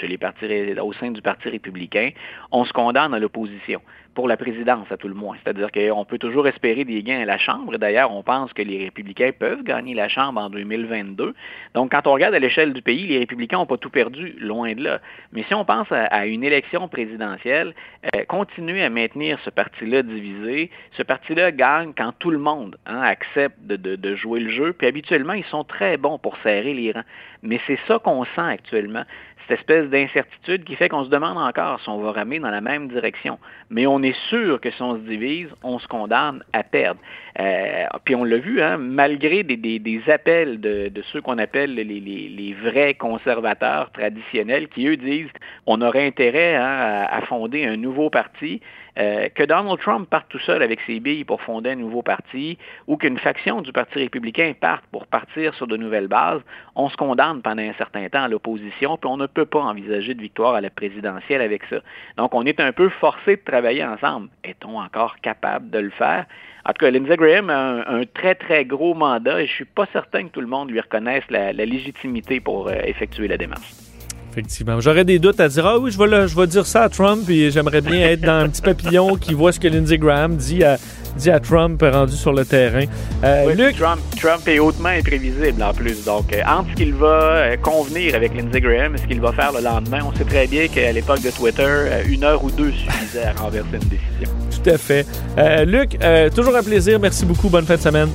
au 0.81 0.93
sein 0.93 1.11
du 1.11 1.21
Parti 1.21 1.49
républicain, 1.49 2.09
on 2.51 2.65
se 2.65 2.73
condamne 2.73 3.13
à 3.13 3.19
l'opposition 3.19 3.81
pour 4.13 4.27
la 4.27 4.37
présidence, 4.37 4.91
à 4.91 4.97
tout 4.97 5.07
le 5.07 5.13
moins. 5.13 5.37
C'est-à-dire 5.43 5.71
qu'on 5.71 6.05
peut 6.05 6.17
toujours 6.17 6.47
espérer 6.47 6.83
des 6.83 7.03
gains 7.03 7.21
à 7.21 7.25
la 7.25 7.37
Chambre. 7.37 7.77
D'ailleurs, 7.77 8.11
on 8.13 8.23
pense 8.23 8.53
que 8.53 8.61
les 8.61 8.85
républicains 8.85 9.31
peuvent 9.37 9.63
gagner 9.63 9.93
la 9.93 10.09
Chambre 10.09 10.41
en 10.41 10.49
2022. 10.49 11.33
Donc, 11.73 11.91
quand 11.91 12.07
on 12.07 12.13
regarde 12.13 12.33
à 12.33 12.39
l'échelle 12.39 12.73
du 12.73 12.81
pays, 12.81 13.07
les 13.07 13.19
républicains 13.19 13.57
n'ont 13.57 13.65
pas 13.65 13.77
tout 13.77 13.89
perdu, 13.89 14.35
loin 14.39 14.73
de 14.73 14.83
là. 14.83 14.99
Mais 15.31 15.43
si 15.43 15.53
on 15.53 15.65
pense 15.65 15.87
à, 15.91 16.25
une 16.25 16.43
élection 16.43 16.87
présidentielle, 16.87 17.73
euh, 18.15 18.25
continuer 18.25 18.83
à 18.83 18.89
maintenir 18.89 19.39
ce 19.45 19.49
parti-là 19.49 20.03
divisé, 20.03 20.69
ce 20.91 21.03
parti-là 21.03 21.51
gagne 21.51 21.93
quand 21.95 22.13
tout 22.19 22.31
le 22.31 22.39
monde 22.39 22.77
hein, 22.85 23.01
accepte 23.01 23.59
de, 23.61 23.75
de 23.95 24.15
jouer 24.15 24.39
le 24.39 24.49
jeu. 24.49 24.73
Puis 24.73 24.87
habituellement, 24.87 25.33
ils 25.33 25.45
sont 25.45 25.63
très 25.63 25.97
bons 25.97 26.17
pour 26.17 26.37
serrer 26.37 26.73
les 26.73 26.91
rangs. 26.91 27.03
Mais 27.41 27.59
c'est 27.67 27.79
ça 27.87 27.99
qu'on 27.99 28.25
sent 28.25 28.41
actuellement 28.41 29.05
cette 29.49 29.59
espèce 29.59 29.89
d'incertitude 29.89 30.63
qui 30.63 30.75
fait 30.75 30.89
qu'on 30.89 31.03
se 31.03 31.09
demande 31.09 31.37
encore 31.37 31.81
si 31.81 31.89
on 31.89 31.99
va 31.99 32.11
ramer 32.11 32.39
dans 32.39 32.51
la 32.51 32.61
même 32.61 32.87
direction. 32.87 33.39
Mais 33.69 33.87
on 33.87 34.01
est 34.03 34.15
sûr 34.29 34.61
que 34.61 34.69
si 34.71 34.81
on 34.81 34.95
se 34.95 35.01
divise, 35.01 35.49
on 35.63 35.79
se 35.79 35.87
condamne 35.87 36.43
à 36.53 36.63
perdre. 36.63 36.99
Euh, 37.39 37.85
puis 38.05 38.15
on 38.15 38.23
l'a 38.23 38.37
vu, 38.37 38.61
hein, 38.61 38.77
malgré 38.77 39.43
des, 39.43 40.01
appels 40.07 40.59
de, 40.59 40.91
ceux 41.11 41.21
qu'on 41.21 41.37
appelle 41.37 41.73
les, 41.73 42.55
vrais 42.61 42.93
conservateurs 42.93 43.91
traditionnels 43.91 44.67
qui, 44.67 44.87
eux, 44.87 44.97
disent 44.97 45.29
on 45.65 45.81
aurait 45.81 46.05
intérêt 46.05 46.55
hein, 46.55 47.07
à, 47.09 47.21
fonder 47.21 47.65
un 47.65 47.77
nouveau 47.77 48.09
parti, 48.09 48.61
euh, 48.97 49.29
que 49.29 49.43
Donald 49.43 49.79
Trump 49.79 50.09
parte 50.09 50.27
tout 50.29 50.39
seul 50.39 50.63
avec 50.63 50.79
ses 50.87 50.99
billes 50.99 51.23
pour 51.23 51.41
fonder 51.41 51.71
un 51.71 51.75
nouveau 51.75 52.01
parti 52.01 52.57
ou 52.87 52.97
qu'une 52.97 53.17
faction 53.17 53.61
du 53.61 53.71
Parti 53.71 53.99
républicain 53.99 54.53
parte 54.59 54.83
pour 54.91 55.07
partir 55.07 55.53
sur 55.55 55.67
de 55.67 55.77
nouvelles 55.77 56.07
bases, 56.07 56.41
on 56.75 56.89
se 56.89 56.97
condamne 56.97 57.41
pendant 57.41 57.61
un 57.61 57.73
certain 57.73 58.07
temps 58.09 58.23
à 58.23 58.27
l'opposition, 58.27 58.97
puis 58.97 59.09
on 59.09 59.17
ne 59.17 59.27
peut 59.27 59.45
pas 59.45 59.61
envisager 59.61 60.13
de 60.13 60.21
victoire 60.21 60.55
à 60.55 60.61
la 60.61 60.69
présidentielle 60.69 61.41
avec 61.41 61.63
ça. 61.69 61.77
Donc 62.17 62.33
on 62.33 62.45
est 62.45 62.59
un 62.59 62.71
peu 62.71 62.89
forcé 62.89 63.35
de 63.35 63.41
travailler 63.41 63.83
ensemble. 63.83 64.29
Est-on 64.43 64.79
encore 64.79 65.17
capable 65.21 65.69
de 65.69 65.79
le 65.79 65.91
faire? 65.91 66.25
En 66.65 66.73
tout 66.73 66.85
cas, 66.85 66.91
Lindsey 66.91 67.15
Graham 67.15 67.49
a 67.49 67.89
un, 67.89 68.03
très, 68.05 68.35
très 68.35 68.65
gros 68.65 68.93
mandat 68.93 69.41
et 69.41 69.45
je 69.45 69.51
ne 69.51 69.55
suis 69.55 69.65
pas 69.65 69.87
certain 69.93 70.25
que 70.25 70.29
tout 70.29 70.41
le 70.41 70.47
monde 70.47 70.69
lui 70.69 70.79
reconnaisse 70.79 71.23
la, 71.29 71.53
légitimité 71.53 72.39
pour 72.39 72.67
euh, 72.67 72.73
effectuer 72.83 73.27
la 73.27 73.37
démarche. 73.37 73.88
Effectivement. 74.31 74.79
J'aurais 74.79 75.05
des 75.05 75.19
doutes 75.19 75.39
à 75.39 75.47
dire 75.47 75.65
Ah 75.65 75.77
oui, 75.79 75.91
je 75.91 75.97
vais, 75.97 76.27
je 76.27 76.35
vais 76.35 76.47
dire 76.47 76.65
ça 76.65 76.83
à 76.83 76.89
Trump 76.89 77.29
et 77.29 77.51
j'aimerais 77.51 77.81
bien 77.81 77.99
être 78.01 78.21
dans 78.21 78.43
un 78.43 78.49
petit 78.49 78.61
papillon 78.61 79.15
qui 79.15 79.33
voit 79.33 79.51
ce 79.51 79.59
que 79.59 79.67
Lindsey 79.67 79.97
Graham 79.97 80.35
dit 80.35 80.63
à, 80.63 80.77
dit 81.17 81.31
à 81.31 81.39
Trump 81.39 81.81
rendu 81.81 82.15
sur 82.15 82.33
le 82.33 82.45
terrain. 82.45 82.85
Euh, 83.23 83.71
Trump, 83.77 83.99
Trump, 84.19 84.47
est 84.47 84.59
hautement 84.59 84.89
imprévisible 84.89 85.61
en 85.61 85.73
plus. 85.73 86.05
Donc, 86.05 86.31
euh, 86.33 86.41
entre 86.47 86.69
ce 86.71 86.75
qu'il 86.75 86.93
va 86.93 87.57
convenir 87.57 88.15
avec 88.15 88.35
Lindsey 88.35 88.61
Graham 88.61 88.95
et 88.95 88.97
ce 88.99 89.07
qu'il 89.07 89.19
va 89.19 89.31
faire 89.31 89.51
le 89.51 89.61
lendemain, 89.63 89.99
on 90.05 90.15
sait 90.15 90.25
très 90.25 90.47
bien 90.47 90.67
qu'à 90.67 90.91
l'époque 90.91 91.21
de 91.21 91.31
Twitter, 91.31 92.03
une 92.07 92.23
heure 92.23 92.43
ou 92.43 92.51
deux 92.51 92.71
suffisait 92.71 93.25
à 93.25 93.33
renverser 93.33 93.77
une 93.81 93.89
décision. 93.89 94.39
Tout 94.63 94.69
à 94.69 94.77
fait. 94.77 95.05
Euh, 95.37 95.65
Luc, 95.65 95.97
euh, 96.03 96.29
toujours 96.29 96.55
un 96.55 96.63
plaisir. 96.63 96.99
Merci 96.99 97.25
beaucoup. 97.25 97.49
Bonne 97.49 97.65
fin 97.65 97.75
de 97.75 97.81
semaine. 97.81 98.09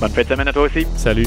Bonne 0.00 0.10
fin 0.10 0.22
de 0.22 0.28
semaine 0.28 0.48
à 0.48 0.52
toi 0.52 0.62
aussi. 0.62 0.86
Salut. 0.96 1.26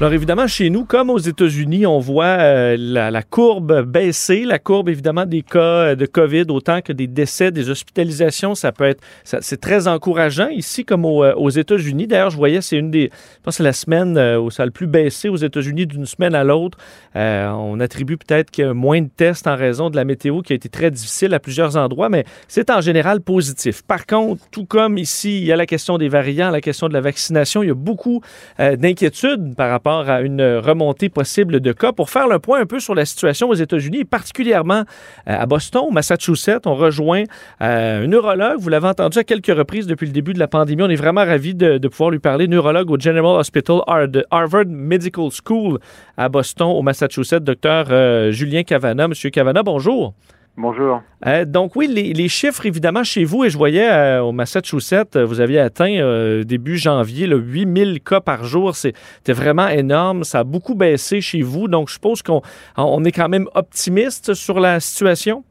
Alors 0.00 0.12
évidemment, 0.12 0.46
chez 0.46 0.70
nous, 0.70 0.84
comme 0.84 1.10
aux 1.10 1.18
États-Unis, 1.18 1.84
on 1.84 1.98
voit 1.98 2.38
euh, 2.38 2.76
la, 2.78 3.22
courbe 3.24 3.82
baisser, 3.82 4.44
la 4.44 4.60
courbe 4.60 4.88
évidemment 4.88 5.26
des 5.26 5.42
cas 5.42 5.58
euh, 5.58 5.94
de 5.96 6.06
COVID, 6.06 6.44
autant 6.50 6.82
que 6.82 6.92
des 6.92 7.08
décès, 7.08 7.50
des 7.50 7.68
hospitalisations, 7.68 8.54
ça 8.54 8.70
peut 8.70 8.84
être, 8.84 9.02
c'est 9.24 9.60
très 9.60 9.88
encourageant 9.88 10.50
ici 10.50 10.84
comme 10.84 11.04
euh, 11.04 11.34
aux 11.34 11.50
États-Unis. 11.50 12.06
D'ailleurs, 12.06 12.30
je 12.30 12.36
voyais, 12.36 12.60
c'est 12.60 12.76
une 12.76 12.92
des, 12.92 13.10
je 13.10 13.42
pense 13.42 13.56
c'est 13.56 13.64
la 13.64 13.72
semaine 13.72 14.16
où 14.36 14.52
ça 14.52 14.62
a 14.62 14.66
le 14.66 14.70
plus 14.70 14.86
baissé 14.86 15.28
aux 15.28 15.36
États-Unis 15.36 15.88
d'une 15.88 16.06
semaine 16.06 16.36
à 16.36 16.44
l'autre. 16.44 16.78
on 17.16 17.80
attribue 17.80 18.18
peut-être 18.18 18.52
qu'il 18.52 18.66
y 18.66 18.68
a 18.68 18.74
moins 18.74 19.02
de 19.02 19.08
tests 19.08 19.48
en 19.48 19.56
raison 19.56 19.90
de 19.90 19.96
la 19.96 20.04
météo 20.04 20.42
qui 20.42 20.52
a 20.52 20.56
été 20.56 20.68
très 20.68 20.92
difficile 20.92 21.34
à 21.34 21.40
plusieurs 21.40 21.76
endroits, 21.76 22.08
mais 22.08 22.24
c'est 22.46 22.70
en 22.70 22.80
général 22.80 23.20
positif. 23.20 23.82
Par 23.82 24.06
contre, 24.06 24.44
tout 24.52 24.64
comme 24.64 24.96
ici, 24.96 25.40
il 25.40 25.44
y 25.44 25.50
a 25.50 25.56
la 25.56 25.66
question 25.66 25.98
des 25.98 26.08
variants, 26.08 26.50
la 26.50 26.60
question 26.60 26.86
de 26.86 26.92
la 26.92 27.00
vaccination, 27.00 27.64
il 27.64 27.66
y 27.66 27.72
a 27.72 27.74
beaucoup 27.74 28.22
d'inquiétudes 28.58 29.56
par 29.56 29.70
rapport 29.70 29.87
à 29.88 30.20
une 30.20 30.42
remontée 30.42 31.08
possible 31.08 31.60
de 31.60 31.72
cas. 31.72 31.92
Pour 31.92 32.10
faire 32.10 32.28
le 32.28 32.38
point 32.38 32.60
un 32.60 32.66
peu 32.66 32.80
sur 32.80 32.94
la 32.94 33.04
situation 33.04 33.48
aux 33.48 33.54
États-Unis, 33.54 34.04
particulièrement 34.04 34.84
euh, 35.28 35.36
à 35.38 35.46
Boston, 35.46 35.84
au 35.88 35.90
Massachusetts, 35.90 36.66
on 36.66 36.74
rejoint 36.74 37.24
euh, 37.62 38.04
un 38.04 38.06
neurologue. 38.06 38.58
Vous 38.58 38.68
l'avez 38.68 38.88
entendu 38.88 39.18
à 39.18 39.24
quelques 39.24 39.56
reprises 39.56 39.86
depuis 39.86 40.06
le 40.06 40.12
début 40.12 40.32
de 40.32 40.38
la 40.38 40.48
pandémie. 40.48 40.82
On 40.82 40.88
est 40.88 40.96
vraiment 40.96 41.24
ravis 41.24 41.54
de, 41.54 41.86
pouvoir 41.88 42.10
lui 42.10 42.18
parler. 42.18 42.48
Neurologue 42.48 42.90
au 42.90 42.98
General 42.98 43.38
Hospital 43.38 43.80
de 44.08 44.24
Harvard 44.30 44.66
Medical 44.66 45.28
School 45.44 45.78
à 46.16 46.28
Boston, 46.28 46.68
au 46.68 46.82
Massachusetts, 46.82 47.42
docteur 47.42 47.86
euh, 47.90 48.30
Julien 48.30 48.62
Cavana. 48.62 49.08
Monsieur 49.08 49.30
Cavana, 49.30 49.62
bonjour. 49.62 50.14
Bonjour. 50.60 51.02
Euh, 51.24 51.44
donc 51.44 51.76
oui, 51.76 51.86
les, 51.86 52.28
chiffres, 52.28 52.66
évidemment, 52.66 53.04
chez 53.04 53.22
vous, 53.22 53.44
et 53.44 53.48
je 53.48 53.56
voyais 53.56 53.88
euh, 53.88 54.22
au 54.22 54.32
Massachusetts, 54.32 55.14
euh, 55.14 55.24
vous 55.24 55.40
aviez 55.40 55.60
atteint 55.60 56.42
début 56.44 56.76
janvier 56.76 57.28
le 57.28 57.38
8000 57.38 58.02
cas 58.02 58.20
par 58.20 58.42
jour. 58.42 58.74
C'était 58.74 59.32
vraiment 59.32 59.68
énorme. 59.68 60.24
Ça 60.24 60.40
a 60.40 60.44
beaucoup 60.44 60.74
baissé 60.74 61.20
chez 61.20 61.42
vous. 61.42 61.68
Donc 61.68 61.86
je 61.88 61.94
suppose 61.94 62.22
qu'on 62.22 62.42
on 62.76 63.04
est 63.04 63.12
quand 63.12 63.28
même 63.28 63.46
optimiste 63.54 64.34
sur 64.34 64.58
la 64.58 64.80
situation? 64.80 65.44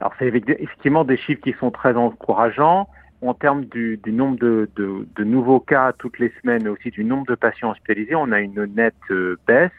Alors 0.00 0.12
c'est 0.18 0.26
effectivement 0.26 1.04
des 1.04 1.16
chiffres 1.16 1.40
qui 1.42 1.54
sont 1.58 1.70
très 1.70 1.94
encourageants. 1.94 2.88
en 3.22 3.32
termes 3.32 3.64
du, 3.64 3.98
du 4.04 4.12
nombre 4.12 4.38
de, 4.38 4.68
de, 4.76 5.08
de, 5.16 5.24
nouveaux 5.24 5.60
cas 5.60 5.94
toutes 5.98 6.18
les 6.18 6.30
semaines, 6.42 6.64
mais 6.64 6.68
aussi 6.68 6.90
du 6.90 7.04
nombre 7.04 7.24
de 7.26 7.36
patients 7.36 7.70
hospitalisés, 7.70 8.14
on 8.14 8.30
a 8.32 8.40
une 8.40 8.66
nette 8.76 8.94
baisse. 9.46 9.70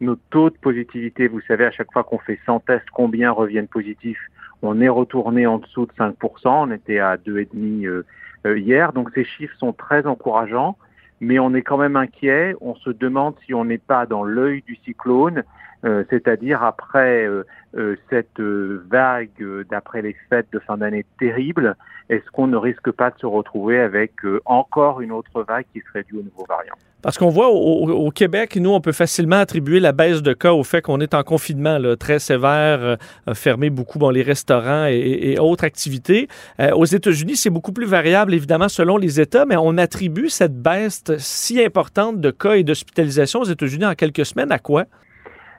Nos 0.00 0.16
taux 0.16 0.50
de 0.50 0.56
positivité, 0.56 1.26
vous 1.28 1.40
savez, 1.42 1.64
à 1.64 1.70
chaque 1.70 1.92
fois 1.92 2.04
qu'on 2.04 2.18
fait 2.18 2.38
100 2.44 2.60
tests, 2.60 2.90
combien 2.92 3.30
reviennent 3.30 3.68
positifs 3.68 4.20
On 4.62 4.80
est 4.80 4.88
retourné 4.88 5.46
en 5.46 5.58
dessous 5.58 5.86
de 5.86 5.92
5%, 5.92 6.14
on 6.44 6.70
était 6.70 6.98
à 6.98 7.16
2,5% 7.16 7.86
euh, 7.86 8.06
euh, 8.46 8.58
hier. 8.58 8.92
Donc 8.92 9.10
ces 9.14 9.24
chiffres 9.24 9.56
sont 9.58 9.72
très 9.72 10.06
encourageants, 10.06 10.76
mais 11.20 11.38
on 11.38 11.54
est 11.54 11.62
quand 11.62 11.78
même 11.78 11.96
inquiet. 11.96 12.54
On 12.60 12.74
se 12.74 12.90
demande 12.90 13.34
si 13.46 13.54
on 13.54 13.64
n'est 13.64 13.78
pas 13.78 14.06
dans 14.06 14.24
l'œil 14.24 14.62
du 14.66 14.76
cyclone, 14.84 15.42
euh, 15.84 16.04
c'est-à-dire 16.10 16.62
après 16.62 17.26
euh, 17.26 17.44
euh, 17.76 17.96
cette 18.10 18.40
vague 18.40 19.64
d'après 19.70 20.02
les 20.02 20.16
fêtes 20.28 20.48
de 20.52 20.58
fin 20.58 20.76
d'année 20.78 21.04
terrible, 21.18 21.76
est-ce 22.08 22.28
qu'on 22.30 22.46
ne 22.46 22.56
risque 22.56 22.90
pas 22.90 23.10
de 23.10 23.18
se 23.18 23.26
retrouver 23.26 23.80
avec 23.80 24.12
encore 24.44 25.00
une 25.00 25.12
autre 25.12 25.42
vague 25.42 25.66
qui 25.72 25.80
serait 25.80 26.04
due 26.04 26.18
au 26.18 26.22
nouveau 26.22 26.44
variant? 26.48 26.74
Parce 27.06 27.18
qu'on 27.18 27.28
voit 27.28 27.50
au, 27.50 28.10
Québec, 28.10 28.56
nous, 28.56 28.70
on 28.70 28.80
peut 28.80 28.90
facilement 28.90 29.36
attribuer 29.36 29.78
la 29.78 29.92
baisse 29.92 30.22
de 30.22 30.32
cas 30.32 30.52
au 30.52 30.64
fait 30.64 30.82
qu'on 30.82 30.98
est 30.98 31.14
en 31.14 31.22
confinement 31.22 31.78
là, 31.78 31.94
très 31.94 32.18
sévère, 32.18 32.80
euh, 32.82 32.96
fermé 33.32 33.70
beaucoup 33.70 34.00
bon, 34.00 34.10
les 34.10 34.22
restaurants 34.22 34.86
et, 34.86 35.38
autres 35.38 35.62
activités. 35.62 36.26
aux 36.74 36.84
États-Unis, 36.84 37.36
c'est 37.36 37.50
beaucoup 37.50 37.70
plus 37.70 37.86
variable, 37.86 38.34
évidemment, 38.34 38.68
selon 38.68 38.96
les 38.96 39.20
États, 39.20 39.46
mais 39.46 39.54
on 39.56 39.78
attribue 39.78 40.28
cette 40.28 40.60
baisse 40.60 41.04
si 41.18 41.64
importante 41.64 42.20
de 42.20 42.32
cas 42.32 42.54
et 42.54 42.64
d'hospitalisation 42.64 43.42
aux 43.42 43.44
États-Unis 43.44 43.86
en 43.86 43.94
quelques 43.94 44.26
semaines 44.26 44.50
à 44.50 44.58
quoi? 44.58 44.86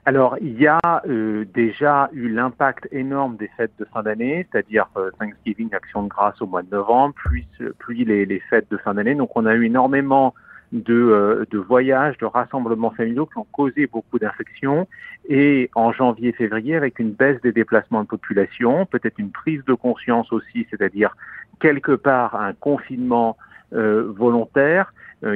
Alors, 0.05 0.35
il 0.41 0.59
y 0.59 0.67
a 0.67 0.79
euh, 1.07 1.45
déjà 1.53 2.09
eu 2.11 2.27
l'impact 2.27 2.89
énorme 2.91 3.37
des 3.37 3.49
fêtes 3.55 3.71
de 3.79 3.85
fin 3.85 4.03
d'année, 4.03 4.45
c'est-à-dire 4.51 4.89
euh, 4.97 5.11
Thanksgiving, 5.17 5.73
Action 5.73 6.03
de 6.03 6.09
grâce 6.09 6.41
au 6.41 6.45
mois 6.45 6.63
de 6.63 6.75
novembre, 6.75 7.15
puis, 7.15 8.03
les 8.03 8.43
fêtes 8.49 8.69
de 8.69 8.75
fin 8.75 8.95
d'année. 8.95 9.15
Donc, 9.15 9.29
on 9.35 9.45
a 9.45 9.53
eu 9.53 9.63
énormément 9.63 10.33
de, 10.71 10.93
euh, 10.93 11.45
de, 11.49 11.57
voyages, 11.57 12.17
de 12.17 12.25
rassemblements 12.25 12.91
familiaux 12.91 13.25
qui 13.25 13.37
ont 13.37 13.47
causé 13.51 13.87
beaucoup 13.87 14.19
d'infections. 14.19 14.87
Et 15.29 15.69
en 15.75 15.91
janvier-février, 15.91 16.75
avec 16.75 16.99
une 16.99 17.11
baisse 17.11 17.41
des 17.41 17.51
déplacements 17.51 18.03
de 18.03 18.07
population, 18.07 18.85
peut-être 18.85 19.19
une 19.19 19.31
prise 19.31 19.63
de 19.65 19.73
conscience 19.73 20.31
aussi, 20.31 20.67
c'est-à-dire 20.69 21.15
quelque 21.59 21.93
part 21.93 22.35
un 22.35 22.53
confinement 22.53 23.37
volontaire 23.71 24.93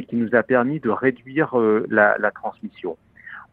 qui 0.07 0.15
nous 0.15 0.33
a 0.33 0.41
permis 0.41 0.79
de 0.79 0.89
réduire 0.89 1.53
la 1.89 2.31
transmission. 2.31 2.95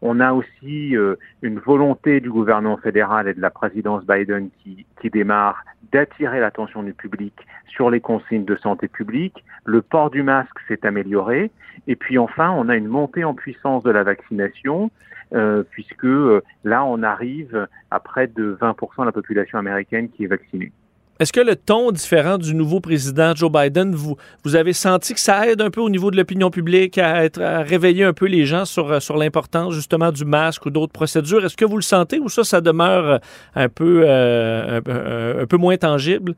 On 0.01 0.19
a 0.19 0.33
aussi 0.33 0.95
euh, 0.95 1.15
une 1.41 1.59
volonté 1.59 2.21
du 2.21 2.29
gouvernement 2.29 2.77
fédéral 2.77 3.27
et 3.27 3.33
de 3.33 3.41
la 3.41 3.49
présidence 3.49 4.05
Biden 4.05 4.49
qui, 4.63 4.85
démarre 5.09 5.63
d'attirer 5.91 6.39
l'attention 6.39 6.83
du 6.83 6.93
public 6.93 7.33
sur 7.67 7.89
les 7.89 7.99
consignes 7.99 8.45
de 8.45 8.55
santé 8.57 8.87
publique. 8.87 9.43
Le 9.65 9.81
port 9.81 10.09
du 10.09 10.23
masque 10.23 10.57
s'est 10.67 10.85
amélioré. 10.85 11.51
Et 11.87 11.95
puis 11.95 12.17
enfin, 12.17 12.51
on 12.51 12.69
a 12.69 12.75
une 12.75 12.87
montée 12.87 13.23
en 13.23 13.33
puissance 13.33 13.83
de 13.83 13.89
la 13.89 14.03
vaccination, 14.03 14.91
euh, 15.33 15.63
puisque 15.69 16.05
euh, 16.05 16.41
là, 16.63 16.85
on 16.85 17.01
arrive 17.01 17.67
à 17.91 17.99
près 17.99 18.27
de 18.27 18.57
20% 18.61 19.01
de 19.01 19.05
la 19.05 19.11
population 19.11 19.57
américaine 19.57 20.09
qui 20.09 20.25
est 20.25 20.27
vaccinée. 20.27 20.71
Est-ce 21.19 21.33
que 21.33 21.41
le 21.41 21.57
ton 21.57 21.91
différent 21.91 22.37
du 22.37 22.55
nouveau 22.55 22.79
président 22.79 23.35
Joe 23.35 23.51
Biden, 23.51 23.93
vous, 23.93 24.15
vous 24.45 24.55
avez 24.55 24.71
senti 24.71 25.13
que 25.13 25.19
ça 25.19 25.49
aide 25.49 25.61
un 25.61 25.69
peu 25.69 25.81
au 25.81 25.89
niveau 25.89 26.11
de 26.11 26.15
l'opinion 26.15 26.49
publique 26.49 26.97
à, 26.97 27.25
être, 27.25 27.41
à 27.41 27.61
réveiller 27.61 28.05
un 28.05 28.13
peu 28.13 28.25
les 28.25 28.45
gens 28.45 28.63
sur, 28.63 29.01
sur 29.01 29.17
l'importance 29.17 29.73
justement 29.73 30.13
du 30.13 30.23
masque 30.23 30.65
ou 30.65 30.69
d'autres 30.69 30.93
procédures? 30.93 31.43
Est-ce 31.43 31.57
que 31.57 31.65
vous 31.65 31.75
le 31.75 31.81
sentez 31.81 32.19
ou 32.19 32.29
ça, 32.29 32.45
ça 32.45 32.61
demeure 32.61 33.19
un 33.53 33.67
peu, 33.67 34.03
euh, 34.05 34.79
un, 35.41 35.45
peu 35.45 35.57
moins 35.57 35.75
tangible? 35.75 36.35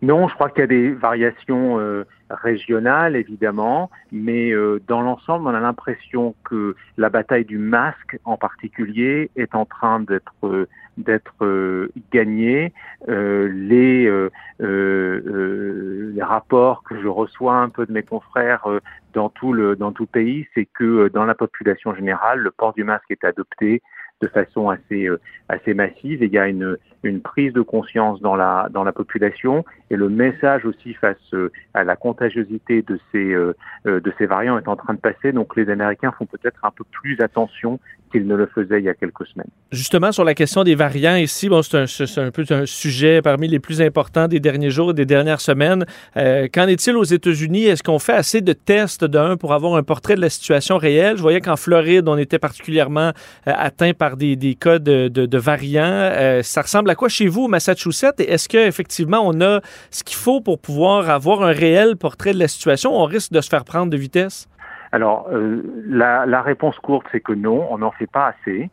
Non, 0.00 0.28
je 0.28 0.34
crois 0.34 0.48
qu'il 0.50 0.60
y 0.60 0.62
a 0.62 0.68
des 0.68 0.92
variations 0.92 1.80
euh, 1.80 2.04
régionales, 2.30 3.16
évidemment, 3.16 3.90
mais 4.12 4.52
euh, 4.52 4.80
dans 4.86 5.00
l'ensemble, 5.00 5.48
on 5.48 5.54
a 5.54 5.60
l'impression 5.60 6.36
que 6.44 6.76
la 6.98 7.08
bataille 7.10 7.46
du 7.46 7.58
masque, 7.58 8.20
en 8.24 8.36
particulier, 8.36 9.32
est 9.34 9.56
en 9.56 9.64
train 9.64 9.98
d'être 9.98 10.68
d'être 10.96 11.44
euh, 11.44 11.90
gagnée. 12.12 12.72
les 13.08 14.10
les 14.58 16.22
rapports 16.22 16.82
que 16.84 17.00
je 17.00 17.08
reçois 17.08 17.56
un 17.56 17.68
peu 17.68 17.86
de 17.86 17.92
mes 17.92 18.02
confrères 18.02 18.66
dans 19.12 19.28
tout 19.28 19.52
le 19.52 19.76
dans 19.76 19.92
tout 19.92 20.06
pays, 20.06 20.46
c'est 20.54 20.66
que 20.66 21.08
dans 21.08 21.24
la 21.24 21.34
population 21.34 21.94
générale, 21.94 22.40
le 22.40 22.50
port 22.50 22.72
du 22.72 22.84
masque 22.84 23.10
est 23.10 23.24
adopté 23.24 23.82
de 24.20 24.28
façon 24.28 24.70
assez 24.70 25.08
assez 25.48 25.74
massive 25.74 26.22
il 26.22 26.32
y 26.32 26.38
a 26.38 26.46
une 26.46 26.78
une 27.04 27.20
prise 27.20 27.52
de 27.52 27.60
conscience 27.60 28.20
dans 28.20 28.34
la, 28.34 28.68
dans 28.70 28.84
la 28.84 28.92
population 28.92 29.64
et 29.90 29.96
le 29.96 30.08
message 30.08 30.64
aussi 30.64 30.94
face 30.94 31.16
euh, 31.34 31.52
à 31.74 31.84
la 31.84 31.96
contagiosité 31.96 32.82
de 32.82 32.98
ces, 33.12 33.32
euh, 33.32 33.54
euh, 33.86 34.00
de 34.00 34.12
ces 34.18 34.26
variants 34.26 34.58
est 34.58 34.68
en 34.68 34.76
train 34.76 34.94
de 34.94 35.00
passer. 35.00 35.32
Donc 35.32 35.56
les 35.56 35.68
Américains 35.68 36.12
font 36.12 36.26
peut-être 36.26 36.64
un 36.64 36.70
peu 36.70 36.84
plus 36.90 37.20
attention 37.20 37.78
qu'ils 38.14 38.28
ne 38.28 38.36
le 38.36 38.46
faisaient 38.46 38.78
il 38.78 38.84
y 38.84 38.88
a 38.88 38.94
quelques 38.94 39.26
semaines. 39.26 39.48
Justement, 39.72 40.12
sur 40.12 40.22
la 40.22 40.34
question 40.34 40.62
des 40.62 40.76
variants 40.76 41.16
ici, 41.16 41.50
c'est 41.62 41.76
un, 41.76 42.26
un, 42.26 42.30
peu 42.30 42.44
un 42.50 42.64
sujet 42.64 43.20
parmi 43.22 43.48
les 43.48 43.58
plus 43.58 43.82
importants 43.82 44.28
des 44.28 44.38
derniers 44.38 44.70
jours 44.70 44.92
et 44.92 44.94
des 44.94 45.04
dernières 45.04 45.40
semaines. 45.40 45.84
qu'en 46.14 46.68
est-il 46.68 46.96
aux 46.96 47.02
États-Unis? 47.04 47.64
Est-ce 47.64 47.82
qu'on 47.82 47.98
fait 47.98 48.12
assez 48.12 48.40
de 48.40 48.52
tests 48.52 49.04
d'un 49.04 49.36
pour 49.36 49.52
avoir 49.52 49.74
un 49.74 49.82
portrait 49.82 50.14
de 50.14 50.20
la 50.20 50.30
situation 50.30 50.78
réelle? 50.78 51.16
Je 51.16 51.22
voyais 51.22 51.40
qu'en 51.40 51.56
Floride, 51.56 52.08
on 52.08 52.16
était 52.16 52.38
particulièrement 52.38 53.10
atteint 53.46 53.94
par 53.94 54.16
des, 54.16 54.36
des 54.36 54.54
cas 54.54 54.78
de, 54.78 55.08
de, 55.08 55.38
variants. 55.38 56.12
ça 56.42 56.62
ressemble 56.62 56.90
à 56.90 56.94
quoi 56.94 57.08
chez 57.08 57.26
vous 57.26 57.48
Massachusetts? 57.48 58.20
Et 58.20 58.30
est-ce 58.30 58.48
qu'effectivement, 58.48 59.22
on 59.24 59.40
a 59.40 59.60
ce 59.90 60.04
qu'il 60.04 60.16
faut 60.16 60.40
pour 60.40 60.60
pouvoir 60.60 61.10
avoir 61.10 61.42
un 61.42 61.52
réel 61.52 61.96
portrait 61.96 62.32
de 62.32 62.38
la 62.38 62.48
situation? 62.48 62.96
On 62.96 63.06
risque 63.06 63.32
de 63.32 63.40
se 63.40 63.48
faire 63.48 63.64
prendre 63.64 63.90
de 63.90 63.96
vitesse? 63.96 64.46
Alors, 64.94 65.26
euh, 65.32 65.60
la, 65.88 66.40
réponse 66.42 66.78
courte, 66.78 67.08
c'est 67.10 67.18
que 67.18 67.32
non, 67.32 67.66
on 67.68 67.78
n'en 67.78 67.90
fait 67.90 68.06
pas 68.06 68.28
assez. 68.28 68.70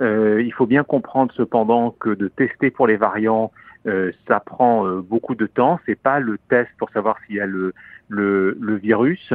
Euh, 0.00 0.42
il 0.42 0.52
faut 0.52 0.66
bien 0.66 0.82
comprendre 0.82 1.32
cependant 1.36 1.94
que 2.00 2.10
de 2.10 2.26
tester 2.26 2.72
pour 2.72 2.88
les 2.88 2.96
variants, 2.96 3.52
euh, 3.86 4.10
ça 4.26 4.40
prend 4.40 4.84
beaucoup 4.96 5.36
de 5.36 5.46
temps. 5.46 5.78
C'est 5.86 5.94
pas 5.94 6.18
le 6.18 6.38
test 6.48 6.68
pour 6.76 6.90
savoir 6.90 7.18
s'il 7.24 7.36
y 7.36 7.40
a 7.40 7.46
le, 7.46 7.72
le, 8.08 8.58
le 8.60 8.74
virus. 8.74 9.32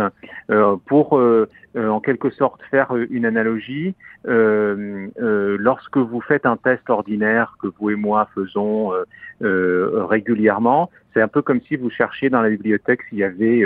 Euh, 0.51 0.75
pour 0.85 1.17
euh, 1.17 1.49
euh, 1.77 1.87
en 1.87 2.01
quelque 2.01 2.29
sorte 2.29 2.61
faire 2.69 2.93
une 3.09 3.25
analogie, 3.25 3.95
lorsque 4.25 5.97
vous 5.97 6.19
faites 6.19 6.45
un 6.45 6.57
test 6.57 6.89
ordinaire 6.89 7.55
que 7.61 7.67
vous 7.79 7.91
et 7.91 7.95
moi 7.95 8.27
faisons 8.35 8.91
régulièrement, 9.39 10.89
c'est 11.15 11.21
un 11.21 11.27
peu 11.27 11.41
comme 11.41 11.61
si 11.61 11.77
vous 11.77 11.89
cherchiez 11.89 12.29
dans 12.29 12.41
la 12.41 12.49
bibliothèque 12.49 12.99
s'il 13.09 13.17
y 13.17 13.23
avait 13.23 13.63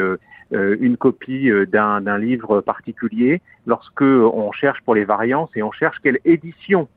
une 0.51 0.95
copie 0.95 1.49
d'un 1.67 2.17
livre 2.17 2.61
particulier. 2.61 3.41
Lorsque 3.65 4.01
on 4.01 4.51
cherche 4.51 4.81
pour 4.81 4.95
les 4.95 5.03
variants, 5.03 5.49
c'est 5.53 5.61
on 5.61 5.71
cherche 5.71 5.97
quelle 6.01 6.19
édition 6.23 6.87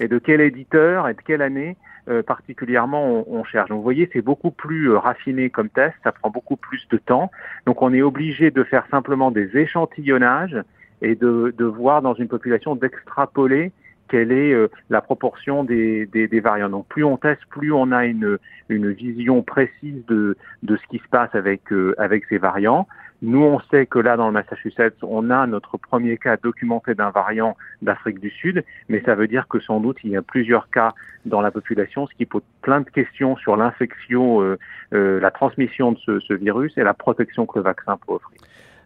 et 0.00 0.08
de 0.08 0.18
quel 0.18 0.40
éditeur 0.40 1.08
et 1.08 1.14
de 1.14 1.20
quelle 1.20 1.42
année 1.42 1.76
euh, 2.06 2.22
particulièrement 2.22 3.24
on, 3.26 3.44
cherche. 3.44 3.70
Donc 3.70 3.78
vous 3.78 3.82
voyez, 3.82 4.10
c'est 4.12 4.20
beaucoup 4.20 4.50
plus 4.50 4.90
euh, 4.90 4.98
raffiné 4.98 5.48
comme 5.48 5.70
test, 5.70 5.94
ça 6.04 6.12
prend 6.12 6.28
beaucoup 6.28 6.56
plus 6.56 6.86
de 6.90 6.98
temps. 6.98 7.30
Donc 7.64 7.80
on 7.80 7.94
est 7.94 8.02
obligé 8.02 8.50
de 8.50 8.62
faire 8.62 8.86
simplement 8.90 9.30
des 9.30 9.56
échantillonnages 9.56 10.58
et 11.00 11.14
de 11.14 11.64
voir 11.64 12.02
dans 12.02 12.12
une 12.12 12.28
population 12.28 12.76
d'extrapoler 12.76 13.72
quelle 14.08 14.32
est 14.32 14.52
euh, 14.52 14.68
la 14.90 15.00
proportion 15.00 15.64
des, 15.64 16.06
des, 16.06 16.28
des, 16.28 16.40
variants. 16.40 16.68
Donc 16.68 16.86
plus 16.88 17.04
on 17.04 17.16
teste, 17.16 17.42
plus 17.50 17.72
on 17.72 17.92
a 17.92 18.04
une, 18.04 18.38
une 18.68 18.90
vision 18.92 19.42
précise 19.42 20.04
de, 20.06 20.36
de 20.62 20.76
ce 20.76 20.86
qui 20.88 20.98
se 20.98 21.08
passe 21.08 21.34
avec, 21.34 21.62
avec 21.98 22.24
ces 22.26 22.38
variants. 22.38 22.86
Nous, 23.24 23.42
on 23.42 23.58
sait 23.70 23.86
que 23.86 23.98
là, 23.98 24.18
dans 24.18 24.26
le 24.26 24.32
Massachusetts, 24.32 25.02
on 25.02 25.30
a 25.30 25.46
notre 25.46 25.78
premier 25.78 26.18
cas 26.18 26.36
documenté 26.36 26.94
d'un 26.94 27.08
variant 27.08 27.56
d'Afrique 27.80 28.20
du 28.20 28.28
Sud, 28.28 28.64
mais 28.90 29.00
ça 29.00 29.14
veut 29.14 29.28
dire 29.28 29.48
que 29.48 29.60
sans 29.60 29.80
doute, 29.80 29.96
il 30.04 30.10
y 30.10 30.16
a 30.16 30.20
plusieurs 30.20 30.68
cas 30.68 30.92
dans 31.24 31.40
la 31.40 31.50
population, 31.50 32.06
ce 32.06 32.14
qui 32.14 32.26
pose 32.26 32.42
plein 32.60 32.82
de 32.82 32.90
questions 32.90 33.36
sur 33.36 33.56
l'infection, 33.56 34.42
euh, 34.42 34.58
euh, 34.92 35.20
la 35.20 35.30
transmission 35.30 35.92
de 35.92 35.98
ce, 36.00 36.20
ce 36.20 36.34
virus 36.34 36.76
et 36.76 36.82
la 36.82 36.92
protection 36.92 37.46
que 37.46 37.58
le 37.58 37.64
vaccin 37.64 37.96
peut 37.96 38.12
offrir. 38.12 38.38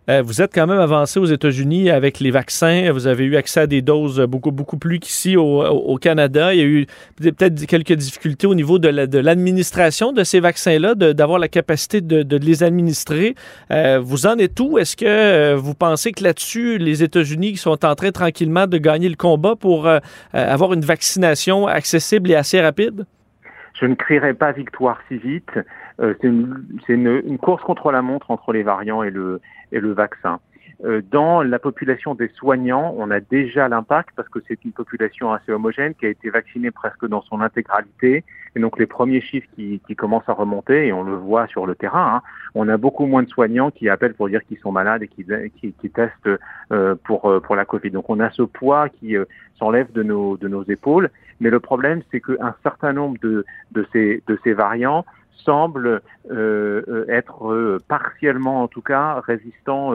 Euh, 0.09 0.23
vous 0.23 0.41
êtes 0.41 0.55
quand 0.55 0.67
même 0.67 0.79
avancé 0.79 1.21
aux 1.21 1.27
États-Unis 1.27 1.91
avec 1.91 2.19
les 2.19 2.31
vaccins. 2.31 2.91
Vous 2.93 3.07
avez 3.07 3.25
eu 3.25 3.37
accès 3.37 3.61
à 3.61 3.67
des 3.67 3.83
doses 3.83 4.21
beaucoup, 4.21 4.53
beaucoup 4.53 4.79
plus 4.79 5.01
qu'ici 5.01 5.37
au, 5.37 5.99
Canada. 6.01 6.55
Il 6.55 6.59
y 6.59 6.63
a 6.63 6.67
eu 6.67 6.87
peut-être 7.17 7.67
quelques 7.67 7.93
difficultés 7.93 8.47
au 8.47 8.55
niveau 8.55 8.79
de 8.79 8.89
l'administration 9.19 10.13
de, 10.13 10.25
ces 10.25 10.41
vaccins-là, 10.41 10.95
d'avoir 10.95 11.39
la 11.39 11.49
capacité 11.49 12.01
de, 12.01 12.37
les 12.37 12.63
administrer. 12.63 13.35
Euh, 13.71 13.99
vous 14.03 14.27
en 14.27 14.39
êtes 14.39 14.59
où? 14.61 14.79
Est-ce 14.79 14.97
que 14.97 15.05
euh, 15.07 15.57
vous 15.57 15.75
pensez 15.75 16.13
que 16.13 16.25
là-dessus, 16.25 16.79
les 16.79 17.03
États-Unis 17.03 17.57
sont 17.57 17.85
en 17.85 17.95
train 17.95 18.11
tranquillement 18.11 18.67
de 18.67 18.79
gagner 18.79 19.09
le 19.09 19.17
combat 19.17 19.57
pour 19.57 19.89
avoir 20.33 20.73
une 20.73 20.81
vaccination 20.81 21.67
accessible 21.67 22.31
et 22.31 22.35
assez 22.35 22.61
rapide? 22.61 23.05
Je 23.81 23.87
ne 23.87 23.95
crierai 23.95 24.35
pas 24.35 24.53
victoire 24.53 24.99
si 25.09 25.19
vite. 25.19 25.51
C'est 25.99 26.25
une, 26.29 26.65
une, 26.89 27.39
course 27.39 27.63
contre 27.63 27.91
la 27.91 28.03
montre 28.03 28.31
entre 28.31 28.53
les 28.53 28.63
variants 28.63 29.03
et 29.03 29.11
le, 29.11 29.41
et 29.73 29.81
le 29.81 29.93
vaccin. 29.93 30.41
Euh, 30.85 31.03
dans 31.11 31.43
la 31.43 31.59
population 31.59 32.15
des 32.15 32.29
soignants, 32.29 32.95
on 32.97 33.11
a 33.11 33.19
déjà 33.19 33.69
l'impact 33.69 34.11
parce 34.15 34.29
que 34.29 34.39
c'est 34.47 34.65
une 34.65 34.71
population 34.71 35.33
assez 35.33 35.51
homogène 35.51 35.95
qui 35.95 36.07
a 36.07 36.09
été 36.09 36.31
vaccinée 36.31 36.71
presque 36.71 37.05
dans 37.07 37.21
son 37.23 37.41
intégralité. 37.41 38.25
Et 38.55 38.61
donc 38.61 38.79
les 38.79 38.87
premiers 38.87 39.21
chiffres 39.21 39.49
qui, 39.57 39.81
qui 39.87 39.97
commencent 39.97 40.29
à 40.29 40.35
remonter, 40.35 40.87
et 40.87 40.93
on 40.93 41.03
le 41.03 41.17
voit 41.17 41.49
sur 41.49 41.67
le 41.67 41.75
terrain, 41.75 42.17
hein, 42.17 42.23
on 42.55 42.69
a 42.69 42.77
beaucoup 42.77 43.07
moins 43.07 43.25
de 43.25 43.29
soignants 43.29 43.73
qui 43.73 43.89
appellent 43.89 44.15
pour 44.15 44.29
dire 44.29 44.45
qu'ils 44.45 44.59
sont 44.59 44.71
malades 44.71 45.03
et 45.03 45.09
qui, 45.09 45.27
qui, 45.61 45.73
qui 45.73 45.91
testent 45.91 46.31
euh, 46.71 46.95
pour, 47.05 47.29
euh, 47.29 47.41
pour 47.41 47.57
la 47.57 47.65
Covid. 47.65 47.91
Donc 47.91 48.09
on 48.09 48.21
a 48.21 48.31
ce 48.31 48.43
poids 48.43 48.89
qui 48.89 49.17
euh, 49.17 49.25
s'enlève 49.59 49.91
de 49.93 50.05
nos, 50.05 50.37
de 50.37 50.47
nos 50.47 50.63
épaules. 50.63 51.11
Mais 51.41 51.51
le 51.51 51.59
problème, 51.59 52.03
c'est 52.13 52.21
qu'un 52.21 52.55
certain 52.63 52.93
nombre 52.93 53.19
de, 53.21 53.45
de, 53.73 53.87
ces, 53.93 54.23
de 54.29 54.39
ces 54.45 54.53
variants 54.53 55.05
semblent 55.45 56.01
euh, 56.31 57.05
être 57.09 57.79
partiellement, 57.89 58.63
en 58.63 58.69
tout 58.69 58.83
cas, 58.83 59.21
résistants 59.21 59.93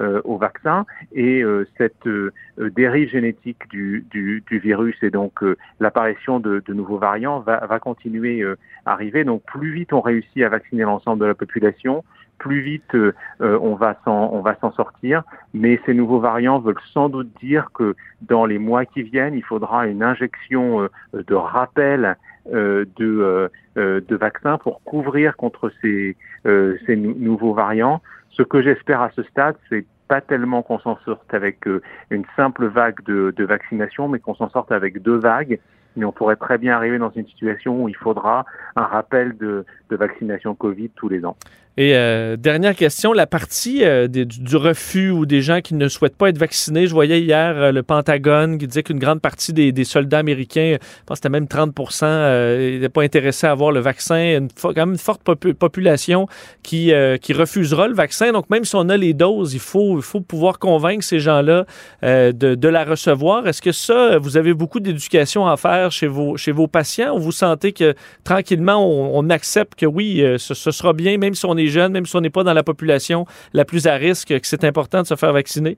euh, 0.00 0.20
au 0.24 0.38
vaccin 0.38 0.86
et 1.12 1.44
euh, 1.44 1.68
cette 1.78 2.08
euh, 2.08 2.32
dérive 2.58 3.10
génétique 3.10 3.68
du, 3.70 4.04
du, 4.10 4.42
du, 4.44 4.58
virus 4.58 4.96
et 5.02 5.10
donc 5.10 5.44
l'apparition 5.78 6.40
de, 6.40 6.60
de, 6.66 6.74
nouveaux 6.74 6.98
variants 6.98 7.38
va, 7.38 7.64
va 7.64 7.78
continuer 7.78 8.44
à 8.86 8.92
arriver. 8.92 9.22
Donc 9.22 9.44
plus 9.44 9.70
vite 9.70 9.92
on 9.92 10.00
réussit 10.00 10.42
à 10.42 10.48
vacciner 10.48 10.82
l'ensemble 10.82 11.20
de 11.20 11.26
la 11.26 11.34
population, 11.36 12.02
plus 12.38 12.60
vite 12.60 12.96
on 13.38 13.74
va 13.76 13.96
s'en 14.04 14.30
on 14.32 14.40
va 14.40 14.56
s'en 14.56 14.72
sortir. 14.72 15.22
Mais 15.52 15.80
ces 15.86 15.94
nouveaux 15.94 16.18
variants 16.18 16.58
veulent 16.58 16.74
sans 16.92 17.08
doute 17.08 17.30
dire 17.40 17.70
que 17.72 17.94
dans 18.20 18.46
les 18.46 18.58
mois 18.58 18.86
qui 18.86 19.04
viennent, 19.04 19.34
il 19.34 19.44
faudra 19.44 19.86
une 19.86 20.02
injection 20.02 20.88
de 21.12 21.34
rappel 21.36 22.04
euh, 22.04 22.14
de, 22.46 23.50
euh, 23.76 24.00
de 24.06 24.14
vaccins 24.14 24.56
pour 24.56 24.84
couvrir 24.84 25.36
contre 25.36 25.68
ces, 25.82 26.16
euh, 26.46 26.76
ces 26.86 26.94
nouveaux 26.94 27.54
variants. 27.54 28.00
Ce 28.30 28.44
que 28.44 28.62
j'espère 28.62 29.02
à 29.02 29.10
ce 29.16 29.24
stade, 29.24 29.56
c'est 29.68 29.84
pas 30.06 30.20
tellement 30.20 30.62
qu'on 30.62 30.78
s'en 30.78 30.96
sorte 31.04 31.34
avec 31.34 31.66
euh, 31.66 31.82
une 32.10 32.24
simple 32.36 32.66
vague 32.66 33.02
de, 33.04 33.44
vaccination, 33.44 34.06
mais 34.06 34.20
qu'on 34.20 34.36
s'en 34.36 34.48
sorte 34.50 34.70
avec 34.70 35.02
deux 35.02 35.16
vagues. 35.16 35.58
Mais 35.96 36.04
on 36.04 36.12
pourrait 36.12 36.36
très 36.36 36.56
bien 36.56 36.76
arriver 36.76 36.98
dans 36.98 37.10
une 37.10 37.26
situation 37.26 37.82
où 37.82 37.88
il 37.88 37.96
faudra 37.96 38.44
un 38.76 38.84
rappel 38.84 39.36
de 39.36 39.64
vaccination 39.90 40.54
Covid 40.54 40.90
tous 40.90 41.08
les 41.08 41.24
ans. 41.24 41.36
Et 41.76 41.96
euh, 41.96 42.36
dernière 42.36 42.76
question, 42.76 43.12
la 43.12 43.26
partie 43.26 43.82
euh, 43.82 44.06
du, 44.06 44.56
refus 44.56 45.10
ou 45.10 45.26
des 45.26 45.42
gens 45.42 45.60
qui 45.60 45.74
ne 45.74 45.88
souhaitent 45.88 46.16
pas 46.16 46.28
être 46.28 46.38
vaccinés. 46.38 46.86
Je 46.86 46.92
voyais 46.92 47.20
hier 47.20 47.56
euh, 47.56 47.72
le 47.72 47.82
Pentagone 47.82 48.58
qui 48.58 48.68
disait 48.68 48.84
qu'une 48.84 49.00
grande 49.00 49.20
partie 49.20 49.52
des, 49.52 49.84
soldats 49.84 50.18
américains, 50.18 50.76
je 50.80 51.04
pense 51.04 51.16
que 51.18 51.22
c'était 51.24 51.30
même 51.30 51.48
30 51.48 51.70
n'étaient 51.76 52.88
pas 52.88 53.02
intéressés 53.02 53.48
à 53.48 53.50
avoir 53.50 53.72
le 53.72 53.80
vaccin. 53.80 54.38
Une, 54.38 54.48
quand 54.62 54.76
même 54.76 54.92
une 54.92 54.98
forte 54.98 55.22
population 55.24 56.28
qui, 56.62 56.92
refusera 57.32 57.88
le 57.88 57.94
vaccin. 57.94 58.30
Donc 58.30 58.50
même 58.50 58.64
si 58.64 58.76
on 58.76 58.88
a 58.88 58.96
les 58.96 59.12
doses, 59.12 59.54
il 59.54 59.60
faut, 59.60 60.00
pouvoir 60.28 60.60
convaincre 60.60 61.02
ces 61.02 61.18
gens-là 61.18 61.66
de, 62.02 62.68
la 62.68 62.84
recevoir. 62.84 63.48
Est-ce 63.48 63.60
que 63.60 63.72
ça, 63.72 64.18
vous 64.18 64.36
avez 64.36 64.54
beaucoup 64.54 64.78
d'éducation 64.78 65.46
à 65.46 65.56
faire 65.56 65.90
chez 65.90 66.06
vos, 66.06 66.66
patients 66.68 67.16
ou 67.16 67.18
vous 67.18 67.32
sentez 67.32 67.72
que 67.72 67.94
tranquillement 68.22 68.86
on, 68.88 69.28
accepte 69.30 69.74
que 69.74 69.86
oui, 69.86 70.24
ce 70.38 70.54
sera 70.54 70.92
bien, 70.92 71.18
même 71.18 71.34
si 71.34 71.44
on 71.46 71.56
est 71.56 71.63
jeunes, 71.68 71.92
même 71.92 72.06
si 72.06 72.16
on 72.16 72.20
n'est 72.20 72.30
pas 72.30 72.44
dans 72.44 72.54
la 72.54 72.62
population 72.62 73.26
la 73.52 73.64
plus 73.64 73.86
à 73.86 73.94
risque, 73.94 74.28
que 74.28 74.46
c'est 74.46 74.64
important 74.64 75.02
de 75.02 75.06
se 75.06 75.16
faire 75.16 75.32
vacciner? 75.32 75.76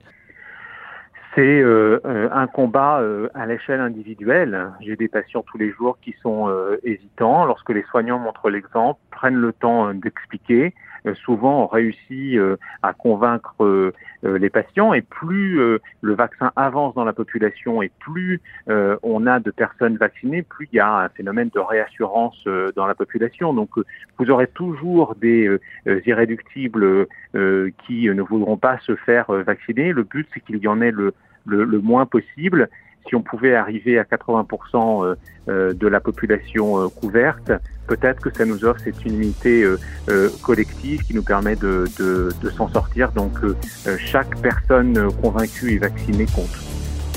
C'est 1.37 1.61
euh, 1.61 1.99
un 2.31 2.47
combat 2.47 2.99
euh, 2.99 3.29
à 3.35 3.45
l'échelle 3.45 3.79
individuelle. 3.79 4.71
J'ai 4.81 4.95
des 4.95 5.07
patients 5.07 5.43
tous 5.43 5.59
les 5.59 5.69
jours 5.69 5.99
qui 6.01 6.15
sont 6.23 6.49
euh, 6.49 6.77
hésitants. 6.83 7.45
Lorsque 7.45 7.69
les 7.69 7.83
soignants 7.91 8.17
montrent 8.17 8.49
l'exemple, 8.49 8.99
prennent 9.17 9.41
le 9.41 9.51
temps 9.51 9.91
d'expliquer, 9.95 10.73
euh, 11.07 11.15
souvent 11.15 11.63
on 11.63 11.67
réussit 11.67 12.35
euh, 12.35 12.57
à 12.83 12.93
convaincre 12.93 13.55
euh, 13.61 13.91
les 14.23 14.49
patients 14.49 14.93
et 14.93 15.01
plus 15.01 15.59
le 16.01 16.13
vaccin 16.13 16.51
avance 16.55 16.93
dans 16.95 17.03
la 17.03 17.13
population 17.13 17.81
et 17.81 17.91
plus 17.99 18.41
on 18.67 19.27
a 19.27 19.39
de 19.39 19.51
personnes 19.51 19.95
vaccinées, 19.97 20.41
plus 20.41 20.67
il 20.71 20.77
y 20.77 20.79
a 20.79 20.91
un 20.91 21.09
phénomène 21.09 21.49
de 21.53 21.59
réassurance 21.59 22.43
dans 22.75 22.87
la 22.87 22.95
population. 22.95 23.53
Donc 23.53 23.69
vous 24.17 24.29
aurez 24.31 24.47
toujours 24.47 25.15
des 25.15 25.49
irréductibles 25.85 27.07
qui 27.33 28.09
ne 28.09 28.21
voudront 28.21 28.57
pas 28.57 28.79
se 28.79 28.95
faire 28.95 29.31
vacciner. 29.31 29.93
Le 29.93 30.03
but 30.03 30.27
c'est 30.33 30.39
qu'il 30.41 30.57
y 30.57 30.67
en 30.67 30.81
ait 30.81 30.91
le, 30.91 31.13
le, 31.45 31.63
le 31.63 31.79
moins 31.79 32.05
possible 32.05 32.69
si 33.07 33.15
on 33.15 33.21
pouvait 33.21 33.55
arriver 33.55 33.97
à 33.99 34.03
80% 34.03 35.15
de 35.47 35.87
la 35.87 35.99
population 35.99 36.89
couverte, 36.89 37.51
peut-être 37.87 38.21
que 38.21 38.29
ça 38.35 38.45
nous 38.45 38.63
offre 38.65 38.81
cette 38.83 39.03
unité 39.05 39.63
euh, 39.63 39.79
euh, 40.09 40.29
collective 40.43 41.03
qui 41.03 41.15
nous 41.15 41.23
permet 41.23 41.55
de, 41.55 41.85
de, 41.97 42.29
de 42.41 42.49
s'en 42.51 42.69
sortir. 42.69 43.11
Donc 43.13 43.33
euh, 43.43 43.55
chaque 43.97 44.39
personne 44.41 45.09
convaincue 45.21 45.73
et 45.73 45.77
vaccinée 45.77 46.25
compte. 46.25 46.55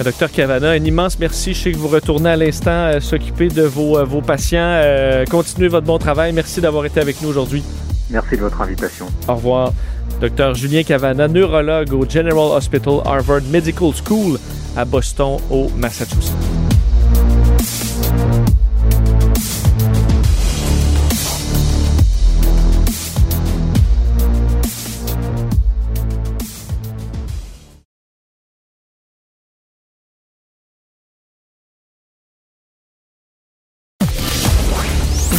Docteur 0.03 0.30
Cavana, 0.30 0.70
un 0.70 0.76
immense 0.76 1.18
merci. 1.18 1.53
Je 1.53 1.61
sais 1.61 1.72
que 1.72 1.76
vous 1.76 1.88
retournez 1.88 2.30
à 2.30 2.36
l'instant 2.36 2.99
s'occuper 3.01 3.49
de 3.49 3.62
vos, 3.62 4.03
vos 4.07 4.22
patients. 4.22 4.80
continuez 5.30 5.68
votre 5.68 5.86
bon 5.86 5.99
travail. 5.99 6.32
Merci 6.32 6.62
d'avoir 6.62 6.86
été 6.86 7.01
avec 7.01 7.20
nous 7.20 7.28
aujourd'hui. 7.28 7.62
Merci 8.09 8.36
de 8.36 8.41
votre 8.41 8.62
invitation. 8.62 9.07
Au 9.28 9.34
revoir. 9.34 9.74
Docteur 10.22 10.55
Julien 10.55 10.84
Cavana, 10.84 11.28
neurologue 11.28 11.93
au 11.93 12.09
General 12.09 12.57
Hospital 12.57 13.01
Harvard 13.05 13.43
Medical 13.51 13.91
School 13.93 14.38
à 14.76 14.84
Boston, 14.84 15.38
au 15.50 15.68
Massachusetts. 15.76 16.34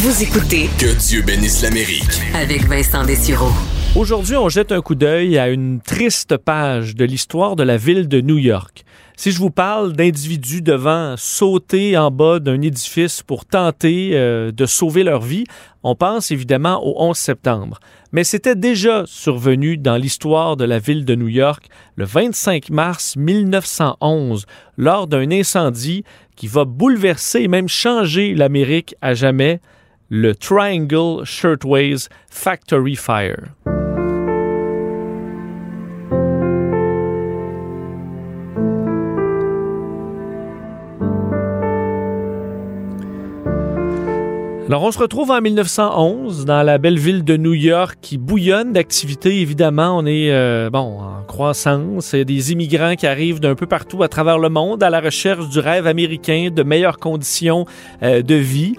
Vous 0.02 0.22
écoutez 0.22 0.68
Que 0.78 0.92
Dieu 0.98 1.22
bénisse 1.22 1.62
l'Amérique 1.62 2.20
avec 2.34 2.66
Vincent 2.66 3.04
Dessureau. 3.04 3.52
Aujourd'hui, 3.94 4.36
on 4.36 4.48
jette 4.48 4.72
un 4.72 4.80
coup 4.80 4.94
d'œil 4.94 5.36
à 5.36 5.50
une 5.50 5.82
triste 5.82 6.38
page 6.38 6.96
de 6.96 7.04
l'histoire 7.04 7.56
de 7.56 7.62
la 7.62 7.76
ville 7.76 8.08
de 8.08 8.22
New 8.22 8.38
York. 8.38 8.86
Si 9.18 9.32
je 9.32 9.38
vous 9.38 9.50
parle 9.50 9.92
d'individus 9.92 10.62
devant 10.62 11.14
sauter 11.18 11.98
en 11.98 12.10
bas 12.10 12.38
d'un 12.38 12.62
édifice 12.62 13.22
pour 13.22 13.44
tenter 13.44 14.12
euh, 14.14 14.50
de 14.50 14.64
sauver 14.64 15.04
leur 15.04 15.20
vie, 15.20 15.44
on 15.82 15.94
pense 15.94 16.30
évidemment 16.30 16.82
au 16.82 16.94
11 17.04 17.14
septembre. 17.14 17.80
Mais 18.12 18.24
c'était 18.24 18.54
déjà 18.54 19.02
survenu 19.04 19.76
dans 19.76 19.98
l'histoire 19.98 20.56
de 20.56 20.64
la 20.64 20.78
ville 20.78 21.04
de 21.04 21.14
New 21.14 21.28
York 21.28 21.66
le 21.96 22.06
25 22.06 22.70
mars 22.70 23.14
1911 23.18 24.46
lors 24.78 25.06
d'un 25.06 25.30
incendie 25.30 26.02
qui 26.34 26.46
va 26.46 26.64
bouleverser 26.64 27.42
et 27.42 27.48
même 27.48 27.68
changer 27.68 28.32
l'Amérique 28.32 28.94
à 29.02 29.12
jamais 29.12 29.60
le 30.08 30.34
Triangle 30.34 31.26
Shirtwaist 31.26 32.08
Factory 32.30 32.96
Fire. 32.96 33.52
Alors, 44.68 44.84
on 44.84 44.92
se 44.92 44.98
retrouve 44.98 45.32
en 45.32 45.40
1911 45.40 46.44
dans 46.44 46.62
la 46.62 46.78
belle 46.78 46.98
ville 46.98 47.24
de 47.24 47.36
New 47.36 47.52
York 47.52 47.98
qui 48.00 48.16
bouillonne 48.16 48.72
d'activités. 48.72 49.40
Évidemment, 49.40 49.98
on 49.98 50.06
est 50.06 50.30
euh, 50.30 50.70
bon 50.70 51.00
en 51.00 51.24
croissance. 51.26 52.12
Il 52.12 52.18
y 52.18 52.22
a 52.22 52.24
des 52.24 52.52
immigrants 52.52 52.94
qui 52.94 53.08
arrivent 53.08 53.40
d'un 53.40 53.56
peu 53.56 53.66
partout 53.66 54.04
à 54.04 54.08
travers 54.08 54.38
le 54.38 54.48
monde 54.48 54.82
à 54.84 54.88
la 54.88 55.00
recherche 55.00 55.48
du 55.48 55.58
rêve 55.58 55.88
américain, 55.88 56.50
de 56.54 56.62
meilleures 56.62 56.98
conditions 56.98 57.66
euh, 58.04 58.22
de 58.22 58.36
vie. 58.36 58.76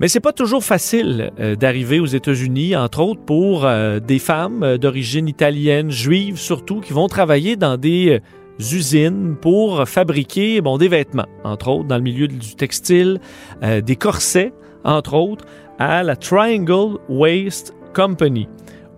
Mais 0.00 0.08
c'est 0.08 0.20
pas 0.20 0.32
toujours 0.32 0.64
facile 0.64 1.30
euh, 1.38 1.54
d'arriver 1.54 2.00
aux 2.00 2.06
États-Unis, 2.06 2.74
entre 2.74 3.00
autres 3.00 3.22
pour 3.22 3.68
des 4.04 4.18
femmes 4.18 4.78
d'origine 4.78 5.28
italienne, 5.28 5.92
juives 5.92 6.38
surtout, 6.38 6.80
qui 6.80 6.92
vont 6.92 7.06
travailler 7.06 7.54
dans 7.54 7.76
des 7.76 8.20
usines 8.58 9.36
pour 9.40 9.88
fabriquer 9.88 10.60
bon, 10.60 10.76
des 10.76 10.88
vêtements, 10.88 11.28
entre 11.44 11.68
autres 11.68 11.88
dans 11.88 11.96
le 11.96 12.02
milieu 12.02 12.26
du 12.26 12.56
textile, 12.56 13.20
des 13.62 13.96
corsets, 13.96 14.52
entre 14.84 15.14
autres, 15.14 15.44
à 15.78 16.02
la 16.02 16.16
Triangle 16.16 16.98
Waste 17.08 17.74
Company 17.94 18.48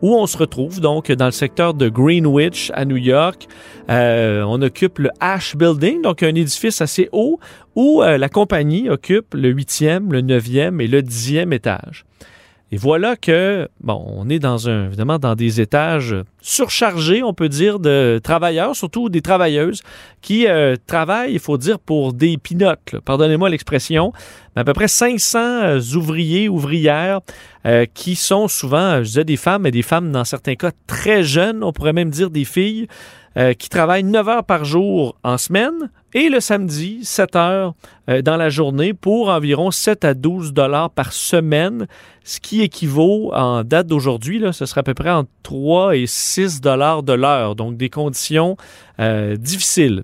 où 0.03 0.17
on 0.17 0.27
se 0.27 0.37
retrouve 0.37 0.81
donc 0.81 1.11
dans 1.11 1.27
le 1.27 1.33
secteur 1.33 1.75
de 1.75 1.89
Greenwich 1.89 2.71
à 2.75 2.85
New 2.85 2.97
York. 2.97 3.47
Euh, 3.89 4.43
on 4.47 4.61
occupe 4.61 4.99
le 4.99 5.11
Ash 5.21 5.57
Building, 5.57 6.03
donc 6.03 6.25
un 6.25 6.35
édifice 6.35 6.81
assez 6.81 7.09
haut 7.13 7.39
où 7.77 8.03
euh, 8.03 8.19
la 8.19 8.29
compagnie 8.29 8.91
occupe 8.91 9.35
le 9.35 9.49
huitième, 9.49 10.13
le 10.13 10.21
neuvième 10.21 10.81
et 10.81 10.89
le 10.89 11.03
dixième 11.03 11.53
étage. 11.53 12.05
Et 12.75 12.79
voilà 12.79 13.17
que, 13.17 13.69
bon, 13.83 14.03
on 14.17 14.31
est 14.31 14.39
dans 14.39 14.67
un, 14.67 14.87
évidemment 14.87 15.19
dans 15.19 15.35
des 15.35 15.61
étages 15.61 16.17
surchargés, 16.41 17.23
on 17.23 17.35
peut 17.35 17.51
dire, 17.51 17.79
de 17.79 18.19
travailleurs, 18.25 18.75
surtout 18.75 19.11
des 19.11 19.21
travailleuses, 19.21 19.83
qui 20.23 20.49
euh, 20.49 20.77
travaillent, 20.87 21.35
il 21.35 21.39
faut 21.39 21.59
dire, 21.59 21.79
pour 21.79 22.15
des 22.15 22.39
pinottes. 22.39 22.97
Pardonnez-moi 23.05 23.51
l'expression, 23.51 24.15
mais 24.57 24.63
à 24.63 24.65
peu 24.65 24.73
près 24.73 24.89
500 24.89 25.39
euh, 25.39 25.81
ouvriers, 25.97 26.49
ouvrières, 26.49 27.21
euh, 27.67 27.85
qui 27.93 28.17
sont 28.17 28.49
souvent, 28.49 29.01
je 29.01 29.09
disais 29.09 29.25
des 29.25 29.37
femmes, 29.37 29.63
mais 29.63 29.71
des 29.71 29.83
femmes 29.83 30.11
dans 30.11 30.25
certains 30.25 30.55
cas 30.55 30.71
très 30.87 31.23
jeunes, 31.23 31.63
on 31.63 31.75
pourrait 31.75 31.93
même 31.93 32.09
dire 32.09 32.31
des 32.31 32.47
filles, 32.47 32.89
euh, 33.37 33.55
qui 33.55 33.69
travaillent 33.69 34.05
9 34.05 34.29
heures 34.29 34.45
par 34.45 34.65
jour 34.65 35.17
en 35.23 35.39
semaine 35.39 35.91
et 36.13 36.29
le 36.29 36.41
samedi, 36.41 37.01
7 37.03 37.37
heures 37.37 37.75
euh, 38.11 38.21
dans 38.21 38.37
la 38.37 38.51
journée 38.51 38.93
pour 38.93 39.31
environ 39.31 39.71
7 39.71 40.05
à 40.05 40.13
12 40.13 40.53
dollars 40.53 40.91
par 40.91 41.13
semaine, 41.13 41.87
ce 42.25 42.41
qui 42.41 42.61
équivaut 42.61 43.33
en 43.33 43.65
date 43.65 43.87
d'aujourd'hui, 43.87 44.43
ce 44.53 44.67
serait 44.67 44.81
à 44.81 44.83
peu 44.83 44.93
près 44.93 45.11
entre 45.11 45.31
3 45.45 45.97
et 45.97 46.07
6 46.07 46.61
dollars 46.61 47.03
de 47.03 47.15
l'heure. 47.15 47.57
Donc 47.57 47.79
des 47.79 47.89
conditions 47.89 48.57
euh, 49.01 49.37
difficiles. 49.37 50.03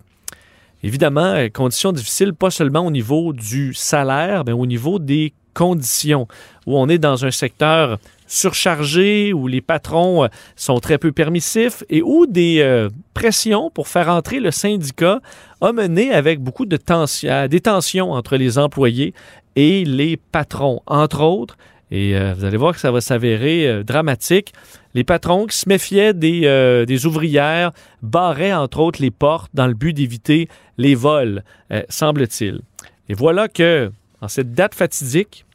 Évidemment, 0.82 1.34
conditions 1.52 1.92
difficiles, 1.92 2.32
pas 2.32 2.50
seulement 2.50 2.86
au 2.86 2.90
niveau 2.90 3.32
du 3.32 3.74
salaire, 3.74 4.44
mais 4.46 4.52
au 4.52 4.64
niveau 4.64 4.98
des 4.98 5.34
conditions, 5.52 6.28
où 6.66 6.78
on 6.78 6.88
est 6.88 6.98
dans 6.98 7.24
un 7.24 7.32
secteur 7.32 7.98
surchargé, 8.28 9.32
où 9.32 9.48
les 9.48 9.60
patrons 9.60 10.24
euh, 10.24 10.28
sont 10.54 10.78
très 10.78 10.98
peu 10.98 11.10
permissifs 11.10 11.82
et 11.88 12.02
où 12.02 12.26
des 12.26 12.60
euh, 12.60 12.88
pressions 13.14 13.70
pour 13.70 13.88
faire 13.88 14.08
entrer 14.08 14.38
le 14.38 14.52
syndicat 14.52 15.20
a 15.60 15.72
mené 15.72 16.12
avec 16.12 16.40
beaucoup 16.40 16.66
de 16.66 16.76
tensions, 16.76 17.48
des 17.48 17.60
tensions 17.60 18.12
entre 18.12 18.36
les 18.36 18.58
employés 18.58 19.14
et 19.56 19.84
les 19.84 20.16
patrons, 20.16 20.82
entre 20.86 21.22
autres. 21.22 21.56
Et 21.90 22.16
euh, 22.16 22.34
vous 22.34 22.44
allez 22.44 22.58
voir 22.58 22.74
que 22.74 22.80
ça 22.80 22.92
va 22.92 23.00
s'avérer 23.00 23.82
dramatique. 23.82 24.52
Les 24.94 25.04
patrons 25.04 25.46
qui 25.46 25.56
se 25.56 25.68
méfiaient 25.68 26.12
des, 26.12 26.84
des, 26.86 27.06
ouvrières 27.06 27.72
barraient 28.02 28.52
entre 28.52 28.80
autres 28.80 29.00
les 29.00 29.10
portes 29.10 29.50
dans 29.54 29.66
le 29.66 29.74
but 29.74 29.92
d'éviter 29.92 30.48
les 30.76 30.94
vols, 30.94 31.44
semble-t-il. 31.88 32.60
Et 33.08 33.14
voilà 33.14 33.48
que, 33.48 33.90
en 34.20 34.28
cette 34.28 34.52
date 34.54 34.74
fatidique, 34.74 35.46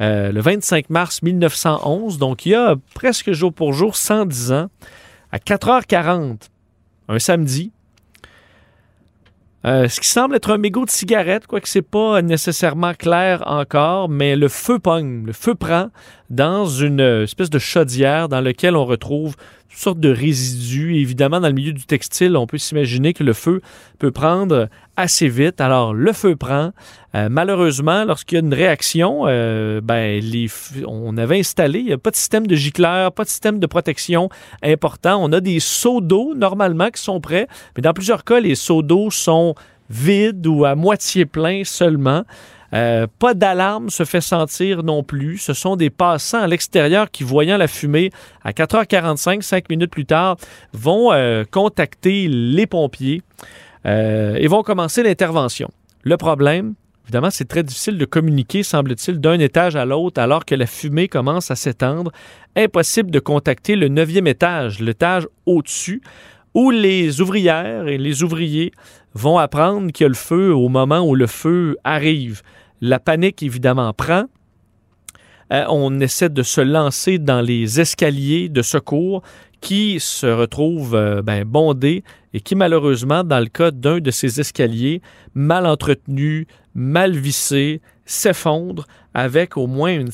le 0.00 0.40
25 0.40 0.90
mars 0.90 1.22
1911, 1.22 2.18
donc 2.18 2.46
il 2.46 2.50
y 2.50 2.54
a 2.54 2.76
presque 2.94 3.32
jour 3.32 3.52
pour 3.52 3.72
jour 3.72 3.96
110 3.96 4.52
ans, 4.52 4.68
à 5.32 5.38
4h40, 5.38 6.48
un 7.08 7.18
samedi, 7.18 7.72
euh, 9.66 9.88
ce 9.88 10.00
qui 10.00 10.06
semble 10.06 10.36
être 10.36 10.52
un 10.52 10.58
mégot 10.58 10.84
de 10.84 10.90
cigarette, 10.90 11.48
quoique 11.48 11.68
c'est 11.68 11.82
pas 11.82 12.22
nécessairement 12.22 12.94
clair 12.94 13.42
encore, 13.46 14.08
mais 14.08 14.36
le 14.36 14.46
feu 14.48 14.78
pogne, 14.78 15.24
le 15.26 15.32
feu 15.32 15.56
prend 15.56 15.88
dans 16.30 16.66
une 16.66 17.00
espèce 17.00 17.50
de 17.50 17.58
chaudière 17.58 18.28
dans 18.28 18.40
laquelle 18.40 18.76
on 18.76 18.84
retrouve 18.84 19.36
toutes 19.68 19.82
sortes 19.82 20.00
de 20.00 20.08
résidus. 20.08 20.96
évidemment, 20.96 21.38
dans 21.40 21.48
le 21.48 21.54
milieu 21.54 21.72
du 21.72 21.84
textile, 21.84 22.36
on 22.36 22.46
peut 22.46 22.56
s'imaginer 22.56 23.12
que 23.12 23.22
le 23.22 23.32
feu 23.32 23.60
peut 23.98 24.10
prendre 24.10 24.68
assez 24.96 25.28
vite. 25.28 25.60
Alors, 25.60 25.92
le 25.92 26.12
feu 26.12 26.34
prend. 26.34 26.72
Euh, 27.14 27.28
malheureusement, 27.30 28.04
lorsqu'il 28.04 28.36
y 28.36 28.40
a 28.40 28.44
une 28.44 28.54
réaction, 28.54 29.24
euh, 29.26 29.80
ben, 29.82 30.22
on 30.86 31.16
avait 31.18 31.38
installé, 31.38 31.80
il 31.80 31.86
n'y 31.86 31.92
a 31.92 31.98
pas 31.98 32.10
de 32.10 32.16
système 32.16 32.46
de 32.46 32.54
gicleur, 32.54 33.12
pas 33.12 33.24
de 33.24 33.28
système 33.28 33.58
de 33.58 33.66
protection 33.66 34.30
important. 34.62 35.18
On 35.22 35.30
a 35.32 35.40
des 35.40 35.60
seaux 35.60 36.00
d'eau, 36.00 36.34
normalement, 36.34 36.88
qui 36.90 37.02
sont 37.02 37.20
prêts, 37.20 37.46
mais 37.76 37.82
dans 37.82 37.92
plusieurs 37.92 38.24
cas, 38.24 38.40
les 38.40 38.54
seaux 38.54 38.82
d'eau 38.82 39.10
sont 39.10 39.54
vides 39.90 40.46
ou 40.46 40.64
à 40.64 40.74
moitié 40.74 41.26
pleins 41.26 41.64
seulement. 41.64 42.24
Euh, 42.74 43.06
pas 43.18 43.34
d'alarme 43.34 43.90
se 43.90 44.04
fait 44.04 44.20
sentir 44.20 44.82
non 44.82 45.02
plus. 45.02 45.38
Ce 45.38 45.52
sont 45.52 45.76
des 45.76 45.90
passants 45.90 46.40
à 46.40 46.46
l'extérieur 46.46 47.10
qui, 47.10 47.24
voyant 47.24 47.56
la 47.56 47.68
fumée 47.68 48.10
à 48.44 48.52
4h45, 48.52 49.42
5 49.42 49.70
minutes 49.70 49.90
plus 49.90 50.06
tard, 50.06 50.36
vont 50.72 51.12
euh, 51.12 51.44
contacter 51.50 52.28
les 52.28 52.66
pompiers 52.66 53.22
euh, 53.86 54.34
et 54.34 54.46
vont 54.46 54.62
commencer 54.62 55.02
l'intervention. 55.02 55.70
Le 56.02 56.16
problème, 56.16 56.74
évidemment, 57.04 57.30
c'est 57.30 57.46
très 57.46 57.62
difficile 57.62 57.98
de 57.98 58.04
communiquer, 58.04 58.62
semble-t-il, 58.62 59.20
d'un 59.20 59.38
étage 59.38 59.76
à 59.76 59.84
l'autre 59.84 60.20
alors 60.20 60.44
que 60.44 60.54
la 60.54 60.66
fumée 60.66 61.08
commence 61.08 61.50
à 61.50 61.56
s'étendre. 61.56 62.10
Impossible 62.56 63.10
de 63.10 63.20
contacter 63.20 63.76
le 63.76 63.88
neuvième 63.88 64.26
étage, 64.26 64.80
l'étage 64.80 65.28
au-dessus, 65.46 66.02
où 66.54 66.70
les 66.70 67.20
ouvrières 67.20 67.86
et 67.86 67.98
les 67.98 68.22
ouvriers 68.22 68.72
vont 69.16 69.38
apprendre 69.38 69.90
qu'il 69.92 70.04
y 70.04 70.06
a 70.06 70.08
le 70.08 70.14
feu 70.14 70.54
au 70.54 70.68
moment 70.68 71.00
où 71.00 71.14
le 71.14 71.26
feu 71.26 71.76
arrive. 71.84 72.42
La 72.80 73.00
panique, 73.00 73.42
évidemment, 73.42 73.92
prend. 73.94 74.24
Euh, 75.52 75.64
on 75.68 76.00
essaie 76.00 76.28
de 76.28 76.42
se 76.42 76.60
lancer 76.60 77.18
dans 77.18 77.40
les 77.40 77.80
escaliers 77.80 78.48
de 78.48 78.62
secours 78.62 79.22
qui 79.60 80.00
se 80.00 80.26
retrouvent 80.26 80.94
euh, 80.94 81.22
ben, 81.22 81.44
bondés 81.44 82.04
et 82.34 82.40
qui, 82.40 82.54
malheureusement, 82.56 83.24
dans 83.24 83.40
le 83.40 83.46
cas 83.46 83.70
d'un 83.70 84.00
de 84.00 84.10
ces 84.10 84.40
escaliers, 84.40 85.00
mal 85.34 85.66
entretenu, 85.66 86.46
mal 86.74 87.12
vissé, 87.12 87.80
s'effondre 88.04 88.86
avec 89.14 89.56
au 89.56 89.66
moins 89.66 89.92
une, 89.92 90.10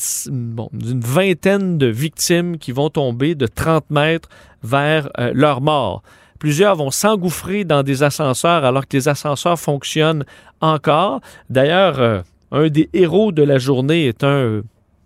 vingtaine 0.73 1.77
de 1.77 1.87
victimes 1.87 2.57
qui 2.59 2.71
vont 2.71 2.89
tomber 2.89 3.35
de 3.35 3.47
30 3.47 3.91
mètres 3.91 4.29
vers 4.63 5.11
euh, 5.19 5.33
leur 5.35 5.61
mort. 5.61 6.03
Plusieurs 6.43 6.75
vont 6.75 6.91
s'engouffrer 6.91 7.63
dans 7.63 7.85
des 7.85 8.03
ascenseurs 8.03 8.65
alors 8.65 8.89
que 8.89 8.97
les 8.97 9.07
ascenseurs 9.07 9.61
fonctionnent 9.61 10.25
encore. 10.61 11.21
D'ailleurs, 11.49 12.01
euh, 12.01 12.21
un 12.51 12.67
des 12.67 12.91
héros 12.95 13.31
de 13.31 13.45
la 13.45 13.59
journée 13.59 14.09
est 14.09 14.25
un 14.25 14.63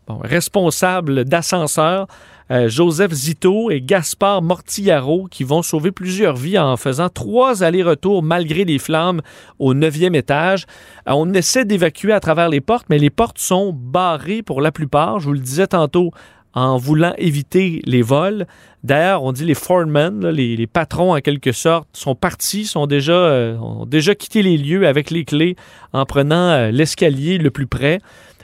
responsable 0.08 1.26
d'ascenseur. 1.26 2.06
Euh, 2.50 2.70
Joseph 2.70 3.12
Zito 3.12 3.70
et 3.70 3.82
Gaspard 3.82 4.40
Mortillaro 4.40 5.26
qui 5.30 5.44
vont 5.44 5.60
sauver 5.60 5.92
plusieurs 5.92 6.36
vies 6.36 6.58
en 6.58 6.78
faisant 6.78 7.10
trois 7.10 7.62
allers-retours 7.62 8.22
malgré 8.22 8.64
les 8.64 8.78
flammes 8.78 9.20
au 9.58 9.74
neuvième 9.74 10.14
étage. 10.14 10.64
Euh, 11.06 11.12
on 11.14 11.34
essaie 11.34 11.66
d'évacuer 11.66 12.12
à 12.12 12.20
travers 12.20 12.48
les 12.48 12.62
portes, 12.62 12.86
mais 12.88 12.98
les 12.98 13.10
portes 13.10 13.38
sont 13.38 13.74
barrées 13.74 14.42
pour 14.42 14.62
la 14.62 14.72
plupart. 14.72 15.20
Je 15.20 15.26
vous 15.26 15.34
le 15.34 15.40
disais 15.40 15.66
tantôt, 15.66 16.12
en 16.56 16.78
voulant 16.78 17.12
éviter 17.18 17.82
les 17.84 18.00
vols. 18.00 18.46
D'ailleurs, 18.82 19.22
on 19.22 19.32
dit 19.32 19.44
les 19.44 19.54
foremen, 19.54 20.26
les, 20.26 20.66
patrons 20.66 21.14
en 21.14 21.20
quelque 21.20 21.52
sorte, 21.52 21.86
sont 21.92 22.14
partis, 22.14 22.64
sont 22.64 22.86
déjà, 22.86 23.12
euh, 23.12 23.56
ont 23.58 23.84
déjà 23.84 24.14
quitté 24.14 24.42
les 24.42 24.56
lieux 24.56 24.86
avec 24.86 25.10
les 25.10 25.24
clés 25.24 25.54
en 25.92 26.06
prenant 26.06 26.48
euh, 26.48 26.70
l'escalier 26.70 27.36
le 27.36 27.50
plus 27.50 27.66
près. 27.66 28.00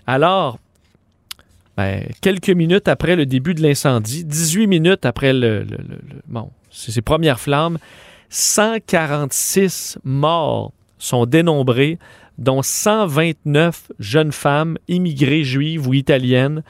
Alors, 0.06 0.58
ben, 1.78 2.06
quelques 2.20 2.50
minutes 2.50 2.86
après 2.86 3.16
le 3.16 3.24
début 3.24 3.54
de 3.54 3.62
l'incendie, 3.62 4.26
18 4.26 4.66
minutes 4.66 5.06
après 5.06 5.32
le, 5.32 5.64
bon, 6.26 6.50
ces 6.70 7.00
premières 7.00 7.40
flammes, 7.40 7.78
146 8.28 9.98
morts 10.04 10.72
sont 10.98 11.24
dénombrés, 11.24 11.98
dont 12.36 12.60
129 12.62 13.90
jeunes 13.98 14.32
femmes 14.32 14.76
immigrées 14.88 15.44
juives 15.44 15.88
ou 15.88 15.94
italiennes 15.94 16.62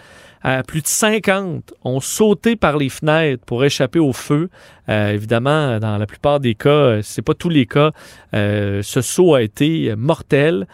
plus 0.67 0.83
de 0.83 0.87
50 0.87 1.75
ont 1.85 2.01
sauté 2.01 2.57
par 2.57 2.77
les 2.77 2.89
fenêtres 2.89 3.45
pour 3.45 3.65
échapper 3.65 3.99
au 3.99 4.13
feu. 4.13 4.51
Euh, 4.89 5.13
évidemment, 5.13 5.79
dans 5.79 5.99
la 5.99 6.07
plupart 6.07 6.41
des 6.41 6.55
cas, 6.55 6.69
euh, 6.69 7.01
c'est 7.03 7.23
pas 7.23 7.35
tous 7.35 7.49
les 7.49 7.67
cas, 7.67 7.93
euh, 8.35 8.83
ce 8.83 9.01
saut 9.01 9.35
a 9.35 9.43
été 9.43 9.95
mortel. 9.97 10.67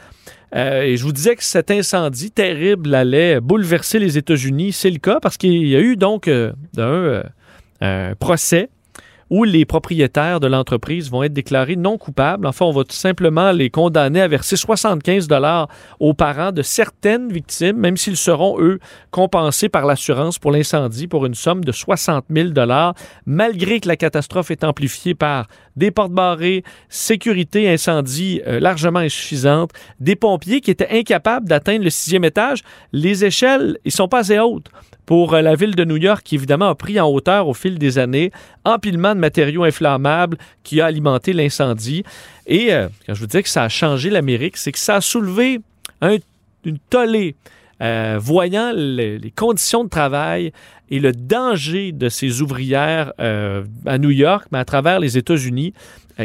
et 0.54 0.96
je 0.96 1.02
vous 1.02 1.12
disais 1.12 1.36
que 1.36 1.44
cet 1.44 1.70
incendie 1.70 2.30
terrible 2.30 2.94
allait 2.94 3.40
bouleverser 3.40 3.98
les 3.98 4.16
États-Unis. 4.16 4.72
C'est 4.72 4.90
le 4.90 4.98
cas 4.98 5.20
parce 5.20 5.36
qu'il 5.36 5.66
y 5.66 5.76
a 5.76 5.80
eu 5.80 5.96
donc 5.96 6.30
un 7.80 8.14
procès 8.18 8.70
où 9.30 9.44
les 9.44 9.64
propriétaires 9.64 10.40
de 10.40 10.46
l'entreprise 10.46 11.10
vont 11.10 11.22
être 11.22 11.32
déclarés 11.32 11.76
non 11.76 11.98
coupables. 11.98 12.46
Enfin, 12.46 12.64
on 12.64 12.72
va 12.72 12.84
tout 12.84 12.96
simplement 12.96 13.52
les 13.52 13.70
condamner 13.70 14.20
à 14.20 14.28
verser 14.28 14.56
75 14.56 15.28
dollars 15.28 15.68
aux 16.00 16.14
parents 16.14 16.52
de 16.52 16.62
certaines 16.62 17.30
victimes, 17.30 17.76
même 17.76 17.96
s'ils 17.96 18.16
seront, 18.16 18.60
eux, 18.60 18.78
compensés 19.10 19.68
par 19.68 19.86
l'assurance 19.86 20.38
pour 20.38 20.52
l'incendie 20.52 21.06
pour 21.06 21.26
une 21.26 21.34
somme 21.34 21.64
de 21.64 21.72
60 21.72 22.26
000 22.30 22.50
dollars, 22.50 22.94
malgré 23.26 23.80
que 23.80 23.88
la 23.88 23.96
catastrophe 23.96 24.50
est 24.50 24.64
amplifiée 24.64 25.14
par 25.14 25.48
des 25.78 25.92
portes 25.92 26.12
barrées, 26.12 26.64
sécurité 26.88 27.70
incendie 27.70 28.42
euh, 28.46 28.58
largement 28.58 28.98
insuffisante, 28.98 29.70
des 30.00 30.16
pompiers 30.16 30.60
qui 30.60 30.70
étaient 30.70 30.90
incapables 30.90 31.48
d'atteindre 31.48 31.84
le 31.84 31.90
sixième 31.90 32.24
étage. 32.24 32.62
Les 32.92 33.24
échelles, 33.24 33.78
ils 33.84 33.92
sont 33.92 34.08
pas 34.08 34.18
assez 34.18 34.38
hautes 34.40 34.68
pour 35.06 35.34
euh, 35.34 35.40
la 35.40 35.54
ville 35.54 35.76
de 35.76 35.84
New 35.84 35.96
York, 35.96 36.22
qui 36.24 36.34
évidemment 36.34 36.68
a 36.68 36.74
pris 36.74 36.98
en 36.98 37.08
hauteur 37.08 37.46
au 37.46 37.54
fil 37.54 37.78
des 37.78 37.98
années, 37.98 38.32
empilement 38.64 39.14
de 39.14 39.20
matériaux 39.20 39.62
inflammables 39.62 40.36
qui 40.64 40.80
a 40.80 40.86
alimenté 40.86 41.32
l'incendie. 41.32 42.02
Et 42.46 42.74
euh, 42.74 42.88
quand 43.06 43.14
je 43.14 43.20
vous 43.20 43.26
dis 43.26 43.42
que 43.42 43.48
ça 43.48 43.62
a 43.62 43.68
changé 43.68 44.10
l'Amérique, 44.10 44.56
c'est 44.56 44.72
que 44.72 44.78
ça 44.78 44.96
a 44.96 45.00
soulevé 45.00 45.60
une 46.02 46.78
tollée. 46.90 47.36
Euh, 47.80 48.18
voyant 48.20 48.72
les 48.74 49.32
conditions 49.36 49.84
de 49.84 49.88
travail 49.88 50.52
et 50.90 50.98
le 50.98 51.12
danger 51.12 51.92
de 51.92 52.08
ces 52.08 52.42
ouvrières 52.42 53.12
à 53.18 53.98
New 53.98 54.10
York, 54.10 54.46
mais 54.52 54.58
à 54.58 54.64
travers 54.64 55.00
les 55.00 55.16
États-Unis, 55.16 55.74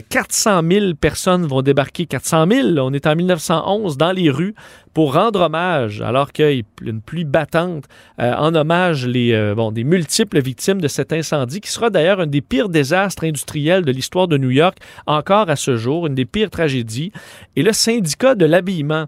400 0.02 0.64
euh, 0.64 0.80
000 0.80 0.94
personnes 0.96 1.46
vont 1.46 1.62
débarquer. 1.62 2.06
400 2.06 2.46
000, 2.50 2.68
on 2.80 2.94
est 2.94 3.06
en 3.06 3.16
1911 3.16 3.98
dans 3.98 4.12
les 4.12 4.30
rues 4.30 4.56
pour 4.94 5.14
rendre 5.14 5.42
hommage, 5.42 6.02
alors 6.02 6.32
qu'il 6.32 6.46
y 6.46 6.60
a 6.60 6.62
une 6.82 7.02
pluie 7.02 7.26
battante, 7.26 7.86
euh, 8.20 8.34
en 8.36 8.56
hommage 8.56 9.08
les, 9.08 9.34
euh, 9.34 9.56
bon, 9.56 9.72
des 9.72 9.84
multiples 9.84 10.42
victimes 10.42 10.82
de 10.82 10.88
cet 10.88 11.14
incendie, 11.14 11.62
qui 11.62 11.70
sera 11.70 11.90
d'ailleurs 11.90 12.20
un 12.20 12.28
des 12.28 12.42
pires 12.42 12.70
désastres 12.70 13.24
industriels 13.24 13.86
de 13.86 13.92
l'histoire 13.92 14.28
de 14.28 14.38
New 14.38 14.52
York, 14.52 14.78
encore 15.06 15.50
à 15.50 15.56
ce 15.56 15.78
jour, 15.78 16.08
une 16.08 16.16
des 16.16 16.26
pires 16.26 16.50
tragédies. 16.50 17.12
Et 17.56 17.64
le 17.64 17.74
syndicat 17.74 18.36
de 18.36 18.46
l'habillement 18.46 19.06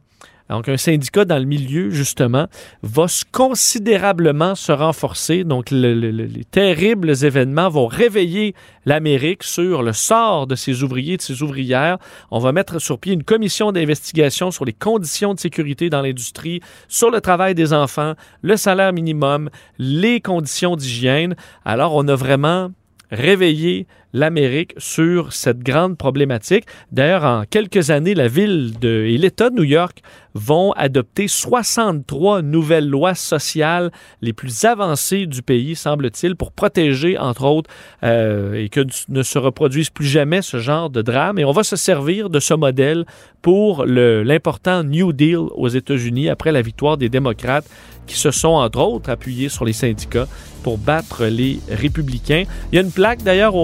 Donc, 0.49 0.69
un 0.69 0.77
syndicat 0.77 1.25
dans 1.25 1.39
le 1.39 1.45
milieu, 1.45 1.89
justement, 1.89 2.47
va 2.83 3.07
considérablement 3.31 4.53
se 4.53 4.71
renforcer. 4.71 5.43
Donc, 5.43 5.71
les 5.71 6.45
terribles 6.51 7.11
événements 7.25 7.69
vont 7.69 7.87
réveiller 7.87 8.53
l'Amérique 8.85 9.43
sur 9.43 9.81
le 9.81 9.91
sort 9.93 10.45
de 10.45 10.55
ses 10.55 10.83
ouvriers 10.83 11.13
et 11.13 11.17
de 11.17 11.21
ses 11.23 11.41
ouvrières. 11.41 11.97
On 12.29 12.39
va 12.39 12.51
mettre 12.51 12.79
sur 12.79 12.99
pied 12.99 13.13
une 13.13 13.23
commission 13.23 13.71
d'investigation 13.71 14.51
sur 14.51 14.65
les 14.65 14.73
conditions 14.73 15.33
de 15.33 15.39
sécurité 15.39 15.89
dans 15.89 16.01
l'industrie, 16.01 16.61
sur 16.87 17.09
le 17.09 17.21
travail 17.21 17.55
des 17.55 17.73
enfants, 17.73 18.13
le 18.41 18.55
salaire 18.55 18.93
minimum, 18.93 19.49
les 19.79 20.21
conditions 20.21 20.75
d'hygiène. 20.75 21.35
Alors, 21.65 21.95
on 21.95 22.07
a 22.07 22.15
vraiment 22.15 22.71
réveillé 23.11 23.87
l'Amérique 24.13 24.73
sur 24.77 25.33
cette 25.33 25.59
grande 25.59 25.97
problématique. 25.97 26.65
D'ailleurs, 26.91 27.25
en 27.25 27.43
quelques 27.43 27.89
années, 27.89 28.15
la 28.15 28.27
ville 28.27 28.73
de, 28.79 29.05
et 29.07 29.17
l'État 29.17 29.49
de 29.49 29.55
New 29.55 29.63
York 29.63 30.01
vont 30.35 30.73
adopter 30.73 31.27
63 31.27 32.41
nouvelles 32.41 32.87
lois 32.87 33.15
sociales 33.15 33.91
les 34.21 34.33
plus 34.33 34.65
avancées 34.65 35.25
du 35.25 35.41
pays, 35.41 35.75
semble-t-il, 35.75 36.35
pour 36.35 36.51
protéger, 36.51 37.17
entre 37.17 37.45
autres, 37.45 37.69
euh, 38.03 38.53
et 38.53 38.69
que 38.69 38.81
ne 39.07 39.23
se 39.23 39.39
reproduise 39.39 39.89
plus 39.89 40.05
jamais 40.05 40.41
ce 40.41 40.57
genre 40.57 40.89
de 40.89 41.01
drame. 41.01 41.39
Et 41.39 41.45
on 41.45 41.53
va 41.53 41.63
se 41.63 41.77
servir 41.77 42.29
de 42.29 42.39
ce 42.39 42.53
modèle 42.53 43.05
pour 43.41 43.85
l'important 43.85 44.83
New 44.83 45.13
Deal 45.13 45.37
aux 45.37 45.69
États-Unis 45.69 46.29
après 46.29 46.51
la 46.51 46.61
victoire 46.61 46.97
des 46.97 47.09
démocrates 47.09 47.65
qui 48.05 48.17
se 48.17 48.31
sont, 48.31 48.49
entre 48.49 48.79
autres, 48.79 49.09
appuyés 49.09 49.49
sur 49.49 49.65
les 49.65 49.73
syndicats 49.73 50.27
pour 50.63 50.77
battre 50.77 51.25
les 51.25 51.59
républicains. 51.69 52.43
Il 52.71 52.75
y 52.75 52.77
a 52.79 52.81
une 52.81 52.91
plaque, 52.91 53.23
d'ailleurs, 53.23 53.55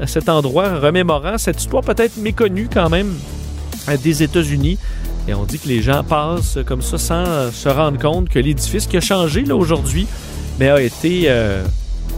à 0.00 0.06
cet 0.06 0.28
endroit, 0.28 0.78
remémorant 0.78 1.38
cette 1.38 1.60
histoire 1.60 1.82
peut-être 1.82 2.18
méconnue 2.18 2.68
quand 2.72 2.90
même 2.90 3.14
euh, 3.88 3.96
des 3.96 4.22
États-Unis. 4.22 4.78
Et 5.26 5.32
on 5.32 5.44
dit 5.44 5.58
que 5.58 5.68
les 5.68 5.80
gens 5.80 6.04
passent 6.04 6.58
comme 6.66 6.82
ça 6.82 6.98
sans 6.98 7.50
se 7.50 7.68
rendre 7.68 7.98
compte 7.98 8.28
que 8.28 8.38
l'édifice 8.38 8.86
qui 8.86 8.98
a 8.98 9.00
changé 9.00 9.50
aujourd'hui, 9.50 10.06
mais 10.58 10.68
a 10.68 10.80
été 10.80 11.24
euh, 11.26 11.64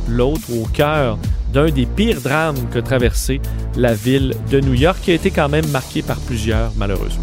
l'autre 0.08 0.52
au 0.52 0.66
cœur 0.66 1.18
d'un 1.52 1.70
des 1.70 1.86
pires 1.86 2.20
drames 2.20 2.68
que 2.72 2.80
traversé 2.80 3.40
la 3.76 3.94
ville 3.94 4.34
de 4.50 4.60
New 4.60 4.74
York, 4.74 4.98
qui 5.02 5.12
a 5.12 5.14
été 5.14 5.30
quand 5.30 5.48
même 5.48 5.66
marqué 5.68 6.02
par 6.02 6.18
plusieurs, 6.18 6.72
malheureusement. 6.76 7.22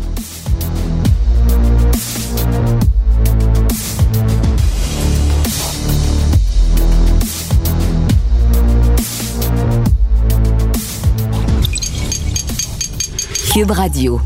Cube 13.53 13.69
Radio. 13.69 14.19